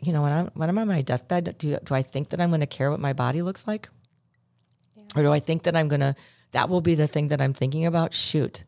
you 0.00 0.12
know, 0.12 0.22
when 0.22 0.32
I'm 0.32 0.50
when 0.54 0.68
I'm 0.68 0.78
on 0.78 0.88
my 0.88 1.02
deathbed, 1.02 1.56
do 1.58 1.78
do 1.82 1.94
I 1.94 2.02
think 2.02 2.28
that 2.28 2.40
I'm 2.40 2.50
going 2.50 2.60
to 2.60 2.66
care 2.66 2.90
what 2.90 3.00
my 3.00 3.12
body 3.12 3.42
looks 3.42 3.66
like, 3.66 3.88
or 5.16 5.22
do 5.22 5.32
I 5.32 5.40
think 5.40 5.64
that 5.64 5.76
I'm 5.76 5.88
going 5.88 6.00
to 6.00 6.14
that 6.52 6.68
will 6.68 6.80
be 6.80 6.94
the 6.94 7.06
thing 7.06 7.28
that 7.28 7.42
I'm 7.42 7.52
thinking 7.52 7.86
about? 7.86 8.14
Shoot, 8.14 8.64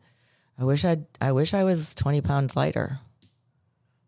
I 0.57 0.63
wish 0.63 0.85
I 0.85 0.99
I 1.19 1.31
wish 1.31 1.53
I 1.53 1.63
was 1.63 1.95
20 1.95 2.21
pounds 2.21 2.55
lighter, 2.55 2.99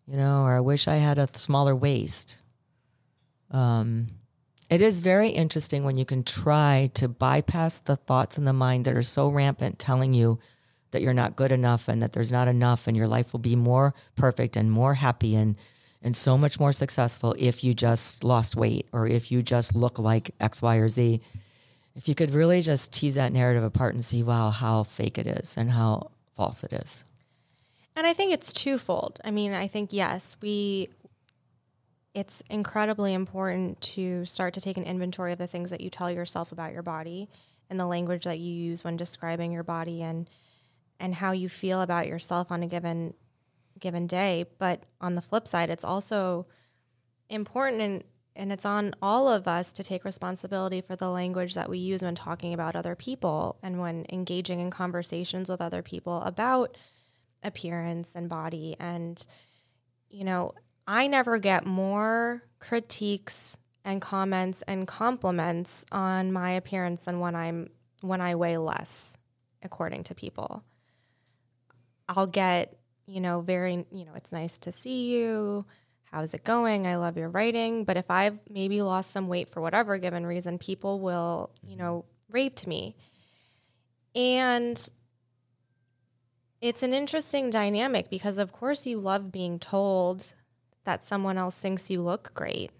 you 0.07 0.17
know, 0.17 0.43
or 0.43 0.55
I 0.55 0.59
wish 0.59 0.87
I 0.87 0.95
had 0.95 1.17
a 1.17 1.27
smaller 1.33 1.75
waist. 1.75 2.39
Um, 3.51 4.07
it 4.69 4.81
is 4.81 5.01
very 5.01 5.29
interesting 5.29 5.83
when 5.83 5.97
you 5.97 6.05
can 6.05 6.23
try 6.23 6.89
to 6.95 7.07
bypass 7.07 7.79
the 7.79 7.95
thoughts 7.95 8.37
in 8.37 8.45
the 8.45 8.53
mind 8.53 8.85
that 8.85 8.95
are 8.95 9.03
so 9.03 9.27
rampant 9.27 9.77
telling 9.77 10.13
you 10.13 10.39
that 10.91 11.01
you're 11.01 11.13
not 11.13 11.35
good 11.35 11.51
enough 11.51 11.87
and 11.87 12.01
that 12.01 12.13
there's 12.13 12.31
not 12.31 12.47
enough 12.47 12.87
and 12.87 12.95
your 12.95 13.07
life 13.07 13.33
will 13.33 13.39
be 13.39 13.55
more 13.55 13.93
perfect 14.15 14.55
and 14.55 14.71
more 14.71 14.95
happy 14.95 15.35
and 15.35 15.57
and 16.03 16.15
so 16.15 16.37
much 16.37 16.59
more 16.59 16.71
successful 16.71 17.33
if 17.39 17.63
you 17.63 17.73
just 17.73 18.23
lost 18.23 18.55
weight 18.55 18.87
or 18.91 19.07
if 19.07 19.31
you 19.31 19.41
just 19.41 19.73
look 19.73 19.97
like 19.97 20.35
X, 20.39 20.61
Y, 20.61 20.75
or 20.75 20.89
Z. 20.89 21.21
If 21.95 22.07
you 22.07 22.15
could 22.15 22.31
really 22.31 22.61
just 22.61 22.91
tease 22.91 23.15
that 23.15 23.31
narrative 23.31 23.63
apart 23.63 23.93
and 23.93 24.03
see, 24.03 24.21
wow, 24.21 24.49
how 24.49 24.83
fake 24.83 25.17
it 25.17 25.27
is 25.27 25.55
and 25.57 25.71
how 25.71 26.11
false 26.35 26.63
it 26.63 26.73
is. 26.73 27.05
And 27.95 28.05
I 28.05 28.13
think 28.13 28.33
it's 28.33 28.51
twofold. 28.51 29.21
I 29.23 29.31
mean, 29.31 29.53
I 29.53 29.67
think 29.67 29.93
yes, 29.93 30.35
we 30.41 30.89
it's 32.13 32.43
incredibly 32.49 33.13
important 33.13 33.81
to 33.81 34.23
start 34.25 34.53
to 34.53 34.61
take 34.61 34.77
an 34.77 34.83
inventory 34.83 35.31
of 35.31 35.39
the 35.39 35.47
things 35.47 35.71
that 35.71 35.81
you 35.81 35.89
tell 35.89 36.11
yourself 36.11 36.51
about 36.51 36.71
your 36.71 36.83
body 36.83 37.27
and 37.69 37.79
the 37.79 37.87
language 37.87 38.25
that 38.25 38.37
you 38.37 38.53
use 38.53 38.83
when 38.83 38.97
describing 38.97 39.51
your 39.51 39.63
body 39.63 40.03
and 40.03 40.29
and 40.99 41.15
how 41.15 41.31
you 41.31 41.49
feel 41.49 41.81
about 41.81 42.07
yourself 42.07 42.51
on 42.51 42.61
a 42.61 42.67
given 42.67 43.13
given 43.79 44.07
day. 44.07 44.45
But 44.57 44.83
on 45.01 45.15
the 45.15 45.21
flip 45.21 45.47
side, 45.47 45.69
it's 45.69 45.85
also 45.85 46.47
important 47.29 47.81
and 47.81 48.03
and 48.35 48.51
it's 48.51 48.65
on 48.65 48.95
all 48.99 49.27
of 49.27 49.47
us 49.47 49.71
to 49.71 49.83
take 49.83 50.03
responsibility 50.03 50.81
for 50.81 50.95
the 50.95 51.11
language 51.11 51.53
that 51.53 51.69
we 51.69 51.77
use 51.77 52.01
when 52.01 52.15
talking 52.15 52.51
about 52.51 52.75
other 52.75 52.95
people 52.95 53.59
and 53.61 53.79
when 53.79 54.07
engaging 54.11 54.59
in 54.59 54.71
conversations 54.71 55.47
with 55.47 55.61
other 55.61 55.83
people 55.83 56.19
about 56.21 56.75
appearance 57.43 58.15
and 58.15 58.29
body 58.29 58.75
and 58.79 59.27
you 60.09 60.23
know 60.23 60.51
I 60.87 61.07
never 61.07 61.37
get 61.37 61.65
more 61.65 62.43
critiques 62.59 63.57
and 63.85 64.01
comments 64.01 64.63
and 64.67 64.87
compliments 64.87 65.85
on 65.91 66.31
my 66.31 66.51
appearance 66.51 67.03
than 67.03 67.19
when 67.19 67.35
I'm 67.35 67.69
when 68.01 68.19
I 68.19 68.35
weigh 68.35 68.57
less, 68.57 69.17
according 69.61 70.03
to 70.05 70.15
people. 70.15 70.63
I'll 72.09 72.27
get, 72.27 72.77
you 73.05 73.21
know, 73.21 73.41
very, 73.41 73.85
you 73.91 74.05
know, 74.05 74.13
it's 74.15 74.31
nice 74.31 74.57
to 74.59 74.71
see 74.71 75.13
you. 75.13 75.65
How's 76.05 76.33
it 76.33 76.43
going? 76.43 76.85
I 76.85 76.97
love 76.97 77.17
your 77.17 77.29
writing. 77.29 77.85
But 77.85 77.97
if 77.97 78.09
I've 78.09 78.39
maybe 78.49 78.81
lost 78.81 79.11
some 79.11 79.27
weight 79.27 79.49
for 79.49 79.61
whatever 79.61 79.97
given 79.97 80.25
reason, 80.25 80.57
people 80.57 80.99
will, 80.99 81.49
you 81.65 81.75
know, 81.75 82.05
raped 82.29 82.67
me. 82.67 82.95
And 84.15 84.89
it's 86.61 86.83
an 86.83 86.93
interesting 86.93 87.49
dynamic 87.49 88.09
because, 88.09 88.37
of 88.37 88.51
course, 88.51 88.85
you 88.85 88.99
love 88.99 89.31
being 89.31 89.59
told 89.59 90.33
that 90.85 91.07
someone 91.07 91.37
else 91.37 91.57
thinks 91.57 91.89
you 91.89 92.01
look 92.01 92.31
great. 92.33 92.71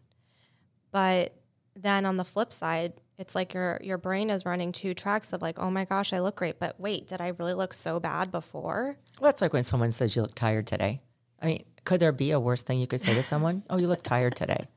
But 0.91 1.33
then 1.75 2.05
on 2.05 2.17
the 2.17 2.23
flip 2.23 2.53
side, 2.53 2.93
it's 3.17 3.35
like 3.35 3.53
your 3.53 3.79
your 3.83 3.97
brain 3.97 4.29
is 4.29 4.45
running 4.45 4.71
two 4.71 4.93
tracks 4.93 5.33
of 5.33 5.41
like, 5.41 5.59
oh 5.59 5.69
my 5.69 5.85
gosh, 5.85 6.13
I 6.13 6.19
look 6.19 6.35
great, 6.37 6.59
but 6.59 6.79
wait, 6.79 7.07
did 7.07 7.21
I 7.21 7.29
really 7.39 7.53
look 7.53 7.73
so 7.73 7.99
bad 7.99 8.31
before? 8.31 8.97
Well, 9.19 9.29
it's 9.29 9.41
like 9.41 9.53
when 9.53 9.63
someone 9.63 9.91
says 9.91 10.15
you 10.15 10.21
look 10.21 10.35
tired 10.35 10.67
today. 10.67 11.01
I 11.41 11.45
mean, 11.45 11.63
could 11.85 11.99
there 11.99 12.11
be 12.11 12.31
a 12.31 12.39
worse 12.39 12.63
thing 12.63 12.79
you 12.79 12.87
could 12.87 13.01
say 13.01 13.13
to 13.13 13.23
someone? 13.23 13.63
oh, 13.69 13.77
you 13.77 13.87
look 13.87 14.03
tired 14.03 14.35
today. 14.35 14.67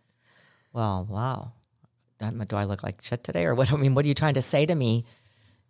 Well, 0.72 1.06
wow. 1.08 1.52
Do 2.18 2.56
I 2.56 2.64
look 2.64 2.82
like 2.82 3.02
shit 3.02 3.24
today, 3.24 3.44
or 3.44 3.54
what? 3.54 3.72
I 3.72 3.76
mean, 3.76 3.94
what 3.94 4.04
are 4.04 4.08
you 4.08 4.14
trying 4.14 4.34
to 4.34 4.42
say 4.42 4.66
to 4.66 4.74
me? 4.74 5.04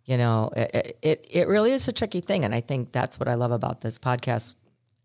You 0.05 0.17
know, 0.17 0.51
it 0.55 0.97
it, 1.01 1.27
it 1.29 1.47
really 1.47 1.71
is 1.71 1.87
a 1.87 1.91
tricky 1.91 2.21
thing, 2.21 2.45
and 2.45 2.53
I 2.53 2.61
think 2.61 2.91
that's 2.91 3.19
what 3.19 3.27
I 3.27 3.35
love 3.35 3.51
about 3.51 3.81
this 3.81 3.99
podcast. 3.99 4.55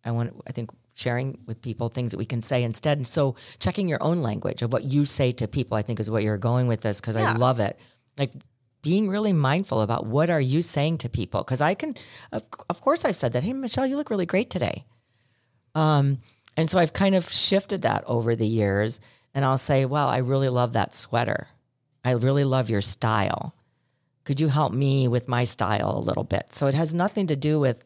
I 0.04 0.10
want, 0.10 0.34
I 0.48 0.52
think 0.52 0.70
sharing 0.94 1.38
with 1.46 1.62
people 1.62 1.88
things 1.88 2.10
that 2.10 2.18
we 2.18 2.24
can 2.26 2.42
say 2.42 2.62
instead. 2.62 2.98
And 2.98 3.06
so 3.08 3.34
checking 3.60 3.88
your 3.88 4.02
own 4.02 4.18
language 4.22 4.62
of 4.62 4.72
what 4.72 4.84
you 4.84 5.04
say 5.04 5.32
to 5.32 5.48
people, 5.48 5.76
I 5.76 5.82
think 5.82 6.00
is 6.00 6.10
what 6.10 6.22
you're 6.22 6.38
going 6.38 6.66
with 6.66 6.82
this 6.82 7.00
because 7.00 7.16
Yeah. 7.16 7.32
I 7.32 7.36
love 7.36 7.60
it. 7.60 7.78
Like 8.18 8.32
being 8.82 9.08
really 9.08 9.32
mindful 9.32 9.80
about 9.80 10.06
what 10.06 10.28
are 10.28 10.40
you 10.40 10.60
saying 10.60 10.98
to 10.98 11.08
people 11.08 11.42
because 11.42 11.60
I 11.60 11.74
can, 11.74 11.94
of, 12.32 12.44
of 12.68 12.80
course, 12.80 13.04
I've 13.04 13.16
said 13.16 13.32
that. 13.32 13.42
Hey, 13.42 13.52
Michelle, 13.52 13.86
you 13.86 13.96
look 13.96 14.10
really 14.10 14.26
great 14.26 14.50
today. 14.50 14.84
Um, 15.74 16.18
and 16.56 16.68
so 16.68 16.78
I've 16.78 16.92
kind 16.92 17.14
of 17.14 17.28
shifted 17.30 17.82
that 17.82 18.04
over 18.06 18.36
the 18.36 18.46
years, 18.46 19.00
and 19.34 19.42
I'll 19.44 19.56
say, 19.56 19.86
"Wow, 19.86 20.08
I 20.08 20.18
really 20.18 20.50
love 20.50 20.74
that 20.74 20.94
sweater. 20.94 21.48
I 22.04 22.10
really 22.10 22.44
love 22.44 22.68
your 22.68 22.82
style. 22.82 23.54
Could 24.24 24.38
you 24.40 24.48
help 24.48 24.72
me 24.74 25.08
with 25.08 25.28
my 25.28 25.44
style 25.44 25.96
a 25.96 26.00
little 26.00 26.24
bit?" 26.24 26.54
So 26.54 26.66
it 26.66 26.74
has 26.74 26.92
nothing 26.92 27.26
to 27.28 27.36
do 27.36 27.58
with 27.58 27.84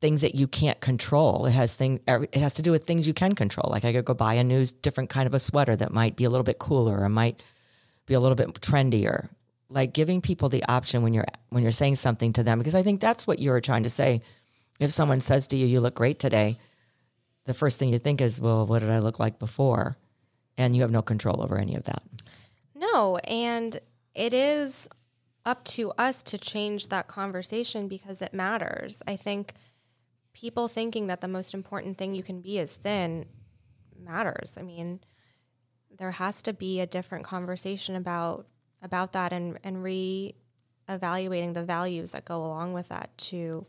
things 0.00 0.22
that 0.22 0.34
you 0.34 0.46
can't 0.46 0.80
control. 0.80 1.46
It 1.46 1.52
has 1.52 1.74
thing. 1.74 2.00
It 2.06 2.36
has 2.36 2.54
to 2.54 2.62
do 2.62 2.70
with 2.70 2.84
things 2.84 3.06
you 3.06 3.14
can 3.14 3.34
control. 3.34 3.70
Like 3.70 3.84
I 3.84 3.92
could 3.92 4.04
go 4.04 4.14
buy 4.14 4.34
a 4.34 4.44
new, 4.44 4.64
different 4.64 5.10
kind 5.10 5.26
of 5.26 5.34
a 5.34 5.40
sweater 5.40 5.74
that 5.76 5.92
might 5.92 6.16
be 6.16 6.24
a 6.24 6.30
little 6.30 6.44
bit 6.44 6.58
cooler, 6.58 7.00
or 7.02 7.08
might 7.08 7.42
be 8.06 8.14
a 8.14 8.20
little 8.20 8.36
bit 8.36 8.54
trendier. 8.60 9.28
Like 9.68 9.92
giving 9.92 10.20
people 10.20 10.48
the 10.48 10.64
option 10.68 11.02
when 11.02 11.12
you're 11.12 11.26
when 11.50 11.62
you're 11.62 11.72
saying 11.72 11.96
something 11.96 12.32
to 12.34 12.42
them, 12.42 12.58
because 12.58 12.74
I 12.74 12.82
think 12.82 13.00
that's 13.00 13.26
what 13.26 13.38
you 13.38 13.50
were 13.50 13.60
trying 13.60 13.82
to 13.82 13.90
say. 13.90 14.22
If 14.78 14.92
someone 14.92 15.20
says 15.20 15.46
to 15.48 15.56
you, 15.56 15.66
"You 15.66 15.80
look 15.80 15.96
great 15.96 16.18
today," 16.18 16.58
the 17.44 17.54
first 17.54 17.78
thing 17.78 17.92
you 17.92 17.98
think 17.98 18.20
is, 18.20 18.40
"Well, 18.40 18.64
what 18.66 18.78
did 18.80 18.90
I 18.90 18.98
look 18.98 19.18
like 19.18 19.38
before?" 19.38 19.96
And 20.56 20.74
you 20.74 20.82
have 20.82 20.90
no 20.90 21.02
control 21.02 21.42
over 21.42 21.58
any 21.58 21.74
of 21.74 21.84
that. 21.84 22.02
No, 22.74 23.16
and 23.18 23.80
it 24.14 24.32
is 24.32 24.88
up 25.44 25.64
to 25.64 25.90
us 25.92 26.22
to 26.24 26.38
change 26.38 26.88
that 26.88 27.08
conversation 27.08 27.88
because 27.88 28.22
it 28.22 28.32
matters. 28.32 29.02
I 29.06 29.16
think 29.16 29.54
people 30.40 30.68
thinking 30.68 31.08
that 31.08 31.20
the 31.20 31.28
most 31.28 31.52
important 31.52 31.96
thing 31.98 32.14
you 32.14 32.22
can 32.22 32.40
be 32.40 32.58
is 32.58 32.76
thin 32.76 33.26
matters. 33.98 34.56
I 34.56 34.62
mean, 34.62 35.00
there 35.98 36.12
has 36.12 36.42
to 36.42 36.52
be 36.52 36.80
a 36.80 36.86
different 36.86 37.24
conversation 37.24 37.96
about 37.96 38.46
about 38.80 39.12
that 39.14 39.32
and 39.32 39.58
and 39.64 39.82
re-evaluating 39.82 41.54
the 41.54 41.64
values 41.64 42.12
that 42.12 42.24
go 42.24 42.44
along 42.44 42.72
with 42.72 42.88
that 42.88 43.16
to 43.18 43.66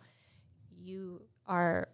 you 0.78 1.22
are 1.47 1.89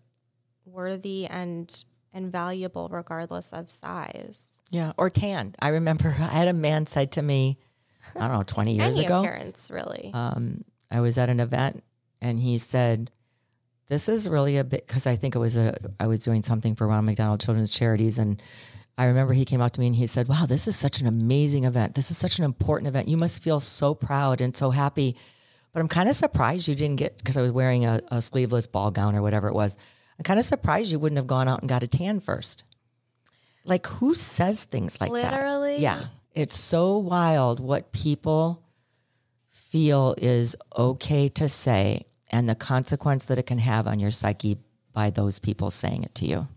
worthy 0.66 1.26
and 1.26 1.86
and 2.12 2.32
valuable 2.32 2.90
regardless 2.90 3.54
of 3.54 3.70
size. 3.70 4.42
Yeah, 4.72 4.92
or 4.98 5.10
tan. 5.10 5.56
I 5.60 5.70
remember 5.70 6.10
I 6.20 6.24
had 6.26 6.48
a 6.50 6.54
man 6.54 6.86
said 6.86 7.14
to 7.14 7.22
me, 7.22 7.60
I 8.16 8.28
don't 8.28 8.38
know, 8.38 8.44
twenty 8.44 8.74
years 8.74 8.98
Any 8.98 9.06
ago. 9.06 9.22
appearance, 9.22 9.72
really. 9.72 10.12
um, 10.14 10.66
I 10.92 11.00
was 11.00 11.18
at 11.18 11.30
an 11.30 11.40
event 11.40 11.84
and 12.22 12.40
he 12.40 12.58
said, 12.58 13.12
"This 13.88 14.10
is 14.10 14.30
really 14.30 14.58
a 14.58 14.64
bit," 14.64 14.88
because 14.88 15.08
I 15.08 15.16
think 15.16 15.36
it 15.36 15.40
was 15.40 15.56
a 15.56 15.78
I 16.00 16.08
was 16.08 16.20
doing 16.20 16.44
something 16.44 16.76
for 16.76 16.88
Ronald 16.88 17.06
McDonald 17.06 17.42
Children's 17.42 17.72
Charities, 17.72 18.18
and 18.18 18.42
I 18.98 19.06
remember 19.06 19.34
he 19.34 19.46
came 19.46 19.62
up 19.62 19.74
to 19.74 19.80
me 19.80 19.88
and 19.88 19.96
he 19.96 20.08
said, 20.08 20.28
"Wow, 20.28 20.46
this 20.46 20.68
is 20.68 20.76
such 20.76 21.02
an 21.02 21.08
amazing 21.08 21.66
event. 21.66 21.96
This 21.96 22.12
is 22.12 22.18
such 22.18 22.40
an 22.40 22.46
important 22.46 22.88
event. 22.88 23.08
You 23.08 23.18
must 23.18 23.44
feel 23.44 23.60
so 23.60 23.94
proud 23.94 24.42
and 24.42 24.56
so 24.56 24.72
happy." 24.72 25.16
But 25.74 25.82
I'm 25.82 25.90
kind 25.90 26.08
of 26.08 26.16
surprised 26.16 26.70
you 26.70 26.76
didn't 26.76 26.96
get 26.96 27.18
because 27.18 27.36
I 27.36 27.42
was 27.42 27.52
wearing 27.52 27.86
a, 27.86 28.00
a 28.10 28.22
sleeveless 28.22 28.66
ball 28.66 28.92
gown 28.92 29.14
or 29.14 29.22
whatever 29.22 29.50
it 29.50 29.54
was. 29.54 29.76
I'm 30.18 30.24
kind 30.24 30.40
of 30.40 30.46
surprised 30.46 30.92
you 30.92 31.00
wouldn't 31.00 31.18
have 31.18 31.28
gone 31.28 31.50
out 31.50 31.60
and 31.60 31.68
got 31.68 31.84
a 31.84 31.88
tan 31.88 32.22
first. 32.22 32.64
Like 33.66 33.86
who 33.88 34.16
says 34.16 34.64
things 34.64 35.02
like 35.02 35.12
that? 35.12 35.34
Literally? 35.34 35.78
Yeah. 35.80 36.06
It's 36.34 36.58
so 36.58 36.98
wild 36.98 37.60
what 37.60 37.92
people 37.92 38.64
feel 39.50 40.16
is 40.18 40.56
okay 40.78 41.28
to 41.30 41.50
say 41.50 42.06
and 42.36 42.50
the 42.50 42.56
consequence 42.56 43.24
that 43.26 43.38
it 43.38 43.46
can 43.46 43.60
have 43.60 43.88
on 43.88 43.98
your 43.98 44.12
psyche 44.12 44.58
by 44.92 45.10
those 45.10 45.40
people 45.40 45.72
saying 45.72 46.04
it 46.04 46.14
to 46.16 46.26
you. 46.26 46.48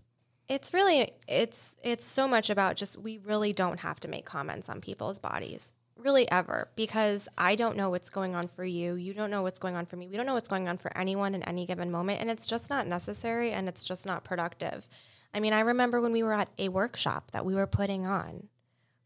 It's 0.49 0.73
really 0.73 1.11
it's 1.27 1.77
it's 1.81 2.05
so 2.05 2.27
much 2.27 2.49
about 2.49 2.75
just 2.75 2.97
we 2.97 3.19
really 3.19 3.53
don't 3.53 3.79
have 3.79 3.99
to 4.01 4.07
make 4.09 4.25
comments 4.25 4.67
on 4.67 4.81
people's 4.81 5.19
bodies. 5.19 5.71
really 5.99 6.29
ever 6.31 6.69
because 6.75 7.27
I 7.37 7.55
don't 7.55 7.77
know 7.77 7.89
what's 7.89 8.09
going 8.09 8.35
on 8.35 8.47
for 8.47 8.63
you. 8.63 8.95
You 8.95 9.13
don't 9.13 9.31
know 9.31 9.41
what's 9.41 9.59
going 9.59 9.75
on 9.75 9.85
for 9.85 9.95
me. 9.95 10.07
We 10.07 10.17
don't 10.17 10.25
know 10.25 10.33
what's 10.33 10.47
going 10.47 10.67
on 10.67 10.77
for 10.77 10.95
anyone 10.97 11.35
in 11.35 11.43
any 11.43 11.65
given 11.65 11.91
moment. 11.91 12.21
And 12.21 12.29
it's 12.29 12.45
just 12.45 12.69
not 12.69 12.87
necessary 12.87 13.51
and 13.51 13.67
it's 13.67 13.83
just 13.83 14.05
not 14.05 14.23
productive. 14.23 14.87
I 15.33 15.39
mean, 15.39 15.53
I 15.53 15.59
remember 15.59 16.01
when 16.01 16.11
we 16.11 16.23
were 16.23 16.33
at 16.33 16.49
a 16.57 16.69
workshop 16.69 17.31
that 17.31 17.45
we 17.45 17.53
were 17.53 17.67
putting 17.67 18.07
on 18.07 18.47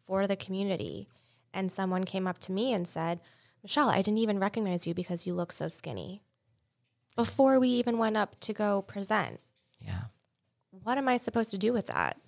for 0.05 0.25
the 0.25 0.35
community, 0.35 1.07
and 1.53 1.71
someone 1.71 2.03
came 2.03 2.27
up 2.27 2.39
to 2.39 2.51
me 2.51 2.73
and 2.73 2.87
said, 2.87 3.19
Michelle, 3.61 3.89
I 3.89 4.01
didn't 4.01 4.19
even 4.19 4.39
recognize 4.39 4.87
you 4.87 4.93
because 4.93 5.27
you 5.27 5.33
look 5.33 5.51
so 5.51 5.67
skinny. 5.69 6.21
Before 7.15 7.59
we 7.59 7.69
even 7.69 7.97
went 7.97 8.17
up 8.17 8.39
to 8.41 8.53
go 8.53 8.81
present, 8.81 9.39
Yeah. 9.79 10.05
what 10.71 10.97
am 10.97 11.07
I 11.07 11.17
supposed 11.17 11.51
to 11.51 11.57
do 11.57 11.71
with 11.73 11.87
that? 11.87 12.19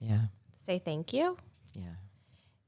Yeah. 0.00 0.26
Say 0.66 0.78
thank 0.78 1.12
you? 1.12 1.36
Yeah. 1.74 1.94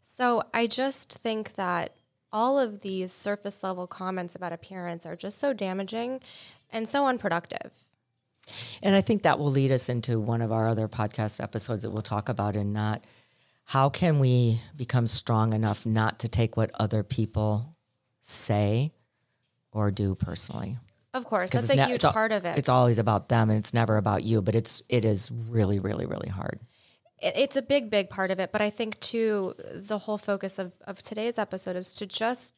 So 0.02 0.44
I 0.54 0.66
just 0.66 1.12
think 1.14 1.54
that 1.54 1.96
all 2.32 2.58
of 2.58 2.80
these 2.80 3.12
surface 3.12 3.62
level 3.62 3.86
comments 3.86 4.34
about 4.34 4.52
appearance 4.52 5.04
are 5.06 5.16
just 5.16 5.38
so 5.38 5.52
damaging 5.52 6.20
and 6.70 6.88
so 6.88 7.06
unproductive. 7.06 7.70
And 8.82 8.94
I 8.94 9.00
think 9.00 9.22
that 9.22 9.38
will 9.38 9.50
lead 9.50 9.72
us 9.72 9.88
into 9.88 10.20
one 10.20 10.42
of 10.42 10.52
our 10.52 10.68
other 10.68 10.86
podcast 10.88 11.42
episodes 11.42 11.82
that 11.82 11.90
we'll 11.90 12.02
talk 12.02 12.28
about 12.28 12.56
and 12.56 12.72
not 12.72 13.04
how 13.68 13.88
can 13.88 14.18
we 14.18 14.60
become 14.76 15.06
strong 15.06 15.52
enough 15.54 15.86
not 15.86 16.18
to 16.20 16.28
take 16.28 16.56
what 16.56 16.70
other 16.74 17.02
people 17.02 17.74
say 18.20 18.92
or 19.72 19.90
do 19.90 20.14
personally. 20.14 20.76
Of 21.14 21.24
course, 21.24 21.50
that's 21.50 21.70
a 21.70 21.76
ne- 21.76 21.84
huge 21.86 21.96
it's 21.96 22.04
al- 22.04 22.12
part 22.12 22.32
of 22.32 22.44
it. 22.44 22.58
It's 22.58 22.68
always 22.68 22.98
about 22.98 23.28
them 23.28 23.48
and 23.50 23.58
it's 23.58 23.72
never 23.72 23.96
about 23.96 24.22
you, 24.24 24.42
but 24.42 24.54
it's 24.54 24.82
it 24.88 25.04
is 25.04 25.30
really, 25.30 25.78
really, 25.78 26.06
really 26.06 26.28
hard. 26.28 26.58
it, 27.22 27.34
it's 27.36 27.56
a 27.56 27.62
big, 27.62 27.88
big 27.88 28.10
part 28.10 28.30
of 28.30 28.38
it. 28.40 28.50
But 28.52 28.60
I 28.60 28.70
think 28.70 28.98
too, 29.00 29.54
the 29.72 29.98
whole 29.98 30.18
focus 30.18 30.58
of, 30.58 30.72
of 30.86 31.00
today's 31.02 31.38
episode 31.38 31.76
is 31.76 31.94
to 31.94 32.06
just 32.06 32.54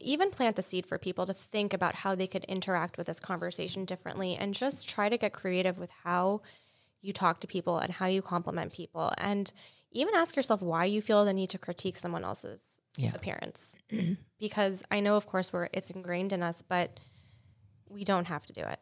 even 0.00 0.30
plant 0.30 0.56
the 0.56 0.62
seed 0.62 0.86
for 0.86 0.98
people 0.98 1.24
to 1.26 1.34
think 1.34 1.72
about 1.72 1.94
how 1.94 2.14
they 2.14 2.26
could 2.26 2.44
interact 2.44 2.98
with 2.98 3.06
this 3.06 3.20
conversation 3.20 3.84
differently 3.84 4.34
and 4.34 4.54
just 4.54 4.88
try 4.88 5.08
to 5.08 5.16
get 5.18 5.32
creative 5.32 5.78
with 5.78 5.90
how 6.04 6.40
you 7.02 7.12
talk 7.12 7.38
to 7.40 7.46
people 7.46 7.78
and 7.78 7.92
how 7.92 8.06
you 8.06 8.22
compliment 8.22 8.72
people. 8.72 9.12
And 9.18 9.52
even 9.92 10.14
ask 10.14 10.34
yourself 10.36 10.62
why 10.62 10.86
you 10.86 11.00
feel 11.02 11.24
the 11.24 11.32
need 11.34 11.50
to 11.50 11.58
critique 11.58 11.96
someone 11.98 12.24
else's 12.24 12.80
Yeah. 12.96 13.12
appearance. 13.14 13.76
because 14.40 14.82
I 14.90 15.00
know, 15.00 15.16
of 15.16 15.26
course, 15.26 15.52
we're 15.52 15.68
it's 15.72 15.90
ingrained 15.90 16.32
in 16.32 16.42
us, 16.42 16.62
but 16.66 16.98
we 17.88 18.04
don't 18.04 18.26
have 18.26 18.44
to 18.46 18.52
do 18.52 18.62
it. 18.62 18.80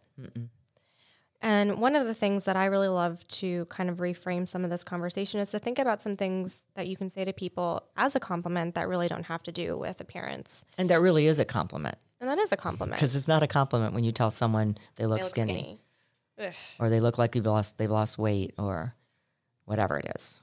And 1.45 1.81
one 1.81 1.97
of 1.97 2.07
the 2.07 2.15
things 2.15 2.45
that 2.45 2.57
I 2.57 2.67
really 2.67 2.89
love 2.89 3.27
to 3.29 3.65
kind 3.65 3.91
of 3.91 3.99
reframe 3.99 4.49
some 4.49 4.63
of 4.63 4.71
this 4.71 4.85
conversation 4.85 5.41
is 5.41 5.51
to 5.51 5.59
think 5.59 5.81
about 5.81 6.01
some 6.01 6.17
things 6.17 6.59
that 6.77 6.87
you 6.87 6.97
can 6.97 7.11
say 7.11 7.25
to 7.25 7.33
people 7.33 7.83
as 7.97 8.15
a 8.15 8.21
compliment 8.21 8.77
that 8.77 8.87
really 8.87 9.09
don't 9.09 9.25
have 9.25 9.43
to 9.45 9.53
do 9.53 9.77
with 9.77 10.01
appearance. 10.01 10.65
And 10.79 10.89
that 10.89 11.01
really 11.01 11.27
is 11.27 11.41
a 11.41 11.45
compliment 11.45 11.97
And 12.21 12.31
that 12.31 12.39
is 12.39 12.53
a 12.53 12.57
compliment. 12.57 12.97
because 13.01 13.17
it's 13.17 13.27
not 13.27 13.43
a 13.43 13.49
compliment 13.49 13.93
when 13.93 14.05
you 14.05 14.13
tell 14.13 14.31
someone 14.31 14.77
they 14.95 15.07
look, 15.07 15.19
They 15.19 15.25
look 15.25 15.31
skinny, 15.31 15.79
skinny. 16.39 16.53
Or 16.79 16.89
they 16.89 17.01
look 17.01 17.19
like 17.19 17.33
they've 17.33 17.45
lost 17.45 17.77
they've 17.77 17.91
lost 17.91 18.19
weight 18.19 18.55
or 18.57 18.95
whatever 19.65 19.99
it 19.99 20.13
is. 20.17 20.37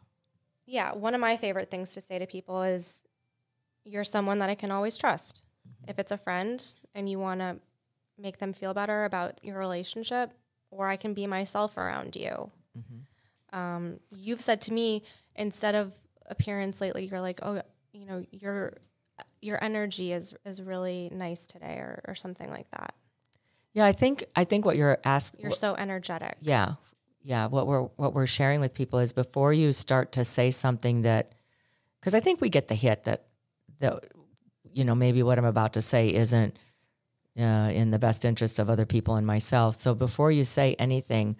Yeah, 0.65 0.93
one 0.93 1.15
of 1.15 1.21
my 1.21 1.37
favorite 1.37 1.71
things 1.71 1.91
to 1.91 2.01
say 2.01 2.19
to 2.19 2.27
people 2.27 2.61
is 2.61 3.01
you're 3.85 4.03
someone 4.03 4.39
that 4.39 4.49
I 4.49 4.55
can 4.55 4.69
always 4.69 4.97
trust. 4.97 5.43
Mm-hmm. 5.67 5.91
If 5.91 5.99
it's 5.99 6.11
a 6.11 6.17
friend 6.17 6.61
and 6.93 7.09
you 7.09 7.19
want 7.19 7.39
to 7.39 7.57
make 8.19 8.37
them 8.39 8.53
feel 8.53 8.73
better 8.73 9.05
about 9.05 9.43
your 9.43 9.57
relationship, 9.57 10.31
or 10.71 10.87
I 10.87 10.95
can 10.97 11.13
be 11.13 11.25
myself 11.27 11.77
around 11.77 12.15
you. 12.15 12.51
Um, 13.51 13.99
you've 14.11 14.41
said 14.41 14.61
to 14.61 14.73
me 14.73 15.03
instead 15.35 15.73
of 15.75 15.93
appearance 16.27 16.79
lately, 16.81 17.05
you're 17.05 17.21
like, 17.21 17.39
oh, 17.41 17.61
you 17.91 18.05
know, 18.05 18.23
your 18.31 18.73
your 19.41 19.61
energy 19.63 20.11
is 20.13 20.33
is 20.45 20.61
really 20.61 21.09
nice 21.13 21.47
today, 21.47 21.75
or, 21.77 22.01
or 22.07 22.15
something 22.15 22.49
like 22.49 22.69
that. 22.71 22.93
Yeah, 23.73 23.85
I 23.85 23.91
think 23.93 24.25
I 24.35 24.43
think 24.43 24.65
what 24.65 24.75
you're 24.77 24.99
asking 25.03 25.41
You're 25.41 25.51
so 25.51 25.75
energetic. 25.75 26.37
yeah 26.41 26.75
yeah 27.21 27.47
what 27.47 27.67
we're 27.67 27.81
what 27.97 28.13
we're 28.13 28.25
sharing 28.25 28.61
with 28.61 28.73
people 28.73 28.97
is 28.99 29.11
before 29.11 29.51
you 29.51 29.73
start 29.73 30.13
to 30.13 30.23
say 30.23 30.49
something 30.49 31.01
that 31.01 31.33
because 31.99 32.15
i 32.15 32.19
think 32.21 32.39
we 32.39 32.47
get 32.47 32.69
the 32.69 32.75
hit 32.75 33.03
that 33.03 33.25
that 33.79 34.05
you 34.71 34.85
know 34.85 34.95
maybe 34.95 35.21
what 35.21 35.37
i'm 35.37 35.43
about 35.43 35.73
to 35.73 35.81
say 35.81 36.07
isn't 36.07 36.55
uh, 37.39 37.69
in 37.71 37.91
the 37.91 37.99
best 37.99 38.25
interest 38.25 38.59
of 38.59 38.69
other 38.69 38.85
people 38.85 39.15
and 39.15 39.25
myself 39.25 39.79
so 39.79 39.95
before 39.95 40.31
you 40.31 40.43
say 40.43 40.75
anything 40.77 41.35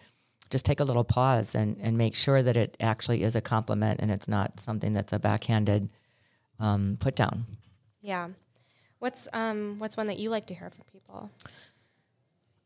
just 0.49 0.65
take 0.65 0.79
a 0.79 0.83
little 0.83 1.03
pause 1.03 1.53
and 1.55 1.77
and 1.81 1.97
make 1.97 2.15
sure 2.15 2.41
that 2.41 2.57
it 2.57 2.75
actually 2.79 3.21
is 3.21 3.35
a 3.35 3.41
compliment 3.41 3.99
and 4.01 4.09
it's 4.11 4.27
not 4.27 4.59
something 4.59 4.93
that's 4.93 5.13
a 5.13 5.19
backhanded 5.19 5.91
um, 6.59 6.97
put 6.99 7.15
down 7.15 7.45
Yeah. 8.01 8.29
What's 8.99 9.27
um 9.31 9.79
what's 9.79 9.95
one 9.95 10.07
that 10.07 10.19
you 10.19 10.29
like 10.29 10.47
to 10.47 10.53
hear 10.53 10.69
from 10.69 10.83
people? 10.91 11.29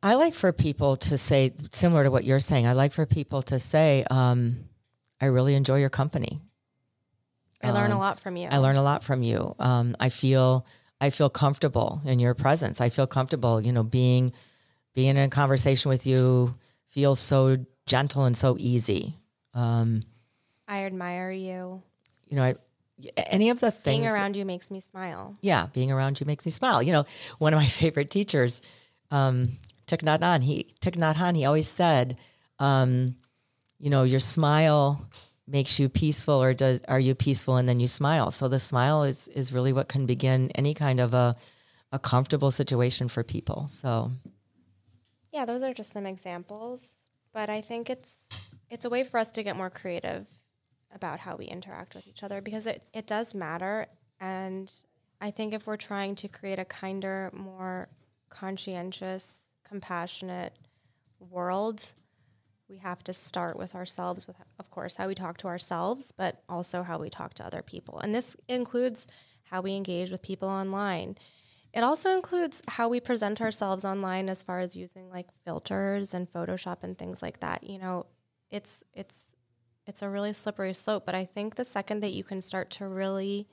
I 0.02 0.16
like 0.16 0.34
for 0.34 0.52
people 0.52 0.98
to 0.98 1.18
say, 1.18 1.54
similar 1.72 2.04
to 2.04 2.12
what 2.12 2.26
you're 2.26 2.40
saying, 2.40 2.68
I 2.68 2.74
like 2.74 2.92
for 2.92 3.06
people 3.06 3.42
to 3.44 3.58
say, 3.58 4.04
um, 4.12 4.58
I 5.22 5.28
really 5.28 5.56
enjoy 5.56 5.80
your 5.80 5.90
company. 5.90 6.42
I 7.64 7.72
learn 7.72 7.92
a 7.92 7.98
lot 7.98 8.20
from 8.20 8.36
you. 8.36 8.50
I 8.52 8.58
learn 8.58 8.76
a 8.76 8.84
lot 8.84 9.04
from 9.04 9.24
you. 9.24 9.56
Um, 9.60 9.96
I 10.02 10.10
feel 10.10 10.66
I 11.04 11.10
feel 11.10 11.30
comfortable 11.30 12.02
in 12.06 12.20
your 12.20 12.34
presence. 12.34 12.80
I 12.80 12.88
feel 12.88 13.08
comfortable, 13.08 13.60
you 13.60 13.74
know, 13.74 13.84
being 13.84 14.32
being 14.94 15.10
in 15.10 15.18
a 15.18 15.28
conversation 15.28 15.90
with 15.90 16.06
you 16.08 16.54
feels 16.88 17.20
so 17.20 17.58
gentle 17.86 18.24
and 18.24 18.38
so 18.38 18.56
easy. 18.58 19.18
Um, 19.54 20.04
I 20.66 20.86
admire 20.86 21.30
you. 21.30 21.82
you 22.30 22.38
know, 22.38 22.44
I, 22.44 22.56
any 23.18 23.50
of 23.50 23.60
the 23.60 23.70
things 23.70 24.04
Being 24.06 24.08
around 24.08 24.38
you 24.38 24.46
makes 24.46 24.72
me 24.72 24.80
smile. 24.80 25.36
yeah, 25.42 25.66
being 25.74 25.92
around 25.92 26.22
you 26.22 26.26
makes 26.26 26.46
me 26.46 26.52
smile. 26.52 26.82
You 26.82 26.94
know, 26.94 27.06
one 27.38 27.54
of 27.54 27.60
my 27.60 27.68
favorite 27.82 28.10
teachers, 28.10 28.62
um, 29.12 29.58
Thich 29.88 30.04
Nhat 30.08 30.22
Hanh, 30.22 30.44
he 30.44 30.68
Thich 30.80 30.96
Nhat 30.96 31.16
Hanh, 31.16 31.36
he 31.36 31.44
always 31.44 31.68
said, 31.68 32.16
um, 32.60 33.18
you 33.78 33.90
know, 33.90 34.04
your 34.04 34.22
smile 34.22 35.06
makes 35.48 35.80
you 35.80 35.90
peaceful, 35.90 36.42
or 36.42 36.54
does 36.54 36.80
are 36.88 37.00
you 37.00 37.16
peaceful 37.16 37.58
and 37.58 37.68
then 37.68 37.80
you 37.80 37.88
smile? 37.88 38.32
So 38.32 38.48
the 38.48 38.60
smile 38.60 39.04
is 39.04 39.28
is 39.30 39.54
really 39.54 39.74
what 39.74 39.88
can 39.88 40.06
begin 40.06 40.52
any 40.56 40.74
kind 40.74 41.00
of 41.00 41.14
a 41.14 41.36
a 41.92 42.00
comfortable 42.00 42.52
situation 42.52 43.08
for 43.08 43.24
people. 43.24 43.68
So 43.68 44.12
Yeah, 45.32 45.46
those 45.46 45.62
are 45.64 45.74
just 45.74 45.92
some 45.92 46.06
examples, 46.06 47.02
but 47.34 47.50
I 47.50 47.62
think 47.62 47.90
it's 47.90 48.28
it's 48.70 48.86
a 48.86 48.90
way 48.90 49.04
for 49.04 49.20
us 49.20 49.32
to 49.34 49.44
get 49.44 49.56
more 49.56 49.70
creative 49.70 50.26
about 50.94 51.20
how 51.20 51.36
we 51.36 51.46
interact 51.46 51.96
with 51.96 52.08
each 52.08 52.24
other 52.24 52.42
because 52.42 52.66
it, 52.66 52.84
it 52.94 53.08
does 53.08 53.34
matter 53.34 53.88
and 54.20 54.72
I 55.24 55.32
think 55.32 55.54
if 55.54 55.66
we're 55.66 55.78
trying 55.78 56.16
to 56.16 56.28
create 56.28 56.60
a 56.60 56.66
kinder, 56.66 57.32
more 57.34 57.88
conscientious, 58.30 59.48
compassionate 59.64 60.54
world, 61.20 61.94
we 62.74 62.80
have 62.80 63.04
to 63.04 63.14
start 63.14 63.56
with 63.56 63.76
ourselves 63.76 64.26
with 64.26 64.36
of 64.58 64.72
course 64.72 64.96
how 64.96 65.08
we 65.08 65.14
talk 65.14 65.38
to 65.38 65.48
ourselves, 65.48 66.12
but 66.12 66.42
also 66.50 66.82
how 66.82 66.98
we 66.98 67.08
talk 67.08 67.36
to 67.36 67.46
other 67.46 67.62
people. 67.62 68.00
And 68.00 68.16
this 68.16 68.36
includes 68.48 69.06
how 69.44 69.62
we 69.62 69.76
engage 69.76 70.10
with 70.10 70.24
people 70.24 70.50
online. 70.50 71.16
It 71.72 71.84
also 71.84 72.12
includes 72.12 72.64
how 72.68 72.88
we 72.90 73.00
present 73.00 73.42
ourselves 73.42 73.86
online 73.86 74.28
as 74.28 74.42
far 74.42 74.60
as 74.60 74.76
using 74.76 75.08
like 75.08 75.28
filters 75.46 76.16
and 76.16 76.32
Photoshop 76.32 76.78
and 76.82 76.98
things 76.98 77.22
like 77.22 77.42
that. 77.42 77.64
You 77.64 77.78
know, 77.78 78.08
it's 78.50 78.84
it's 78.96 79.18
it's 79.86 80.02
a 80.02 80.10
really 80.10 80.34
slippery 80.34 80.74
slope, 80.74 81.06
but 81.06 81.14
I 81.14 81.26
think 81.26 81.54
the 81.54 81.66
second 81.66 82.02
that 82.02 82.14
you 82.14 82.24
can 82.24 82.42
start 82.42 82.72
to 82.72 82.88
really 82.88 83.48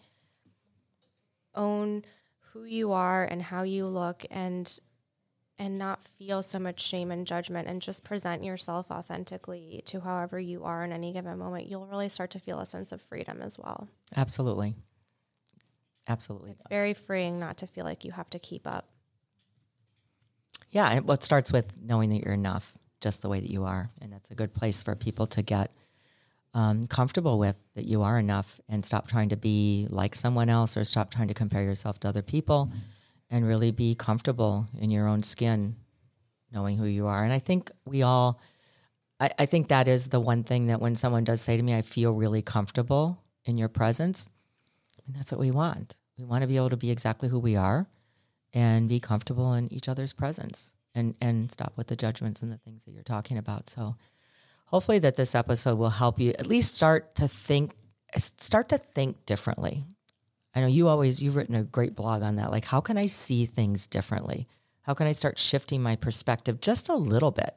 own 1.55 2.05
who 2.53 2.65
you 2.65 2.93
are 2.93 3.25
and 3.25 3.43
how 3.43 3.65
you 3.65 3.87
look 3.87 4.25
and 4.31 4.81
and 5.61 5.79
not 5.79 6.03
feel 6.03 6.43
so 6.43 6.59
much 6.59 6.81
shame 6.81 7.11
and 7.11 7.27
judgment 7.27 7.69
and 7.69 7.83
just 7.83 8.03
present 8.03 8.43
yourself 8.43 8.91
authentically 8.91 9.83
to 9.85 10.01
however 10.01 10.41
you 10.41 10.65
are 10.65 10.83
in 10.83 10.91
any 10.91 11.13
given 11.13 11.39
moment, 11.39 11.69
you'll 11.69 11.87
really 11.87 12.09
start 12.09 12.31
to 12.31 12.39
feel 12.39 12.59
a 12.61 12.67
sense 12.67 12.93
of 12.93 13.03
freedom 13.03 13.43
as 13.43 13.59
well. 13.59 13.87
absolutely, 14.17 14.75
absolutely, 16.09 16.53
It's 16.53 16.67
very 16.69 16.95
freeing 16.95 17.39
not 17.39 17.59
to 17.59 17.67
feel 17.67 17.85
like 17.85 18.07
you 18.07 18.11
have 18.13 18.31
to 18.31 18.39
keep 18.39 18.67
up. 18.67 18.89
yeah. 20.71 20.91
And 20.91 21.07
what 21.07 21.23
starts 21.23 21.53
with 21.53 21.67
knowing 21.81 22.09
that 22.11 22.23
you're 22.25 22.33
enough, 22.35 22.73
just 23.03 23.21
the 23.21 23.29
way 23.29 23.41
that 23.41 23.51
you 23.51 23.65
are, 23.65 23.91
and 24.01 24.11
that's 24.13 24.31
a 24.31 24.35
good 24.35 24.55
place 24.55 24.83
for 24.83 24.97
people 24.97 25.27
to 25.29 25.43
get 25.43 25.71
um, 26.55 26.87
comfortable 26.87 27.39
with 27.39 27.57
that 27.75 27.85
you 27.85 28.03
are 28.03 28.19
enough 28.19 28.61
and 28.67 28.85
stop 28.85 29.09
trying 29.09 29.29
to 29.29 29.37
be 29.37 29.87
like 29.91 30.15
someone 30.15 30.49
else 30.49 30.77
or 30.77 30.85
stop 30.85 31.11
trying 31.11 31.29
to 31.29 31.35
compare 31.35 31.63
yourself 31.63 32.01
to 32.01 32.09
other 32.09 32.23
people 32.23 32.71
and 33.31 33.47
really 33.47 33.71
be 33.71 33.95
comfortable 33.95 34.67
in 34.79 34.91
your 34.91 35.07
own 35.07 35.23
skin, 35.23 35.77
knowing 36.53 36.77
who 36.77 36.85
you 36.85 37.07
are. 37.07 37.23
And 37.23 37.33
I 37.33 37.39
think 37.39 37.71
we 37.87 38.03
all, 38.03 38.41
I, 39.21 39.31
I 39.39 39.47
think 39.47 39.69
that 39.69 39.87
is 39.89 40.09
the 40.09 40.21
one 40.21 40.43
thing 40.43 40.67
that 40.67 40.81
when 40.81 40.97
someone 40.97 41.25
does 41.25 41.41
say 41.41 41.57
to 41.57 41.63
me, 41.63 41.75
I 41.75 41.83
feel 41.83 42.13
really 42.13 42.43
comfortable 42.43 43.23
in 43.45 43.57
your 43.57 43.69
presence, 43.69 44.31
and 45.07 45.15
that's 45.15 45.33
what 45.33 45.41
we 45.41 45.51
want. 45.51 45.97
We 46.19 46.25
want 46.25 46.43
to 46.43 46.49
be 46.49 46.57
able 46.57 46.71
to 46.71 46.77
be 46.77 46.91
exactly 46.91 47.29
who 47.29 47.39
we 47.39 47.57
are 47.57 47.87
and 48.53 48.89
be 48.89 49.01
comfortable 49.01 49.55
in 49.55 49.73
each 49.73 49.89
other's 49.89 50.13
presence 50.13 50.73
and, 50.95 51.17
and 51.21 51.51
stop 51.51 51.75
with 51.77 51.87
the 51.87 51.97
judgments 51.97 52.43
and 52.43 52.53
the 52.53 52.59
things 52.59 52.85
that 52.85 52.93
you're 52.93 53.03
talking 53.03 53.39
about. 53.39 53.71
So, 53.71 53.97
hopefully 54.67 54.99
that 55.01 55.17
this 55.17 55.35
episode 55.35 55.79
will 55.79 55.91
help 55.91 56.19
you 56.19 56.31
at 56.39 56.47
least 56.47 56.75
start 56.75 57.15
to 57.17 57.29
think 57.29 57.75
start 58.17 58.69
to 58.69 58.79
think 58.79 59.25
differently 59.25 59.85
I 60.55 60.61
know 60.61 60.67
you 60.67 60.89
always 60.89 61.23
you've 61.23 61.37
written 61.37 61.55
a 61.55 61.65
great 61.65 61.95
blog 61.95 62.23
on 62.23 62.37
that. 62.37 62.51
Like, 62.51 62.65
how 62.65 62.81
can 62.81 62.99
I 62.99 63.07
see 63.07 63.47
things 63.47 63.87
differently? 63.87 64.49
How 64.83 64.95
can 64.95 65.07
I 65.07 65.13
start 65.13 65.39
shifting 65.39 65.83
my 65.83 65.97
perspective 65.97 66.61
just 66.61 66.89
a 66.89 66.97
little 66.97 67.31
bit? 67.31 67.57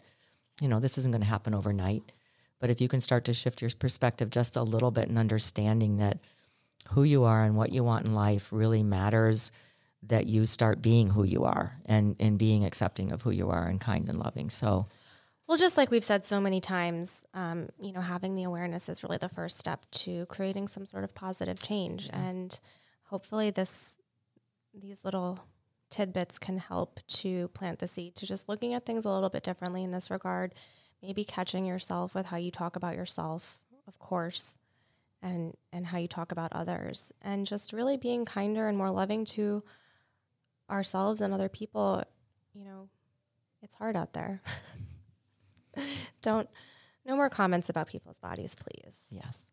You 0.62 0.68
know, 0.68 0.80
this 0.80 0.98
isn't 0.98 1.12
going 1.12 1.22
to 1.22 1.28
happen 1.28 1.56
overnight, 1.56 2.12
but 2.60 2.70
if 2.70 2.80
you 2.80 2.88
can 2.88 3.02
start 3.02 3.26
to 3.26 3.34
shift 3.34 3.62
your 3.62 3.72
perspective 3.72 4.30
just 4.30 4.56
a 4.56 4.62
little 4.62 4.92
bit 4.92 5.10
and 5.10 5.18
understanding 5.18 5.98
that 5.98 6.20
who 6.90 7.04
you 7.04 7.24
are 7.24 7.44
and 7.44 7.56
what 7.56 7.72
you 7.72 7.84
want 7.84 8.06
in 8.06 8.14
life 8.14 8.50
really 8.52 8.84
matters, 8.84 9.52
that 10.04 10.28
you 10.28 10.46
start 10.46 10.82
being 10.82 11.10
who 11.10 11.24
you 11.24 11.46
are 11.46 11.80
and 11.86 12.16
and 12.20 12.38
being 12.38 12.66
accepting 12.66 13.12
of 13.12 13.22
who 13.22 13.32
you 13.32 13.50
are 13.50 13.68
and 13.68 13.80
kind 13.82 14.10
and 14.10 14.20
loving. 14.20 14.50
So, 14.50 14.88
Well, 15.48 15.58
just 15.58 15.78
like 15.78 15.90
we've 15.92 16.04
said 16.04 16.26
so 16.26 16.40
many 16.40 16.62
times, 16.62 17.24
um, 17.34 17.70
you 17.82 17.94
know, 17.94 18.02
having 18.02 18.36
the 18.36 18.44
awareness 18.44 18.90
is 18.90 19.02
really 19.02 19.18
the 19.18 19.30
first 19.30 19.58
step 19.58 19.86
to 19.92 20.26
creating 20.28 20.68
some 20.68 20.86
sort 20.86 21.04
of 21.04 21.16
positive 21.16 21.62
change, 21.64 22.10
and 22.14 22.60
hopefully, 23.04 23.50
this 23.50 23.96
these 24.74 25.06
little 25.06 25.40
tidbits 25.90 26.40
can 26.40 26.58
help 26.58 27.00
to 27.08 27.48
plant 27.50 27.78
the 27.80 27.88
seed 27.88 28.16
to 28.16 28.26
just 28.26 28.50
looking 28.50 28.74
at 28.74 28.86
things 28.86 29.06
a 29.06 29.10
little 29.10 29.30
bit 29.30 29.44
differently 29.44 29.84
in 29.84 29.92
this 29.92 30.10
regard. 30.10 30.54
Maybe 31.02 31.24
catching 31.24 31.66
yourself 31.66 32.16
with 32.16 32.28
how 32.28 32.38
you 32.38 32.50
talk 32.50 32.76
about 32.76 32.96
yourself, 32.96 33.60
of 33.88 34.00
course, 34.00 34.56
and 35.22 35.54
and 35.72 35.86
how 35.86 35.98
you 35.98 36.08
talk 36.08 36.32
about 36.32 36.54
others, 36.54 37.12
and 37.22 37.46
just 37.46 37.74
really 37.74 37.98
being 37.98 38.26
kinder 38.26 38.68
and 38.68 38.78
more 38.78 38.92
loving 38.92 39.26
to 39.26 39.64
ourselves 40.70 41.22
and 41.22 41.34
other 41.34 41.50
people. 41.50 42.04
You 42.54 42.66
know, 42.66 42.90
it's 43.62 43.76
hard 43.76 43.96
out 43.96 44.14
there. 44.14 44.42
Don't, 46.22 46.48
no 47.06 47.16
more 47.16 47.30
comments 47.30 47.70
about 47.70 47.88
people's 47.88 48.20
bodies, 48.20 48.56
please. 48.56 48.98
yes. 49.10 49.50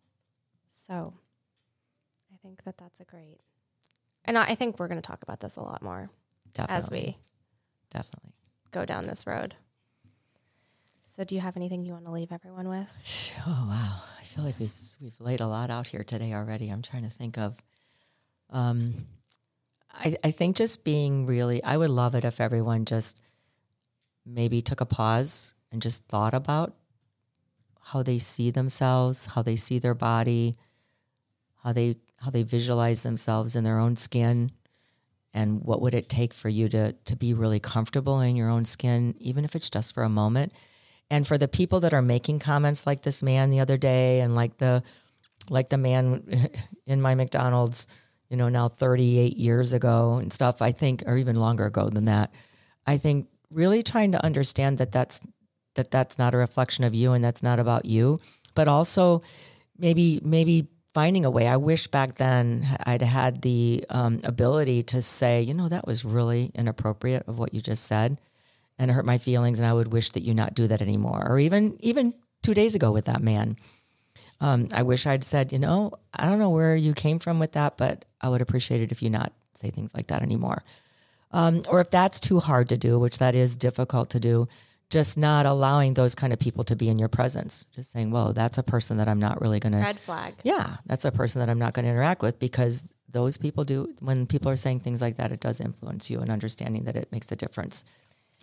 So 0.86 1.14
think 2.42 2.62
that 2.64 2.76
that's 2.78 3.00
a 3.00 3.04
great, 3.04 3.38
and 4.24 4.36
I 4.38 4.44
I 4.50 4.54
think 4.54 4.78
we're 4.78 4.88
going 4.88 5.00
to 5.00 5.06
talk 5.06 5.22
about 5.22 5.40
this 5.40 5.56
a 5.56 5.62
lot 5.62 5.82
more 5.82 6.10
Definitely. 6.54 6.76
as 6.84 6.90
we 6.90 7.16
definitely. 7.90 8.32
go 8.70 8.84
down 8.84 9.04
this 9.06 9.26
road. 9.26 9.54
So, 11.06 11.24
do 11.24 11.34
you 11.34 11.40
have 11.40 11.56
anything 11.56 11.84
you 11.84 11.92
want 11.92 12.04
to 12.04 12.12
leave 12.12 12.30
everyone 12.32 12.68
with? 12.68 13.34
Oh 13.46 13.66
wow! 13.68 14.02
I 14.18 14.22
feel 14.22 14.44
like 14.44 14.58
we've 14.60 14.76
we've 15.00 15.20
laid 15.20 15.40
a 15.40 15.46
lot 15.46 15.70
out 15.70 15.88
here 15.88 16.04
today 16.04 16.32
already. 16.34 16.68
I'm 16.68 16.82
trying 16.82 17.02
to 17.02 17.10
think 17.10 17.36
of. 17.38 17.56
Um, 18.50 19.06
I 19.92 20.16
I 20.22 20.30
think 20.30 20.56
just 20.56 20.84
being 20.84 21.26
really. 21.26 21.62
I 21.64 21.76
would 21.76 21.90
love 21.90 22.14
it 22.14 22.24
if 22.24 22.40
everyone 22.40 22.84
just 22.84 23.20
maybe 24.24 24.62
took 24.62 24.80
a 24.80 24.86
pause 24.86 25.54
and 25.72 25.82
just 25.82 26.04
thought 26.06 26.34
about 26.34 26.74
how 27.82 28.02
they 28.02 28.18
see 28.18 28.50
themselves, 28.50 29.26
how 29.26 29.42
they 29.42 29.56
see 29.56 29.78
their 29.80 29.94
body, 29.94 30.54
how 31.64 31.72
they 31.72 31.96
how 32.20 32.30
they 32.30 32.42
visualize 32.42 33.02
themselves 33.02 33.56
in 33.56 33.64
their 33.64 33.78
own 33.78 33.96
skin, 33.96 34.50
and 35.32 35.62
what 35.62 35.80
would 35.80 35.94
it 35.94 36.08
take 36.08 36.34
for 36.34 36.48
you 36.48 36.68
to 36.68 36.92
to 36.92 37.16
be 37.16 37.34
really 37.34 37.60
comfortable 37.60 38.20
in 38.20 38.36
your 38.36 38.48
own 38.48 38.64
skin, 38.64 39.14
even 39.18 39.44
if 39.44 39.54
it's 39.56 39.70
just 39.70 39.94
for 39.94 40.02
a 40.02 40.08
moment. 40.08 40.52
And 41.12 41.26
for 41.26 41.36
the 41.36 41.48
people 41.48 41.80
that 41.80 41.92
are 41.92 42.02
making 42.02 42.38
comments 42.38 42.86
like 42.86 43.02
this 43.02 43.22
man 43.22 43.50
the 43.50 43.60
other 43.60 43.76
day, 43.76 44.20
and 44.20 44.34
like 44.34 44.58
the 44.58 44.82
like 45.48 45.68
the 45.68 45.78
man 45.78 46.50
in 46.86 47.00
my 47.00 47.14
McDonald's, 47.14 47.86
you 48.28 48.36
know, 48.36 48.48
now 48.48 48.68
38 48.68 49.36
years 49.36 49.72
ago 49.72 50.16
and 50.16 50.32
stuff, 50.32 50.62
I 50.62 50.72
think, 50.72 51.02
or 51.06 51.16
even 51.16 51.36
longer 51.36 51.66
ago 51.66 51.90
than 51.90 52.04
that, 52.04 52.32
I 52.86 52.96
think 52.96 53.28
really 53.50 53.82
trying 53.82 54.12
to 54.12 54.24
understand 54.24 54.78
that 54.78 54.92
that's 54.92 55.20
that 55.74 55.90
that's 55.90 56.18
not 56.18 56.34
a 56.34 56.38
reflection 56.38 56.84
of 56.84 56.94
you 56.94 57.12
and 57.12 57.24
that's 57.24 57.42
not 57.42 57.58
about 57.58 57.84
you, 57.84 58.20
but 58.54 58.68
also 58.68 59.22
maybe 59.78 60.20
maybe 60.22 60.68
finding 60.92 61.24
a 61.24 61.30
way. 61.30 61.46
I 61.46 61.56
wish 61.56 61.86
back 61.86 62.16
then 62.16 62.66
I'd 62.84 63.02
had 63.02 63.42
the 63.42 63.84
um, 63.90 64.20
ability 64.24 64.82
to 64.84 65.02
say, 65.02 65.42
you 65.42 65.54
know, 65.54 65.68
that 65.68 65.86
was 65.86 66.04
really 66.04 66.50
inappropriate 66.54 67.24
of 67.28 67.38
what 67.38 67.54
you 67.54 67.60
just 67.60 67.84
said, 67.84 68.18
and 68.78 68.90
it 68.90 68.94
hurt 68.94 69.04
my 69.04 69.18
feelings, 69.18 69.58
and 69.58 69.68
I 69.68 69.72
would 69.72 69.92
wish 69.92 70.10
that 70.10 70.22
you 70.22 70.34
not 70.34 70.54
do 70.54 70.66
that 70.66 70.82
anymore. 70.82 71.26
Or 71.28 71.38
even 71.38 71.76
even 71.80 72.14
two 72.42 72.54
days 72.54 72.74
ago 72.74 72.90
with 72.90 73.04
that 73.04 73.22
man, 73.22 73.56
um, 74.40 74.68
I 74.72 74.82
wish 74.82 75.06
I'd 75.06 75.24
said, 75.24 75.52
you 75.52 75.58
know, 75.58 75.92
I 76.14 76.26
don't 76.26 76.38
know 76.38 76.50
where 76.50 76.74
you 76.74 76.94
came 76.94 77.18
from 77.18 77.38
with 77.38 77.52
that, 77.52 77.76
but 77.76 78.04
I 78.20 78.28
would 78.28 78.40
appreciate 78.40 78.80
it 78.80 78.92
if 78.92 79.02
you 79.02 79.10
not 79.10 79.32
say 79.54 79.70
things 79.70 79.94
like 79.94 80.08
that 80.08 80.22
anymore. 80.22 80.62
Um, 81.32 81.62
or 81.68 81.80
if 81.80 81.90
that's 81.90 82.18
too 82.18 82.40
hard 82.40 82.68
to 82.70 82.76
do, 82.76 82.98
which 82.98 83.18
that 83.18 83.34
is 83.34 83.54
difficult 83.54 84.10
to 84.10 84.20
do, 84.20 84.48
just 84.90 85.16
not 85.16 85.46
allowing 85.46 85.94
those 85.94 86.14
kind 86.16 86.32
of 86.32 86.38
people 86.38 86.64
to 86.64 86.76
be 86.76 86.88
in 86.88 86.98
your 86.98 87.08
presence. 87.08 87.64
Just 87.74 87.92
saying, 87.92 88.10
whoa, 88.10 88.32
that's 88.32 88.58
a 88.58 88.62
person 88.62 88.96
that 88.96 89.08
I'm 89.08 89.20
not 89.20 89.40
really 89.40 89.60
going 89.60 89.72
to. 89.72 89.78
Red 89.78 90.00
flag. 90.00 90.34
Yeah, 90.42 90.76
that's 90.84 91.04
a 91.04 91.12
person 91.12 91.38
that 91.38 91.48
I'm 91.48 91.60
not 91.60 91.74
going 91.74 91.84
to 91.84 91.90
interact 91.90 92.22
with 92.22 92.40
because 92.40 92.84
those 93.08 93.38
people 93.38 93.64
do, 93.64 93.94
when 94.00 94.26
people 94.26 94.50
are 94.50 94.56
saying 94.56 94.80
things 94.80 95.00
like 95.00 95.16
that, 95.16 95.30
it 95.30 95.40
does 95.40 95.60
influence 95.60 96.10
you 96.10 96.20
and 96.20 96.30
understanding 96.30 96.84
that 96.84 96.96
it 96.96 97.10
makes 97.12 97.30
a 97.30 97.36
difference 97.36 97.84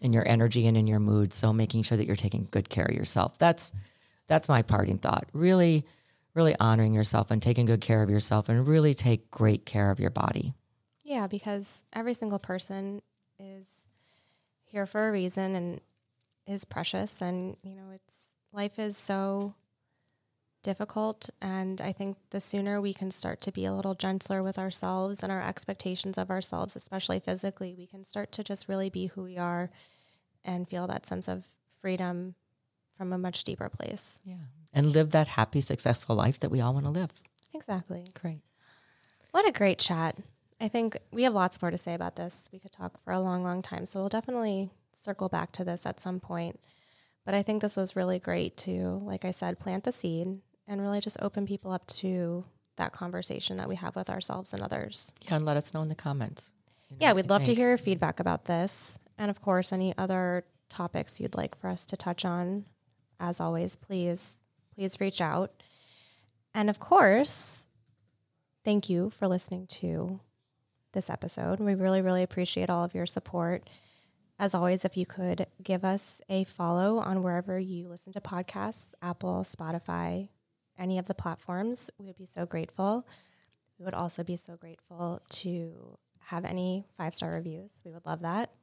in 0.01 0.13
your 0.13 0.27
energy 0.27 0.67
and 0.67 0.77
in 0.77 0.87
your 0.87 0.99
mood. 0.99 1.33
So 1.33 1.51
making 1.51 1.83
sure 1.83 1.97
that 1.97 2.07
you're 2.07 2.15
taking 2.15 2.47
good 2.49 2.69
care 2.69 2.85
of 2.85 2.95
yourself. 2.95 3.37
That's, 3.37 3.73
that's 4.27 4.47
my 4.47 4.61
parting 4.61 4.99
thought. 4.99 5.27
Really, 5.33 5.85
really 6.33 6.55
honoring 6.59 6.93
yourself 6.93 7.29
and 7.29 7.41
taking 7.41 7.65
good 7.65 7.81
care 7.81 8.03
of 8.03 8.09
yourself 8.09 8.47
and 8.47 8.65
really 8.67 8.93
take 8.93 9.29
great 9.31 9.65
care 9.65 9.91
of 9.91 9.99
your 9.99 10.11
body. 10.11 10.53
Yeah, 11.03 11.27
because 11.27 11.83
every 11.91 12.13
single 12.13 12.39
person 12.39 13.01
is 13.39 13.67
here 14.65 14.85
for 14.85 15.07
a 15.07 15.11
reason 15.11 15.55
and 15.55 15.81
is 16.47 16.65
precious 16.65 17.21
and 17.21 17.57
you 17.61 17.75
know 17.75 17.91
it's 17.93 18.15
life 18.53 18.79
is 18.79 18.97
so 18.97 19.53
difficult 20.63 21.29
and 21.41 21.79
I 21.79 21.91
think 21.91 22.17
the 22.31 22.39
sooner 22.39 22.81
we 22.81 22.93
can 22.93 23.11
start 23.11 23.41
to 23.41 23.51
be 23.51 23.65
a 23.65 23.73
little 23.73 23.95
gentler 23.95 24.43
with 24.43 24.57
ourselves 24.57 25.23
and 25.23 25.31
our 25.31 25.41
expectations 25.41 26.17
of 26.17 26.29
ourselves, 26.29 26.75
especially 26.75 27.19
physically, 27.19 27.73
we 27.77 27.87
can 27.87 28.03
start 28.03 28.31
to 28.33 28.43
just 28.43 28.67
really 28.67 28.89
be 28.89 29.07
who 29.07 29.23
we 29.23 29.37
are 29.37 29.69
and 30.43 30.67
feel 30.67 30.87
that 30.87 31.05
sense 31.05 31.27
of 31.27 31.45
freedom 31.81 32.35
from 32.97 33.13
a 33.13 33.17
much 33.17 33.43
deeper 33.43 33.69
place. 33.69 34.19
Yeah. 34.25 34.35
And 34.73 34.87
live 34.87 35.11
that 35.11 35.27
happy, 35.29 35.61
successful 35.61 36.15
life 36.15 36.39
that 36.39 36.51
we 36.51 36.59
all 36.59 36.73
want 36.73 36.85
to 36.85 36.91
live. 36.91 37.11
Exactly. 37.53 38.11
Great. 38.19 38.41
What 39.31 39.47
a 39.47 39.51
great 39.51 39.79
chat. 39.79 40.17
I 40.59 40.67
think 40.67 40.97
we 41.11 41.23
have 41.23 41.33
lots 41.33 41.61
more 41.61 41.71
to 41.71 41.77
say 41.77 41.93
about 41.93 42.15
this. 42.15 42.49
We 42.51 42.59
could 42.59 42.71
talk 42.71 43.01
for 43.03 43.13
a 43.13 43.19
long, 43.19 43.43
long 43.43 43.61
time. 43.61 43.85
So 43.85 43.99
we'll 43.99 44.09
definitely 44.09 44.71
circle 45.01 45.29
back 45.29 45.51
to 45.53 45.63
this 45.63 45.85
at 45.85 45.99
some 45.99 46.19
point. 46.19 46.59
But 47.25 47.33
I 47.33 47.43
think 47.43 47.61
this 47.61 47.75
was 47.75 47.95
really 47.95 48.19
great 48.19 48.55
to, 48.57 49.01
like 49.03 49.25
I 49.25 49.31
said, 49.31 49.59
plant 49.59 49.83
the 49.83 49.91
seed 49.91 50.39
and 50.67 50.81
really 50.81 51.01
just 51.01 51.17
open 51.21 51.45
people 51.45 51.71
up 51.71 51.85
to 51.87 52.45
that 52.77 52.93
conversation 52.93 53.57
that 53.57 53.67
we 53.67 53.75
have 53.75 53.95
with 53.95 54.09
ourselves 54.09 54.53
and 54.53 54.61
others. 54.61 55.11
Yeah. 55.25 55.35
And 55.35 55.45
let 55.45 55.57
us 55.57 55.73
know 55.73 55.81
in 55.81 55.89
the 55.89 55.95
comments. 55.95 56.53
you 56.89 56.95
know, 56.95 57.07
Yeah, 57.07 57.13
we'd 57.13 57.29
love 57.29 57.43
to 57.45 57.53
hear 57.55 57.69
your 57.69 57.77
feedback 57.77 58.19
about 58.19 58.45
this. 58.45 58.97
And 59.17 59.29
of 59.29 59.41
course, 59.41 59.73
any 59.73 59.93
other 59.97 60.45
topics 60.69 61.19
you'd 61.19 61.35
like 61.35 61.55
for 61.55 61.69
us 61.69 61.85
to 61.87 61.97
touch 61.97 62.23
on. 62.23 62.65
As 63.19 63.39
always, 63.41 63.75
please, 63.75 64.37
please 64.75 64.99
reach 65.01 65.21
out. 65.21 65.51
And 66.53 66.69
of 66.69 66.79
course, 66.79 67.65
thank 68.63 68.89
you 68.89 69.09
for 69.09 69.27
listening 69.27 69.67
to 69.67 70.19
this 70.93 71.09
episode. 71.09 71.59
We 71.59 71.75
really, 71.75 72.01
really 72.01 72.23
appreciate 72.23 72.69
all 72.69 72.83
of 72.83 72.95
your 72.95 73.05
support. 73.05 73.69
As 74.39 74.53
always, 74.53 74.85
if 74.85 74.95
you 74.95 75.05
could 75.05 75.47
give 75.63 75.83
us 75.83 76.21
a 76.29 76.43
follow 76.43 76.99
on 76.99 77.23
wherever 77.23 77.57
you 77.57 77.87
listen 77.87 78.13
to 78.13 78.21
podcasts, 78.21 78.93
Apple, 79.01 79.43
Spotify, 79.43 80.29
any 80.77 80.99
of 80.99 81.07
the 81.07 81.15
platforms, 81.15 81.89
we 81.97 82.05
would 82.05 82.17
be 82.17 82.27
so 82.27 82.45
grateful. 82.45 83.07
We 83.79 83.85
would 83.85 83.95
also 83.95 84.23
be 84.23 84.37
so 84.37 84.55
grateful 84.55 85.21
to 85.29 85.97
have 86.19 86.45
any 86.45 86.85
five 86.97 87.15
star 87.15 87.31
reviews. 87.31 87.79
We 87.83 87.91
would 87.91 88.05
love 88.05 88.21
that. 88.21 88.53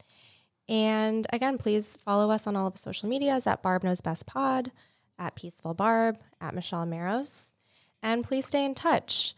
And 0.69 1.27
again, 1.31 1.59
please 1.59 1.99
follow 2.05 2.31
us 2.31 2.47
on 2.47 2.57
all 2.57 2.67
of 2.67 2.75
the 2.75 2.79
social 2.79 3.09
medias 3.09 3.47
at 3.47 3.63
Barb 3.63 3.85
Knows 3.85 4.01
Best 4.01 4.27
Pod, 4.27 4.71
at 5.19 5.35
Peaceful 5.35 5.75
Barb, 5.75 6.19
at 6.41 6.55
Michelle 6.55 6.87
Maros. 6.87 7.53
And 8.03 8.25
please 8.25 8.47
stay 8.47 8.65
in 8.65 8.75
touch. 8.75 9.35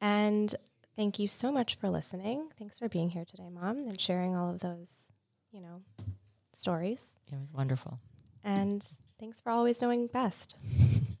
And 0.00 0.54
thank 0.96 1.18
you 1.18 1.28
so 1.28 1.52
much 1.52 1.74
for 1.74 1.88
listening. 1.88 2.48
Thanks 2.58 2.78
for 2.78 2.88
being 2.88 3.10
here 3.10 3.24
today, 3.24 3.48
Mom, 3.50 3.78
and 3.88 4.00
sharing 4.00 4.36
all 4.36 4.50
of 4.50 4.60
those, 4.60 5.10
you 5.52 5.60
know, 5.60 5.82
stories. 6.54 7.18
It 7.30 7.38
was 7.38 7.52
wonderful. 7.52 7.98
And 8.44 8.86
thanks 9.18 9.40
for 9.40 9.50
always 9.50 9.80
knowing 9.82 10.06
best. 10.06 10.56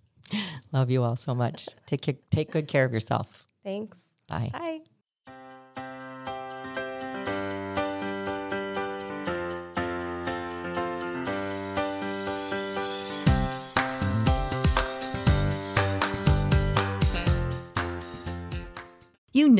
Love 0.72 0.90
you 0.90 1.02
all 1.02 1.16
so 1.16 1.34
much. 1.34 1.68
Take, 1.86 2.30
take 2.30 2.50
good 2.52 2.68
care 2.68 2.84
of 2.84 2.92
yourself. 2.92 3.44
Thanks. 3.64 4.00
Bye. 4.28 4.50
Bye. 4.52 4.80